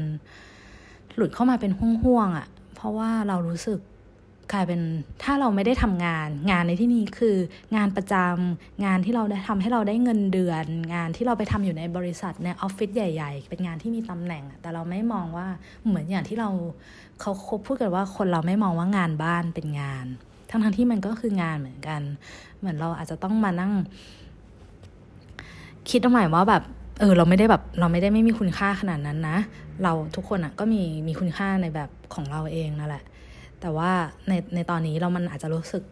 [1.15, 1.71] หลุดเข้ามาเป็น
[2.03, 3.79] ห่วงๆอะเพราะว่าเรารู้สึก
[4.51, 4.81] กลายเป็น
[5.23, 7.35] ถ้าเราไม่ได้ทำงาน งานในที่นี้คือ
[7.75, 15.47] งานประจำงานที่เราได้ทำให้เราได้เงินเดือน งานที่เราไปทำอยู่ในบริษัทในออฟฟิศใหญ่ ๆ เป็นงานที่มีตำแหน่ง แต่เราไม่มองว่า
[15.85, 16.49] เหมือนอย่างที่เรา
[17.21, 20.05] เขาคบพูดกันว่าคนเราไม่มองว่างานบ้านเป็นงาน
[20.49, 22.01] ทั้งทั้งที่มันก็คืองานเหมือนกัน
[22.59, 23.73] เหมือนเราอาจจะต้องมานั่ง
[25.89, 26.63] คิดเอาใหม่ว่าแบบ
[26.99, 29.37] เออเราไม่ได้แบบเราไม่ได้ไม่มีคุณค่าขนาดนั้นนะ
[29.83, 33.03] เราทุกคนอะ่ะก็มีมีคุณค่าในแบบของเราเองนั่นแหละ
[33.61, 33.91] แต่ว่า
[34.27, 35.83] ในในตอนนี้เรามันอาจจะรู้สึก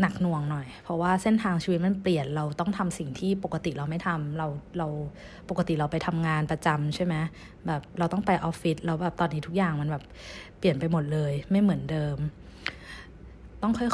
[0.00, 4.46] หนักหน่วงหน่อย เพราะว่าเส้นทางชีวิตมันเปลี่ยนเราต้องทำสิ่งที่ปกติเราไม่ทำเรา
[4.78, 4.88] เรา
[5.50, 7.14] ปกติเราไปทำงานประจำใช่ไหม
[7.66, 10.02] แบบเราต้องไปออฟฟิศแล้วแบบตอนนี้ทุกอย่างมันแบบ
[10.58, 12.16] เปลี่ยนไปหมดเลย ไม่เหมือนเดิม
[13.62, 13.88] ต้องค่อ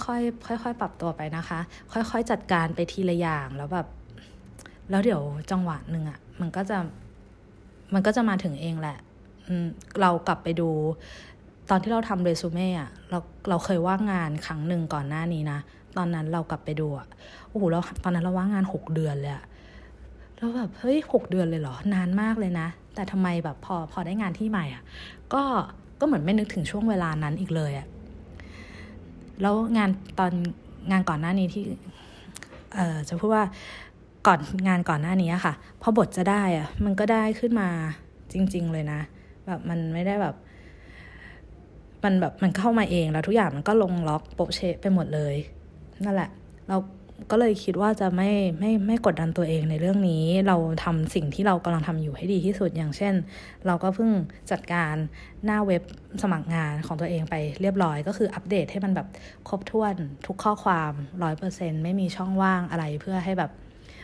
[0.55, 1.61] ยๆค่อยๆปรับตัวไปนะคะ
[1.93, 3.87] ค่อยๆจัดการไปทีละอย่างแล้วแบบ
[4.91, 6.79] แล้วเดี๋ยวจังหวะหนึ่งอะ่ะมันก็จะ
[7.95, 8.99] มันก็จะมาถึงเองแหละ
[10.01, 10.71] เรากลับไปดู
[11.71, 13.19] ตอนที่เราทำเรซูเม่อะเรา
[13.49, 15.59] เราเคยว่างงานครั้งหนึ่งก่อนหน้านี้นะ
[15.97, 17.07] ตอนนั้นเรากลับไปดูอะ
[17.49, 19.45] โอ้โหเราตอนนั้นเราว่างงานหกเดือนเลยอะ
[20.37, 24.83] แล้วแบบเฮ้ยหกเดือนเลยเหรอนานมากเลยนะ แต่ทำไมแบบพอพอได้งานที่ใหม่อะ
[25.35, 25.43] ก็
[26.01, 27.87] ก็เหมือนไม่นึกถึงช่วงเวลานั้นอีกเลยอะ
[29.43, 30.33] แล้วงานตอน
[30.91, 31.65] งานก่อนหน้านี้ที่
[32.75, 33.45] เอ่อจะพูดว่า
[34.27, 37.69] ก่อนงานก่อนหน้านี้ค่ะพอบทจะได้อะมันก็ได้ขึ้นมา
[38.33, 39.01] จริง ๆ เลยนะ
[39.47, 40.35] แบบมันไม่ได้แบบ
[42.05, 45.35] มันแบบมันเข้ามาเองแล้วทุกอย่างมันก็ลงล็อกโปะเชะไปหมดเลย
[46.05, 46.31] นั่นแหละ
[46.69, 46.77] เรา
[47.31, 53.15] ก็เลยคิดว่าจะไม่ไม่ไม่กดดันตัวเองในเรื่องนี้ เราทำสิ่งที่เรากำลังทำอยู่ให้ดีที่สุดอย่างเช่น
[53.67, 54.11] เราก็เพิ่ง
[54.51, 54.95] จัดการ
[55.45, 55.83] หน้าเว็บ
[56.23, 59.09] สมัครงานของตัวเองไปเรียบร้อย ก็คืออัปเดตให้มันแบบ
[59.49, 59.95] ครบถ้วน
[60.27, 63.51] ทุกข้อความร้อยเปอร์เซ็นไม่มีช่องว่างอะไรเพื่อให้แบบ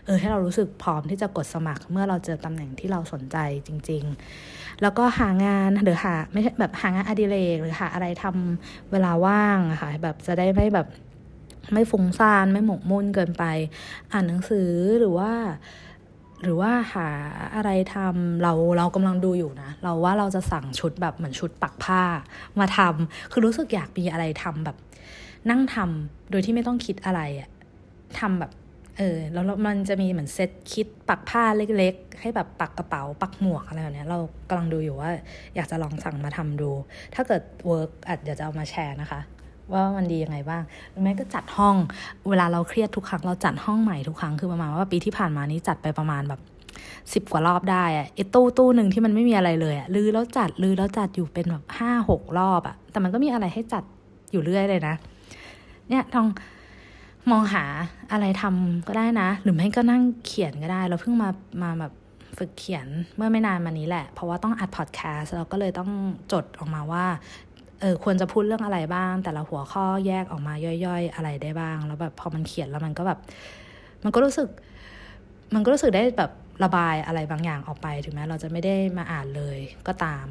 [0.05, 3.37] เออให้เรารู้สึกพร้อมที่จะกดสมัคร เมื่อเราเจอตำแหน่งที่เราสนใจ
[3.67, 4.05] จริง
[4.43, 10.87] ๆ แล้วก็หางานหรือหาไม่ใช่แบบหางานอดิเรกหรือหาอะไรทำเวลาว่างอะค่ะแบบจะได้ไม่แบบ
[11.73, 13.45] ไม่ฟุ้งซ่านไม่หมกมุ่นเกินไป
[14.13, 14.71] อ่านหนังสือ
[15.01, 15.33] หรือว่า
[16.45, 17.09] หรือว่าหา
[17.55, 22.03] อะไรทำเราเรากำลังดูอยู่นะ เราว่าเราจะสั่งชุดแบบเหมือนชุดปักผ้า
[22.61, 24.77] มาทำคือรู้สึกอยากมีอะไรทำแบบ
[25.51, 27.51] นั่งทำโดยที่ไม่ต้องคิดอะไรอะ
[28.19, 28.53] ทำแบบ
[29.01, 34.19] เออแล้วมันจะมีเหมือนเซ็ต kit ปักผ้าเล็กๆ ให้แบบปักกระเป๋า ปักหมวกอะไรแบบนี้เรา
[34.49, 35.11] กำลังดูอยู่ว่า
[35.57, 36.71] อยากจะลองสั่งมาทำดู
[37.15, 39.21] ถ้าเกิด work อาจจะจะเอามาแชร์นะคะ
[39.73, 41.77] ว่ามันดียังไงบ้างหรือไม่ก็จัดห้อง
[42.31, 46.41] เวลาเราเครียดทุกครั้งเราจัดห้องใหม่ทุกครั้งคือประมาณว่าปีที่ผ่านมานี้จัดไปประมาณแบบ
[47.15, 53.85] สิบกว่ารอบได้อะไอ้ตู้ตู้หนึ่งที่มันไม่มีอะไรเลยอะรื้อแล้วจัดรื้อแล้วจัดอยู่เป็นแบบห้าหกรอบอะแต่มันก็มีอะไรให้จัด
[54.33, 54.95] อยู่เรื่อยเลยนะ
[55.89, 56.27] เนี่ยทอง
[57.33, 57.65] มองหา
[58.13, 61.31] อะไรทำก็ได้นะ หรือไม่ก็นั่งเขียนก็ได้ เราเพิ่งมา
[61.63, 61.93] มาแบบ
[62.39, 62.87] ฝึกเขียน
[63.17, 65.91] เมื่อไม่นานมานี้แหละ เพราะว่าต้องอัดพอดแคสต์เราก็เลยต้อง
[66.33, 67.05] จดออกมาว่า
[67.81, 73.19] เออควรจะพูดเรื่องอะไรบ้าง แต่ละหัวข้อแยกออกมาย่อยๆ อะไรได้บ้าง แล้วแบบพอมันเขียนแล้วมันก็แบบ
[74.05, 74.49] มันก็รู้สึก
[75.55, 76.31] มันก็รู้สึกได้แบบ
[76.65, 79.59] ระบายอะไรบางอย่างออกไปถึงแม้เราจะไม่ได้มาอ่านเลย
[79.89, 80.27] ก็ตาม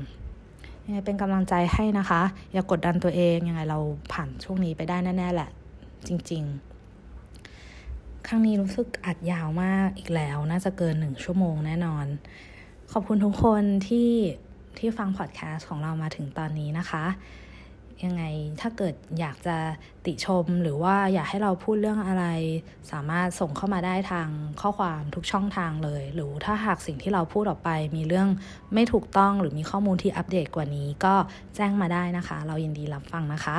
[0.85, 2.21] ยังไงเป็นกำลังใจให้นะคะ
[2.53, 3.79] อย่ากกดดันตัวเองยังไงเรา
[4.13, 5.49] ผ่านช่วงนี้ไปได้แน่ๆแหละ
[6.07, 6.68] จริง ๆ
[8.27, 12.05] ครั้งนี้รู้สึกอัดยาวมากอีกแล้ว น่าจะเกินหนึ่งชั่วโมงแน่นอน
[12.91, 14.11] ขอบคุณทุกคนที่
[14.77, 17.05] ที่ฟังพอดแคสต์ของเรามาถึงตอนนี้นะคะ
[18.05, 18.23] ยังไง
[18.61, 19.57] ถ้าเกิดอยากจะ
[20.05, 22.25] ติชมหรือว่าอยากให้เราพูดเรื่องอะไร
[22.91, 24.27] สามารถส่งเข้ามาได้ทาง
[24.61, 28.27] ข้อความทุกช่องทางเลย หรือถ้าหากสิ่งที่เราพูดออกไปมีเรื่อง
[28.73, 31.15] ไม่ถูกต้องหรือมีข้อมูลที่อัปเดตกว่านี้ ก็
[31.55, 33.57] แจ้งมาได้นะคะ เรายินดีรับฟังนะคะ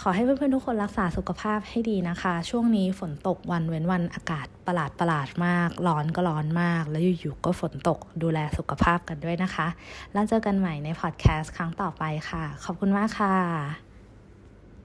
[0.00, 9.66] ขอให้เพื่อนๆทุกคนรักษาสุขภาพให้ดีนะคะ ช่วงนี้ฝนตกวันเว้นวันอากาศประหลาดประหลาดมาก ร้อนก็ร้อนมาก แล้วอยู่ๆก็ฝนตกดูแลสุขภาพกันด้วยนะคะ
[10.12, 13.85] แล้วเจอกันใหม่ในพอดแคสต์ครั้งต่อไปค่ะ ขอบคุณมากค่ะ